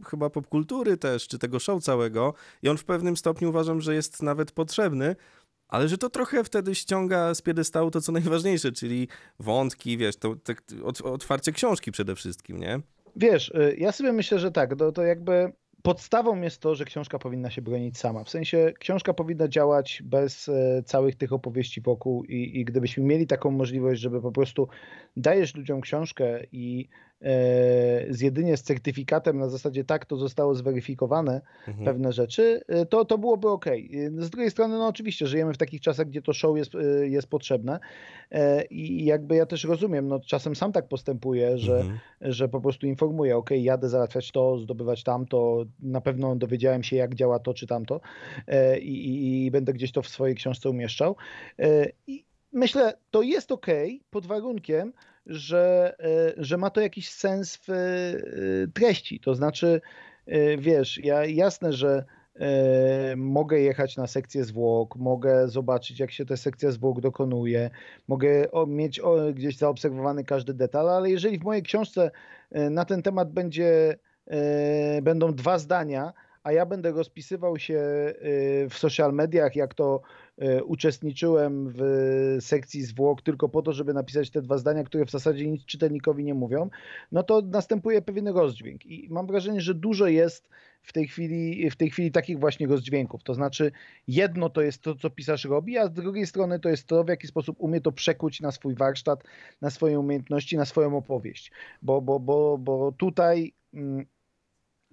chyba 0.07 0.31
popkultury 0.31 0.97
też, 0.97 1.29
czy 1.29 1.39
tego 1.39 1.59
show 1.59 1.83
całego 1.83 2.35
i 2.63 2.69
on 2.69 2.77
w 2.77 2.85
pewnym 2.85 3.17
stopniu 3.17 3.49
uważam, 3.49 3.81
że 3.81 3.95
jest 3.95 4.23
nawet 4.23 4.53
potrzebny, 4.53 5.17
ale 5.69 5.89
że 5.89 5.99
to 5.99 6.11
trochę 6.11 6.45
wtedy 6.45 6.75
ściąga 6.75 7.35
z 7.35 7.43
piedestału 7.43 7.91
to, 7.91 8.01
co 8.01 8.13
najważniejsze, 8.13 8.73
czyli 8.73 9.09
wątki, 9.39 9.99
wiesz, 9.99 10.17
to, 10.17 10.37
to 10.37 11.13
otwarcie 11.13 11.53
książki 11.53 11.93
przede 11.93 12.15
wszystkim, 12.15 12.59
nie? 12.59 12.81
Wiesz, 13.17 13.49
y, 13.49 13.77
ja 13.79 13.93
sobie 13.93 14.13
myślę, 14.13 14.39
że 14.39 14.51
tak, 14.51 14.77
to, 14.77 14.93
to 14.93 15.03
jakby 15.03 15.53
podstawą 15.83 16.41
jest 16.41 16.61
to, 16.61 16.75
że 16.75 16.85
książka 16.85 17.19
powinna 17.19 17.51
się 17.51 17.63
bronić 17.63 17.99
sama. 17.99 18.25
W 18.25 18.31
sensie 18.31 18.73
książka 18.79 19.15
powinna 19.15 19.49
działać 19.49 20.03
bez 20.05 20.49
e, 20.49 20.83
całych 20.83 21.15
tych 21.15 21.33
opowieści 21.33 21.81
wokół 21.81 22.25
i, 22.25 22.61
i 22.61 22.65
gdybyśmy 22.65 23.05
mieli 23.05 23.27
taką 23.27 23.51
możliwość, 23.51 24.01
żeby 24.01 24.23
po 24.23 24.33
prostu 24.33 24.69
dajesz 25.17 25.55
ludziom 25.55 25.81
książkę 25.81 26.41
i 26.53 26.89
z 28.11 28.21
jedynie 28.21 28.57
z 28.57 28.63
certyfikatem 28.63 29.39
na 29.39 29.49
zasadzie 29.49 29.85
tak, 29.85 30.07
to 30.07 30.17
zostało 30.17 30.55
zweryfikowane 30.55 31.41
mhm. 31.69 31.85
pewne 31.85 32.13
rzeczy, 32.13 32.61
e, 32.69 32.87
to, 32.87 33.05
to 33.05 33.19
byłoby 33.19 33.49
ok. 33.49 33.67
E, 33.67 33.81
z 34.19 34.31
drugiej 34.31 34.51
strony, 34.51 34.79
no 34.79 34.87
oczywiście, 34.87 35.27
żyjemy 35.27 35.55
w 35.55 35.59
takich 35.59 35.81
czasach, 35.81 36.07
gdzie 36.07 36.23
to 36.23 36.33
show 36.33 36.57
jest, 36.57 36.73
jest 37.03 37.29
potrzebne 37.29 37.79
i 38.71 39.05
jakby 39.05 39.37
ja 39.37 39.47
też 39.47 39.65
rozumiem, 39.65 40.09
no 40.09 40.21
czasem 40.21 40.57
sam 40.57 40.73
tak 40.73 40.89
postępuję, 40.89 41.59
że, 41.59 41.81
mhm. 41.81 41.99
że 42.21 42.49
po 42.49 42.61
prostu 42.61 42.87
informuję, 42.87 43.37
ok, 43.37 43.51
jadę 43.51 43.89
załatwiać 43.89 44.33
to, 44.33 44.59
zdobywać 44.59 45.03
tamto, 45.03 45.65
na 45.81 46.01
pewno 46.01 46.37
dowiedziałem 46.37 46.83
się, 46.83 46.97
jak 46.97 47.15
działa 47.15 47.39
to 47.39 47.55
czy 47.55 47.67
tamto 47.67 48.01
i, 48.81 49.09
i, 49.09 49.47
i 49.47 49.51
będę 49.51 49.73
gdzieś 49.73 49.93
to 49.93 50.03
w 50.03 50.09
swojej 50.09 50.37
książce 50.37 50.71
umieszczał. 50.71 51.17
I 52.07 52.25
myślę, 52.53 52.95
to 53.11 53.23
jest 53.23 53.53
ok 53.53 53.67
pod 54.11 54.27
warunkiem, 54.27 54.93
że, 55.29 55.95
e, 56.01 56.33
że 56.37 56.57
ma 56.57 56.71
to 56.71 56.81
jakiś 56.81 57.11
sens 57.11 57.57
w 57.57 57.71
e, 57.71 57.75
treści. 58.75 59.21
To 59.21 59.35
znaczy, 59.35 59.81
e, 60.27 60.57
wiesz, 60.57 61.01
ja 61.05 61.25
jasne, 61.25 61.73
że 61.73 62.05
mogę 63.17 63.61
jechać 63.61 63.97
na 63.97 64.07
sekcję 64.07 64.45
zwłok, 64.45 64.97
mogę 64.97 65.49
zobaczyć, 65.49 66.01
jak 66.01 66.11
się 66.11 66.25
ta 66.25 66.37
sekcja 66.37 66.71
zwłok 66.71 67.01
dokonuje, 67.01 67.71
mogę 68.09 68.49
mieć 68.67 69.01
gdzieś 69.35 69.57
zaobserwowany 69.57 70.25
każdy 70.25 70.55
detal, 70.55 70.91
ale 70.91 71.11
jeżeli 71.11 71.39
w 71.39 71.45
mojej 71.45 71.63
książce 71.63 72.11
na 72.51 72.85
ten 72.85 73.03
temat 73.03 73.33
będzie, 73.33 73.97
będą 75.03 75.35
dwa 75.35 75.59
zdania, 75.59 76.13
a 76.43 76.53
ja 76.53 76.67
będę 76.67 76.91
rozpisywał 76.91 77.59
się 77.59 77.81
w 78.71 78.75
social 78.75 79.13
mediach, 79.13 79.57
jak 79.57 79.75
to 79.75 80.01
uczestniczyłem 80.65 81.73
w 81.77 81.83
sekcji 82.41 82.83
zwłok 82.83 83.23
tylko 83.23 83.49
po 83.49 83.63
to, 83.63 83.73
żeby 83.73 83.95
napisać 83.95 84.31
te 84.31 84.43
dwa 84.43 84.59
zdania, 84.59 84.85
które 84.85 85.05
w 85.05 85.11
zasadzie 85.11 85.47
nic 85.47 85.65
czytelnikowi 85.65 86.25
nie 86.25 86.35
mówią, 86.35 86.71
no 87.13 87.23
to 87.23 87.43
następuje 87.43 88.03
pewien 88.03 88.29
rozdźwięk. 88.29 88.87
I 88.87 89.09
mam 89.11 89.27
wrażenie, 89.27 89.61
że 89.61 89.75
dużo 89.75 90.07
jest 90.07 90.49
w 90.83 90.93
tej 90.93 91.09
chwili, 91.09 91.71
w 91.71 91.77
tej 91.77 91.91
chwili 91.91 92.11
takich 92.11 92.39
właśnie 92.39 92.67
rozdźwięków. 92.67 93.23
To 93.23 93.35
znaczy, 93.35 93.73
jedno 94.09 94.51
to 94.51 94.63
jest 94.63 94.83
to, 94.83 94.95
co 94.95 95.11
pisarz 95.11 95.45
robi, 95.45 95.79
a 95.79 95.87
z 95.87 95.93
drugiej 95.93 96.27
strony 96.27 96.61
to 96.61 96.69
jest 96.69 96.87
to, 96.87 97.05
w 97.05 97.09
jaki 97.09 97.27
sposób 97.27 97.57
umie 97.61 97.81
to 97.81 97.93
przekuć 97.93 98.41
na 98.41 98.53
swój 98.53 98.75
warsztat, 98.75 99.25
na 99.61 99.71
swoje 99.71 100.01
umiejętności, 100.01 100.57
na 100.57 100.65
swoją 100.65 100.97
opowieść. 100.97 101.53
Bo, 101.83 102.01
bo, 102.01 102.21
bo, 102.21 102.59
bo 102.59 102.93
tutaj. 102.93 103.53
Mm, 103.75 104.07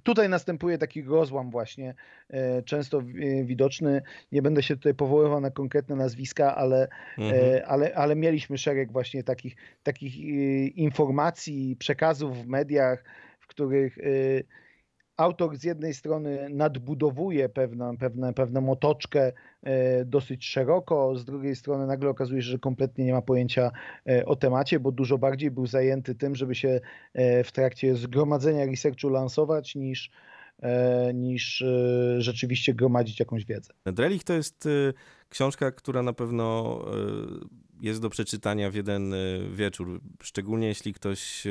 Tutaj 0.06 0.30
następuje 0.30 0.78
taki 0.78 1.04
rozłam 1.04 1.52
właśnie, 1.52 1.94
e, 2.30 2.64
często 2.64 3.00
e, 3.00 3.44
widoczny. 3.44 4.02
Nie 4.32 4.42
będę 4.42 4.64
się 4.64 4.76
tutaj 4.76 4.94
powoływał 4.94 5.42
na 5.42 5.52
konkretne 5.52 5.96
nazwiska, 5.96 6.56
ale, 6.56 6.84
e, 6.84 6.90
mhm. 7.18 7.64
ale, 7.68 7.96
ale 7.96 8.16
mieliśmy 8.16 8.58
szereg 8.58 8.92
właśnie 8.92 9.24
takich, 9.24 9.56
takich 9.84 10.18
informacji, 10.78 11.76
przekazów 11.80 12.44
w 12.44 12.48
mediach, 12.48 13.04
w 13.40 13.48
których 13.48 13.98
autor 15.18 15.58
z 15.58 15.64
jednej 15.64 15.94
strony 15.94 16.48
nadbudowuje 16.50 17.50
pewną, 17.50 17.98
pewne, 17.98 18.34
pewną 18.34 18.70
otoczkę 18.70 19.32
e, 19.64 20.06
dosyć 20.06 20.46
szeroko, 20.46 21.16
z 21.16 21.26
drugiej 21.26 21.56
strony 21.56 21.88
nagle 21.88 22.10
okazuje 22.10 22.42
się, 22.42 22.50
że 22.50 22.60
kompletnie 22.60 23.06
nie 23.06 23.14
ma 23.14 23.22
pojęcia 23.22 23.72
e, 24.10 24.26
o 24.26 24.36
temacie, 24.36 24.80
bo 24.80 24.92
dużo 24.92 25.18
bardziej 25.18 25.52
był 25.52 25.68
zajęty 25.68 26.16
tym, 26.16 26.36
żeby 26.36 26.56
się 26.56 26.82
e, 27.14 27.44
w 27.44 27.52
trakcie 27.52 27.96
zgromadzenia 27.96 28.66
researchu 28.66 29.10
lansować 29.10 29.76
niż 29.76 30.12
niż 31.14 31.64
rzeczywiście 32.18 32.74
gromadzić 32.74 33.20
jakąś 33.20 33.46
wiedzę. 33.46 33.74
Drelich 33.86 34.24
to 34.24 34.34
jest 34.34 34.68
książka, 35.30 35.72
która 35.72 36.04
na 36.04 36.14
pewno 36.14 36.80
jest 37.82 38.02
do 38.02 38.10
przeczytania 38.10 38.70
w 38.72 38.76
jeden 38.76 39.14
wieczór, 39.54 40.02
szczególnie 40.24 40.68
jeśli 40.68 40.94
ktoś 40.94 41.44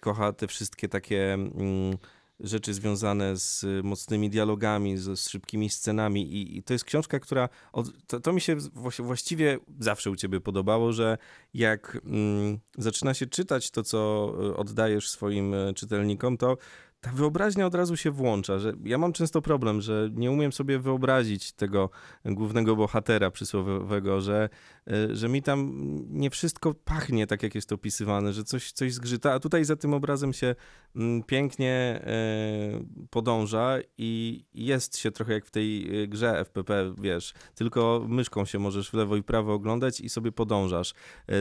kocha 0.00 0.32
te 0.32 0.46
wszystkie 0.46 0.88
takie 0.88 1.32
mm, 1.32 1.96
rzeczy 2.40 2.74
związane 2.74 3.36
z 3.36 3.66
mocnymi 3.84 4.30
dialogami, 4.30 4.96
z, 4.96 5.18
z 5.20 5.28
szybkimi 5.28 5.70
scenami. 5.70 6.32
I, 6.32 6.58
i, 6.58 6.62
to 6.62 6.72
jest 6.72 6.84
książka, 6.84 7.20
która, 7.20 7.48
od, 7.72 8.06
to, 8.06 8.20
to, 8.20 8.32
mi 8.32 8.40
się 8.40 8.56
właściwie 8.98 9.58
zawsze 9.78 10.10
u 10.10 10.16
ciebie 10.16 10.40
podobało, 10.40 10.92
że 10.92 11.18
jak 11.54 11.98
mm, 12.04 12.58
zaczyna 12.78 13.14
się 13.14 13.26
czytać 13.26 13.70
to, 13.70 13.82
co 13.82 14.32
e, 14.50 14.56
oddajesz 14.56 15.10
swoim 15.10 15.54
e, 15.54 15.74
czytelnikom, 15.74 16.36
to 16.36 16.56
ta 17.04 17.12
wyobraźnia 17.12 17.66
od 17.66 17.74
razu 17.74 17.96
się 17.96 18.10
włącza, 18.10 18.58
że 18.58 18.72
ja 18.84 18.98
mam 18.98 19.12
często 19.12 19.42
problem, 19.42 19.80
że 19.80 20.10
nie 20.12 20.30
umiem 20.30 20.52
sobie 20.52 20.78
wyobrazić 20.78 21.52
tego 21.52 21.90
głównego 22.24 22.76
bohatera 22.76 23.30
przysłowiowego, 23.30 24.20
że, 24.20 24.48
e, 24.86 25.16
że 25.16 25.28
mi 25.28 25.42
tam 25.42 25.72
nie 26.08 26.30
wszystko 26.30 26.74
pachnie 26.74 27.26
tak, 27.26 27.42
jak 27.42 27.54
jest 27.54 27.72
opisywane, 27.72 28.32
że 28.32 28.44
coś, 28.44 28.72
coś 28.72 28.92
zgrzyta, 28.92 29.32
a 29.32 29.40
tutaj 29.40 29.64
za 29.64 29.76
tym 29.76 29.94
obrazem 29.94 30.32
się 30.32 30.54
mm, 30.96 31.22
pięknie 31.22 32.00
e, 32.06 32.84
podąża 33.10 33.76
i 33.98 34.44
jest 34.54 34.98
się 34.98 35.10
trochę 35.10 35.32
jak 35.32 35.46
w 35.46 35.50
tej 35.50 36.02
e, 36.02 36.08
grze 36.08 36.44
FPP, 36.44 36.94
wiesz, 36.98 37.34
tylko 37.54 38.06
myszką 38.08 38.44
się 38.44 38.58
możesz 38.58 38.90
w 38.90 38.94
lewo 38.94 39.16
i 39.16 39.22
prawo 39.22 39.52
oglądać 39.52 40.00
i 40.00 40.08
sobie 40.08 40.32
podążasz 40.32 40.94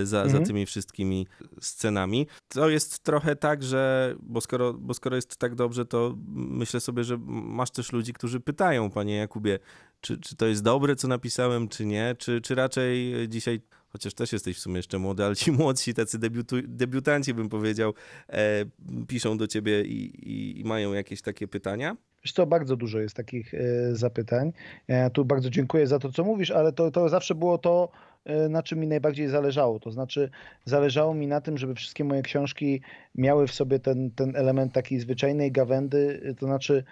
za, 0.04 0.24
mhm. 0.24 0.30
za 0.30 0.48
tymi 0.48 0.66
wszystkimi 0.66 1.28
scenami. 1.62 2.28
To 2.48 2.70
jest 2.70 3.00
trochę 3.00 3.36
tak, 3.36 3.64
że, 3.64 4.16
bo 4.20 4.42
skoro, 4.42 4.74
bo 4.74 4.94
skoro 4.94 5.16
jest 5.16 5.38
tak 5.38 5.53
tak 5.54 5.58
dobrze, 5.58 5.86
to 5.86 6.16
myślę 6.36 6.80
sobie, 6.80 7.04
że 7.04 7.18
masz 7.28 7.72
też 7.72 7.92
ludzi, 7.92 8.14
którzy 8.14 8.40
pytają, 8.40 8.90
panie 8.90 9.16
Jakubie, 9.16 9.60
czy, 10.02 10.18
czy 10.18 10.36
to 10.36 10.48
jest 10.48 10.64
dobre, 10.64 10.96
co 10.96 11.08
napisałem, 11.08 11.68
czy 11.68 11.86
nie, 11.86 12.16
czy, 12.20 12.42
czy 12.42 12.56
raczej 12.56 13.14
dzisiaj 13.30 13.62
chociaż 13.90 14.14
też 14.14 14.34
jesteś 14.34 14.58
w 14.58 14.60
sumie 14.60 14.76
jeszcze 14.76 15.00
młody, 15.00 15.26
ale 15.26 15.36
ci 15.36 15.52
młodsi, 15.62 15.94
tacy 15.94 16.20
debiutu, 16.20 16.56
debiutanci, 16.64 17.34
bym 17.34 17.50
powiedział, 17.50 17.94
e, 18.30 18.66
piszą 19.08 19.38
do 19.38 19.48
ciebie 19.48 19.84
i, 19.84 20.30
i, 20.30 20.60
i, 20.60 20.64
mają 20.64 20.94
jakieś 20.94 21.22
takie 21.22 21.48
pytania? 21.48 21.98
Wiesz 22.24 22.34
co, 22.34 22.46
bardzo 22.46 22.76
dużo 22.76 23.00
jest 23.00 23.16
takich 23.16 23.54
e, 23.54 23.60
zapytań. 23.96 24.54
Ja 24.88 25.10
tu 25.10 25.26
bardzo 25.26 25.50
dziękuję 25.50 25.88
za 25.88 26.00
to, 26.00 26.12
co 26.12 26.24
mówisz, 26.24 26.52
ale 26.52 26.74
to, 26.74 26.92
to 26.92 27.10
zawsze 27.10 27.36
było 27.36 27.58
to, 27.58 27.90
E, 28.13 28.13
na 28.50 28.64
czym 28.64 28.80
mi 28.80 28.88
najbardziej 28.88 29.28
zależało. 29.28 29.80
To 29.80 29.92
znaczy, 29.92 30.30
zależało 30.66 31.14
mi 31.14 31.28
na 31.28 31.42
tym, 31.42 31.58
żeby 31.58 31.76
wszystkie 31.76 32.04
moje 32.04 32.22
książki 32.22 32.82
miały 33.16 33.48
w 33.48 33.54
sobie 33.54 33.80
ten, 33.80 34.12
ten 34.12 34.36
element 34.36 34.74
takiej 34.74 35.00
zwyczajnej 35.00 35.52
gawędy. 35.52 36.22
E, 36.26 36.34
to 36.34 36.46
znaczy, 36.46 36.84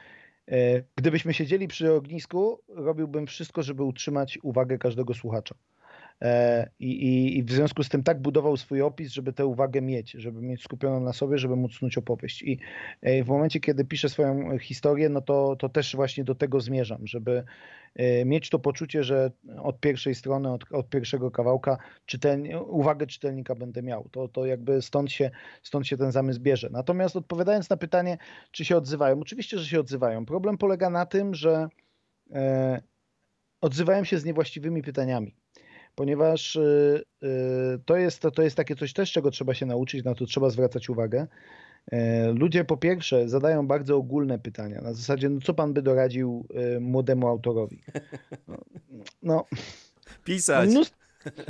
e, 0.48 0.84
gdybyśmy 0.96 1.34
siedzieli 1.34 1.68
przy 1.68 1.94
ognisku, 1.94 2.60
robiłbym 2.68 3.28
wszystko, 3.28 3.64
żeby 3.64 3.84
utrzymać 3.84 4.40
uwagę 4.44 4.78
każdego 4.78 5.14
słuchacza. 5.14 5.56
I, 6.80 7.38
I, 7.38 7.44
w 7.44 7.52
związku 7.52 7.84
z 7.84 7.90
tym 7.90 8.04
tak 8.04 8.22
budował 8.22 8.58
swój 8.58 8.82
opis, 8.82 9.12
żeby 9.12 9.34
tę 9.34 9.46
uwagę 9.46 9.82
mieć, 9.82 10.12
żeby 10.12 10.42
mieć 10.42 10.64
skupioną 10.64 11.00
na 11.00 11.14
sobie, 11.14 11.38
żeby 11.38 11.56
móc 11.56 11.74
snuć 11.74 11.98
opowieść. 11.98 12.44
I 12.44 12.60
w 13.24 13.28
momencie, 13.28 13.60
kiedy 13.60 13.86
piszę 13.86 14.10
swoją 14.10 14.60
historię, 14.60 15.10
no 15.10 15.22
to, 15.22 15.56
to 15.56 15.70
też 15.70 15.96
właśnie 15.96 16.24
do 16.24 16.36
tego 16.36 16.60
zmierzam, 16.60 17.08
żeby 17.08 17.44
mieć 18.26 18.50
to 18.50 18.60
poczucie, 18.60 19.04
że 19.04 19.32
od 19.62 19.80
pierwszej 19.80 20.16
strony, 20.16 20.52
od, 20.52 20.72
od 20.72 20.90
pierwszego 20.90 21.32
kawałka 21.32 21.78
czytelni, 22.06 22.56
uwagę 22.56 23.08
czytelnika 23.08 23.56
będę 23.56 23.84
miał. 23.84 24.10
To, 24.12 24.28
to 24.28 24.46
jakby 24.46 24.82
stąd 24.82 25.12
się, 25.12 25.32
stąd 25.64 25.88
się 25.88 25.98
ten 25.98 26.12
zamysł 26.12 26.40
bierze. 26.40 26.70
Natomiast 26.72 27.16
odpowiadając 27.16 27.70
na 27.70 27.78
pytanie, 27.78 28.18
czy 28.52 28.66
się 28.66 28.78
odzywają, 28.78 29.20
oczywiście, 29.20 29.60
że 29.60 29.66
się 29.66 29.80
odzywają. 29.80 30.26
Problem 30.26 30.58
polega 30.58 30.90
na 30.90 31.06
tym, 31.06 31.36
że 31.36 31.68
e, 32.34 32.82
odzywają 33.62 34.04
się 34.04 34.18
z 34.18 34.26
niewłaściwymi 34.26 34.82
pytaniami 34.84 35.41
ponieważ 35.96 36.56
y, 36.56 37.04
y, 37.24 37.28
to 37.86 37.98
jest, 37.98 38.22
to 38.36 38.42
jest 38.42 38.58
takie 38.58 38.76
coś 38.76 38.94
też, 38.94 39.12
czego 39.12 39.32
trzeba 39.32 39.54
się 39.54 39.66
nauczyć, 39.66 40.06
na 40.06 40.16
to 40.16 40.26
trzeba 40.26 40.50
zwracać 40.50 40.90
uwagę. 40.90 41.28
E, 41.92 42.32
ludzie 42.32 42.66
po 42.66 42.78
pierwsze 42.78 43.30
zadają 43.30 43.68
bardzo 43.68 43.98
ogólne 43.98 44.40
pytania, 44.40 44.82
na 44.82 44.94
zasadzie, 44.94 45.30
no 45.30 45.42
co 45.42 45.54
pan 45.54 45.74
by 45.74 45.82
doradził 45.82 46.48
y, 46.76 46.80
młodemu 46.80 47.28
autorowi? 47.28 47.84
No, 48.48 48.58
no 49.24 49.46
pisać. 50.24 50.70
No, 50.74 50.82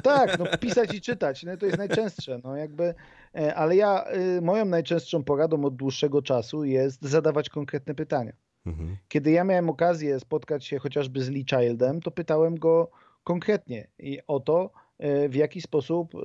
tak, 0.03 0.39
no 0.39 0.45
pisać 0.57 0.93
i 0.93 1.01
czytać, 1.01 1.43
no 1.43 1.57
to 1.57 1.65
jest 1.65 1.77
najczęstsze, 1.77 2.39
no 2.43 2.55
jakby, 2.55 2.93
e, 3.35 3.55
ale 3.55 3.75
ja, 3.75 4.05
moją 4.41 4.65
najczęstszą 4.65 5.23
poradą 5.23 5.65
od 5.65 5.75
dłuższego 5.75 6.21
czasu 6.21 6.63
jest 6.63 7.01
zadawać 7.01 7.49
konkretne 7.49 7.95
pytania. 7.95 8.33
Mhm. 8.65 8.97
Kiedy 9.07 9.31
ja 9.31 9.43
miałem 9.43 9.69
okazję 9.69 10.19
spotkać 10.19 10.65
się 10.65 10.79
chociażby 10.79 11.23
z 11.23 11.29
Lee 11.29 11.45
Childem, 11.49 12.01
to 12.01 12.11
pytałem 12.11 12.55
go 12.55 12.91
konkretnie 13.23 13.87
o 14.27 14.39
to, 14.39 14.71
e, 14.99 15.29
w 15.29 15.35
jaki 15.35 15.61
sposób, 15.61 16.15
e, 16.15 16.19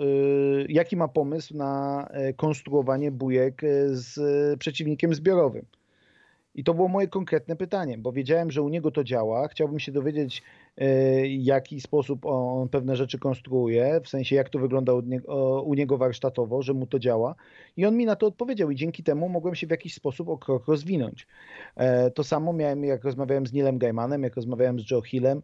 jaki 0.68 0.97
ma 0.97 1.09
pomysł 1.09 1.57
na 1.57 2.05
e, 2.11 2.32
konstruowanie 2.32 3.11
bujek 3.11 3.62
z 3.90 4.18
przeciwnikiem 4.59 5.14
zbiorowym. 5.14 5.66
I 6.55 6.64
to 6.64 6.74
było 6.74 6.88
moje 6.88 7.09
konkretne 7.09 7.57
pytanie, 7.57 7.99
bo 7.99 8.12
wiedziałem, 8.12 8.51
że 8.51 8.62
u 8.62 8.68
niego 8.68 8.90
to 8.90 9.05
działa. 9.05 9.49
Chciałbym 9.49 9.78
się 9.78 9.92
dowiedzieć, 9.92 10.42
jaki 11.39 11.81
sposób 11.81 12.27
on 12.27 12.68
pewne 12.68 12.97
rzeczy 12.97 13.18
konstruuje, 13.18 14.01
w 14.05 14.09
sensie 14.09 14.37
jak 14.37 14.49
to 14.49 14.59
wygląda 14.59 14.95
u 14.95 15.01
niego, 15.01 15.62
u 15.62 15.74
niego 15.74 15.99
warsztatowo, 15.99 16.62
że 16.62 16.74
mu 16.74 16.87
to 16.87 16.99
działa. 16.99 17.35
I 17.77 17.87
on 17.87 17.97
mi 17.97 18.07
na 18.07 18.16
to 18.16 18.27
odpowiedział 18.27 18.70
i 18.70 18.77
dzięki 18.77 19.03
temu 19.03 19.29
mogłem 19.29 19.55
się 19.55 19.66
w 19.66 19.70
jakiś 19.70 19.95
sposób 19.95 20.29
o 20.29 20.39
krok 20.39 20.68
rozwinąć. 20.68 21.27
To 22.14 22.24
samo 22.24 22.53
miałem, 22.53 22.85
jak 22.85 23.05
rozmawiałem 23.05 23.47
z 23.47 23.53
Nilem 23.53 23.79
Gaimanem, 23.79 24.22
jak 24.22 24.37
rozmawiałem 24.37 24.81
z 24.81 24.91
Joe 24.91 25.03
Hillem. 25.03 25.43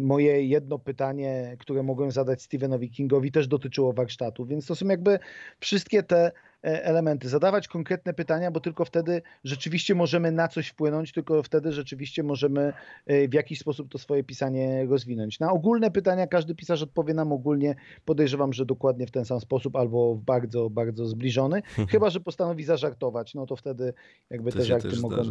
Moje 0.00 0.44
jedno 0.44 0.78
pytanie, 0.78 1.56
które 1.58 1.82
mogłem 1.82 2.10
zadać 2.10 2.42
Stephenowi 2.42 2.90
Kingowi 2.90 3.32
też 3.32 3.48
dotyczyło 3.48 3.92
warsztatu, 3.92 4.46
więc 4.46 4.66
to 4.66 4.74
są 4.74 4.86
jakby 4.86 5.18
wszystkie 5.60 6.02
te 6.02 6.22
E, 6.26 6.32
elementy, 6.62 7.28
zadawać 7.28 7.68
konkretne 7.68 8.14
pytania, 8.14 8.50
bo 8.50 8.60
tylko 8.60 8.84
wtedy 8.84 9.22
rzeczywiście 9.44 9.94
możemy 9.94 10.32
na 10.32 10.48
coś 10.48 10.68
wpłynąć, 10.68 11.12
tylko 11.12 11.42
wtedy 11.42 11.72
rzeczywiście 11.72 12.22
możemy 12.22 12.72
e, 13.06 13.28
w 13.28 13.34
jakiś 13.34 13.58
sposób 13.58 13.88
to 13.88 13.98
swoje 13.98 14.24
pisanie 14.24 14.86
rozwinąć. 14.86 15.40
Na 15.40 15.52
ogólne 15.52 15.90
pytania 15.90 16.26
każdy 16.26 16.54
pisarz 16.54 16.82
odpowie 16.82 17.14
nam 17.14 17.32
ogólnie, 17.32 17.74
podejrzewam, 18.04 18.52
że 18.52 18.66
dokładnie 18.66 19.06
w 19.06 19.10
ten 19.10 19.24
sam 19.24 19.40
sposób 19.40 19.76
albo 19.76 20.14
w 20.14 20.22
bardzo, 20.22 20.70
bardzo 20.70 21.06
zbliżony, 21.06 21.56
mhm. 21.56 21.88
chyba, 21.88 22.10
że 22.10 22.20
postanowi 22.20 22.64
zażartować, 22.64 23.34
no 23.34 23.46
to 23.46 23.56
wtedy 23.56 23.94
jakby 24.30 24.52
to 24.52 24.58
te 24.58 24.64
żarty 24.64 25.00
mogą... 25.00 25.22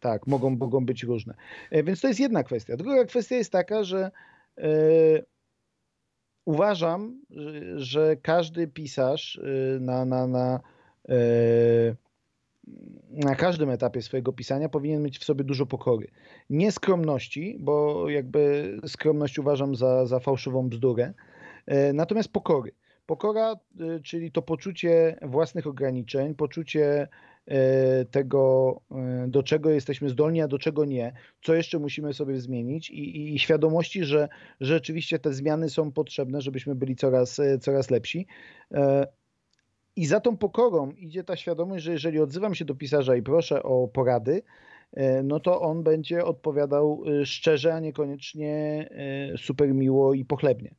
Tak, 0.00 0.26
mogą, 0.26 0.50
mogą 0.50 0.86
być 0.86 1.02
różne. 1.02 1.34
E, 1.70 1.82
więc 1.82 2.00
to 2.00 2.08
jest 2.08 2.20
jedna 2.20 2.42
kwestia. 2.42 2.76
Druga 2.76 3.04
kwestia 3.04 3.36
jest 3.36 3.52
taka, 3.52 3.84
że 3.84 4.10
uważam, 6.44 7.20
że 7.76 8.16
każdy 8.16 8.68
pisarz 8.68 9.36
y, 9.36 9.78
na, 9.80 10.04
na, 10.04 10.26
na, 10.26 10.60
y, 11.10 11.96
na 13.10 13.34
każdym 13.34 13.70
etapie 13.70 14.02
swojego 14.02 14.32
pisania 14.32 14.68
powinien 14.68 15.02
mieć 15.02 15.18
w 15.18 15.24
sobie 15.24 15.44
dużo 15.44 15.66
pokory. 15.66 16.08
Nie 16.50 16.72
skromności, 16.72 17.56
bo 17.60 18.08
jakby 18.08 18.76
skromność 18.86 19.38
uważam 19.38 19.74
za, 19.74 20.06
za 20.06 20.20
fałszywą 20.20 20.68
bzdurę, 20.68 21.12
y, 21.68 21.92
natomiast 21.92 22.32
pokory. 22.32 22.72
Pokora, 23.06 23.54
czyli 24.04 24.32
to 24.32 24.42
poczucie 24.42 25.18
własnych 25.22 25.66
ograniczeń, 25.66 26.34
poczucie 26.34 27.08
tego, 28.10 28.74
e, 28.90 29.28
do 29.28 29.42
czego 29.42 29.70
jesteśmy 29.70 30.08
zdolni, 30.08 30.42
a 30.42 30.48
do 30.48 30.58
czego 30.58 30.84
nie, 30.84 31.12
co 31.42 31.54
jeszcze 31.54 31.78
musimy 31.78 32.14
sobie 32.14 32.40
zmienić 32.40 32.90
i, 32.90 33.34
i 33.34 33.38
świadomości, 33.38 34.04
że, 34.04 34.28
że 34.60 34.74
rzeczywiście 34.74 35.18
te 35.18 35.32
zmiany 35.32 35.68
są 35.68 35.92
potrzebne, 35.92 36.40
żebyśmy 36.40 36.74
byli 36.74 36.96
coraz, 36.96 37.38
e, 37.38 37.58
coraz 37.58 37.90
lepsi. 37.90 38.26
I 39.96 40.06
za 40.06 40.20
tą 40.20 40.36
pokorą 40.36 40.90
idzie 40.90 41.24
ta 41.24 41.36
świadomość, 41.36 41.84
że 41.84 41.92
jeżeli 41.92 42.18
odzywam 42.20 42.54
się 42.54 42.64
do 42.64 42.74
pisarza 42.74 43.16
i 43.16 43.22
proszę 43.22 43.62
o 43.62 43.88
porady, 43.88 44.42
no 45.24 45.40
to 45.40 45.60
on 45.60 45.82
będzie 45.82 46.24
odpowiadał 46.24 47.02
szczerze, 47.24 47.74
a 47.74 47.80
niekoniecznie 47.80 48.88
super 49.36 49.74
miło 49.74 50.14
i 50.14 50.24
pochlebnie. 50.24 50.74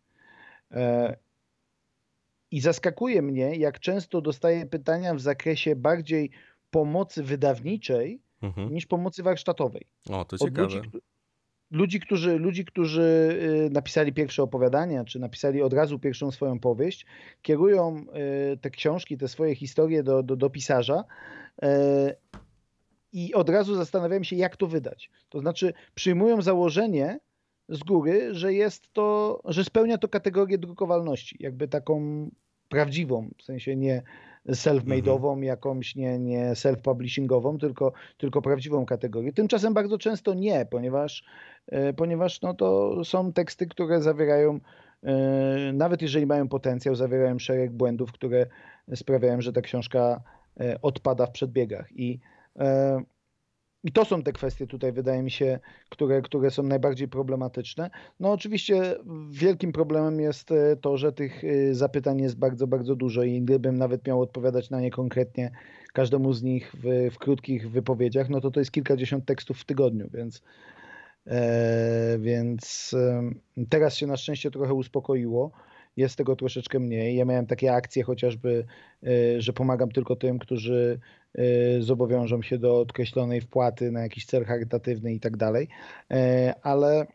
I 2.51 2.62
zaskakuje 2.62 3.22
mnie, 3.22 3.55
jak 3.55 3.80
często 3.80 4.22
dostaję 4.22 4.66
pytania 4.66 5.14
w 5.14 5.22
zakresie 5.22 5.76
bardziej 5.76 6.32
pomocy 6.72 7.24
wydawniczej 7.24 8.22
mhm. 8.41 8.74
niż 8.74 8.86
pomocy 8.86 9.24
warsztatowej. 9.24 9.88
O, 10.09 10.26
to 10.26 10.38
ciekawe. 10.38 10.76
Ludzi, 10.76 10.89
ludzi, 11.72 11.99
którzy, 11.99 12.38
ludzi, 12.38 12.65
którzy 12.65 13.01
y, 13.67 13.69
napisali 13.69 14.13
pierwsze 14.13 14.43
opowiadania, 14.43 15.05
czy 15.05 15.19
napisali 15.19 15.61
od 15.61 15.74
razu 15.74 15.99
pierwszą 15.99 16.32
swoją 16.32 16.59
powieść, 16.59 17.05
kierują 17.41 18.05
y, 18.53 18.57
te 18.57 18.69
książki, 18.69 19.17
te 19.17 19.28
swoje 19.28 19.55
historie 19.55 20.03
do, 20.03 20.24
do, 20.24 20.36
do 20.36 20.49
pisarza 20.49 21.03
y, 21.63 21.67
i 23.13 23.34
od 23.34 23.49
razu 23.49 23.76
zastanawiają 23.76 24.24
się, 24.24 24.36
jak 24.36 24.57
to 24.57 24.67
wydać. 24.67 25.09
To 25.30 25.39
znaczy, 25.39 25.74
przyjmują 25.95 26.41
założenie 26.41 27.19
z 27.69 27.80
góry, 27.80 28.36
że 28.36 28.53
jest 28.53 28.93
to, 28.93 29.41
że 29.45 29.63
spełnia 29.63 29.97
to 29.97 30.07
kategorię 30.07 30.57
drukowalności, 30.57 31.38
jakby 31.39 31.67
taką 31.67 32.30
prawdziwą, 32.69 33.30
w 33.38 33.43
sensie 33.43 33.76
nie, 33.76 34.03
self-made'ową, 34.50 35.30
mhm. 35.30 35.44
jakąś 35.44 35.96
nie, 35.96 36.20
nie 36.20 36.52
self-publishingową, 36.54 37.60
tylko, 37.60 37.92
tylko 38.18 38.42
prawdziwą 38.42 38.86
kategorię. 38.86 39.34
Tymczasem 39.34 39.74
bardzo 39.74 39.98
często 39.98 40.34
nie, 40.34 40.66
ponieważ, 40.66 41.24
e, 41.68 41.94
ponieważ 41.94 42.42
no 42.42 42.54
to 42.54 42.96
są 43.06 43.34
teksty, 43.34 43.68
które 43.68 44.02
zawierają, 44.02 44.60
e, 45.04 45.74
nawet 45.74 46.02
jeżeli 46.02 46.26
mają 46.26 46.48
potencjał, 46.48 46.96
zawierają 46.96 47.39
szereg 47.39 47.72
błędów, 47.72 48.12
które 48.12 48.46
sprawiają, 48.96 49.42
że 49.42 49.54
ta 49.54 49.62
książka 49.62 50.22
e, 50.60 50.82
odpada 50.82 51.26
w 51.26 51.32
przedbiegach. 51.32 51.88
I 51.92 52.20
i 53.84 53.91
to 53.91 54.05
są 54.05 54.23
te 54.23 54.34
kwestie 54.34 54.67
tutaj, 54.67 54.91
wydaje 54.91 55.23
mi 55.23 55.32
się, 55.32 55.59
które, 55.89 56.21
które 56.21 56.51
są 56.51 56.63
najbardziej 56.63 57.07
problematyczne. 57.07 57.89
No 58.19 58.32
oczywiście 58.32 58.95
wielkim 59.29 59.71
problemem 59.71 60.19
jest 60.19 60.51
e, 60.51 60.75
to, 60.75 60.97
że 60.97 61.11
tych 61.11 61.43
e, 61.43 61.73
zapytań 61.73 62.21
jest 62.21 62.38
bardzo, 62.38 62.67
bardzo 62.67 62.95
dużo 62.95 63.23
i 63.23 63.41
gdybym 63.41 63.77
nawet 63.77 64.07
miał 64.07 64.21
odpowiadać 64.21 64.69
na 64.69 64.82
nie 64.82 64.91
konkretnie 64.91 65.51
każdemu 65.93 66.34
z 66.34 66.43
nich 66.43 66.75
w, 66.84 67.09
w 67.13 67.17
krótkich 67.17 67.71
wypowiedziach, 67.71 68.29
no 68.29 68.41
to 68.41 68.51
to 68.51 68.59
jest 68.59 68.71
kilkadziesiąt 68.71 69.25
tekstów 69.25 69.59
w 69.59 69.65
tygodniu, 69.65 70.09
więc, 70.13 70.41
e, 71.27 72.17
więc 72.19 72.91
e, 73.57 73.65
teraz 73.69 73.95
się 73.95 74.07
na 74.07 74.17
szczęście 74.17 74.51
trochę 74.51 74.73
uspokoiło 74.73 75.51
jest 75.97 76.15
tego 76.15 76.36
troszeczkę 76.36 76.79
mniej. 76.79 77.15
Ja 77.15 77.25
miałem 77.25 77.47
takie 77.47 77.73
akcje 77.73 78.03
chociażby, 78.03 78.65
e, 79.03 79.41
że 79.41 79.53
pomagam 79.53 79.91
tylko 79.91 80.15
tym, 80.15 80.39
którzy 80.39 80.99
zobowiążą 81.79 82.41
się 82.41 82.57
do 82.57 82.79
określonej 82.79 83.41
wpłaty 83.41 83.91
na 83.91 84.01
jakiś 84.01 84.25
cel 84.25 84.45
charytatywny 84.45 85.13
i 85.13 85.19
tak 85.19 85.38
dalej, 85.38 85.67
e, 86.11 86.53
ale 86.61 87.07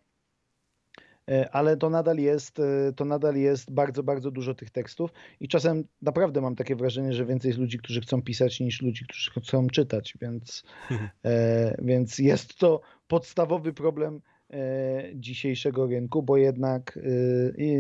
ale 1.53 1.77
to 1.77 1.91
nadal 1.91 2.19
jest, 2.19 2.61
to 2.97 3.05
nadal 3.05 3.37
jest 3.37 3.73
bardzo, 3.73 4.03
bardzo 4.03 4.31
dużo 4.31 4.55
tych 4.55 4.71
tekstów 4.71 5.11
i 5.41 5.49
czasem 5.49 5.85
naprawdę 6.03 6.41
mam 6.41 6.57
takie 6.57 6.77
wrażenie, 6.77 7.13
że 7.13 7.27
więcej 7.27 7.49
jest 7.49 7.59
ludzi, 7.59 7.79
którzy 7.79 8.01
chcą 8.01 8.23
pisać 8.23 8.61
niż 8.61 8.83
ludzi, 8.83 9.05
którzy 9.05 9.31
chcą 9.41 9.67
czytać, 9.67 10.15
więc, 10.21 10.65
więc 11.79 12.19
jest 12.19 12.59
to 12.59 12.81
podstawowy 13.09 13.73
problem 13.73 14.21
E, 14.36 14.36
dzisiejszego 15.15 15.87
rynku, 15.87 16.23
bo 16.23 16.37
jednak 16.37 16.99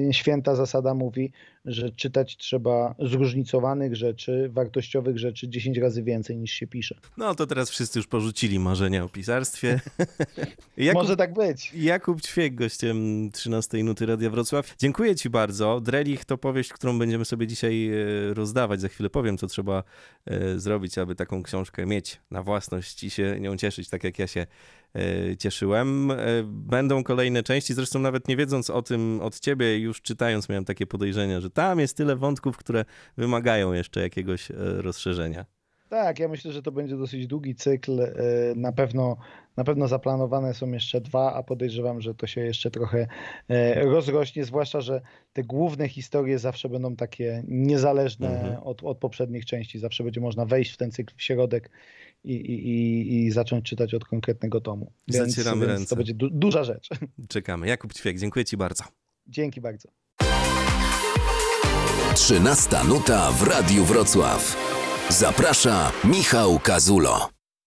e, 0.08 0.12
święta 0.12 0.54
zasada 0.54 0.94
mówi, 0.94 1.32
że 1.64 1.90
czytać 1.90 2.36
trzeba 2.36 2.94
zróżnicowanych 2.98 3.96
rzeczy, 3.96 4.48
wartościowych 4.52 5.18
rzeczy 5.18 5.48
10 5.48 5.78
razy 5.78 6.02
więcej 6.02 6.36
niż 6.36 6.52
się 6.52 6.66
pisze. 6.66 6.94
No 7.16 7.34
to 7.34 7.46
teraz 7.46 7.70
wszyscy 7.70 7.98
już 7.98 8.06
porzucili 8.06 8.58
marzenia 8.58 9.04
o 9.04 9.08
pisarstwie. 9.08 9.80
Jakub, 10.76 11.02
Może 11.02 11.16
tak 11.16 11.34
być. 11.34 11.72
Jakub 11.74 12.22
Ćwiek, 12.22 12.54
gościem 12.54 13.30
13 13.32 13.84
Nuty 13.84 14.06
Radia 14.06 14.30
Wrocław. 14.30 14.74
Dziękuję 14.78 15.16
ci 15.16 15.30
bardzo. 15.30 15.80
Drelich 15.80 16.24
to 16.24 16.38
powieść, 16.38 16.72
którą 16.72 16.98
będziemy 16.98 17.24
sobie 17.24 17.46
dzisiaj 17.46 17.90
e, 17.90 18.34
rozdawać. 18.34 18.80
Za 18.80 18.88
chwilę 18.88 19.10
powiem, 19.10 19.38
co 19.38 19.46
trzeba 19.46 19.82
zrobić, 20.56 20.98
aby 20.98 21.14
taką 21.14 21.42
książkę 21.42 21.86
mieć 21.86 22.20
na 22.30 22.42
własność 22.42 23.04
i 23.04 23.10
się 23.10 23.40
nią 23.40 23.56
cieszyć, 23.56 23.88
tak 23.88 24.04
jak 24.04 24.18
ja 24.18 24.26
się 24.26 24.46
cieszyłem. 25.38 26.12
Będą 26.44 27.04
kolejne 27.04 27.42
części, 27.42 27.74
zresztą 27.74 27.98
nawet 27.98 28.28
nie 28.28 28.36
wiedząc 28.36 28.70
o 28.70 28.82
tym 28.82 29.20
od 29.20 29.40
ciebie, 29.40 29.78
już 29.78 30.02
czytając 30.02 30.48
miałem 30.48 30.64
takie 30.64 30.86
podejrzenia, 30.86 31.40
że 31.40 31.50
tam 31.50 31.80
jest 31.80 31.96
tyle 31.96 32.16
wątków, 32.16 32.56
które 32.56 32.84
wymagają 33.16 33.72
jeszcze 33.72 34.00
jakiegoś 34.00 34.50
e, 34.50 34.54
rozszerzenia. 34.58 35.46
Tak, 35.88 36.18
ja 36.18 36.28
myślę, 36.28 36.52
że 36.52 36.62
to 36.62 36.72
będzie 36.72 36.96
dosyć 36.96 37.26
długi 37.26 37.54
cykl. 37.54 38.00
E, 38.00 38.12
na 38.56 38.72
pewno, 38.72 39.16
na 39.56 39.64
pewno 39.64 39.88
zaplanowane 39.88 40.54
są 40.54 40.72
jeszcze 40.72 41.00
dwa, 41.00 41.34
a 41.34 41.42
podejrzewam, 41.42 42.00
że 42.00 42.14
to 42.14 42.26
się 42.26 42.40
jeszcze 42.40 42.70
trochę 42.70 43.06
e, 43.48 43.84
rozrośnie, 43.84 44.44
zwłaszcza, 44.44 44.80
że 44.80 45.00
te 45.32 45.42
główne 45.42 45.88
historie 45.88 46.38
zawsze 46.38 46.68
będą 46.68 46.96
takie 46.96 47.42
niezależne 47.48 48.40
mhm. 48.40 48.62
od, 48.62 48.84
od 48.84 48.98
poprzednich 48.98 49.44
części. 49.44 49.78
Zawsze 49.78 50.04
będzie 50.04 50.20
można 50.20 50.44
wejść 50.44 50.72
w 50.72 50.76
ten 50.76 50.90
cykl 50.90 51.14
w 51.16 51.22
środek 51.22 51.70
i, 52.26 52.34
i, 52.34 53.26
i 53.26 53.30
zacząć 53.30 53.64
czytać 53.64 53.94
od 53.94 54.04
konkretnego 54.04 54.60
tomu. 54.60 54.92
Więc, 55.08 55.28
Zacieramy 55.28 55.66
więc 55.66 55.78
ręce. 55.78 55.90
To 55.90 55.96
będzie 55.96 56.14
du 56.14 56.30
duża 56.30 56.64
rzecz. 56.64 56.88
Czekamy. 57.28 57.66
Jakub 57.68 57.94
Ćwiek, 57.94 58.18
dziękuję 58.18 58.44
Ci 58.44 58.56
bardzo. 58.56 58.84
Dzięki 59.26 59.60
bardzo. 59.60 59.88
13 62.14 62.76
nuta 62.88 63.30
w 63.30 63.42
Radiu 63.42 63.84
Wrocław. 63.84 64.56
Zaprasza 65.10 65.92
Michał 66.04 66.58
Kazulo. 66.58 67.35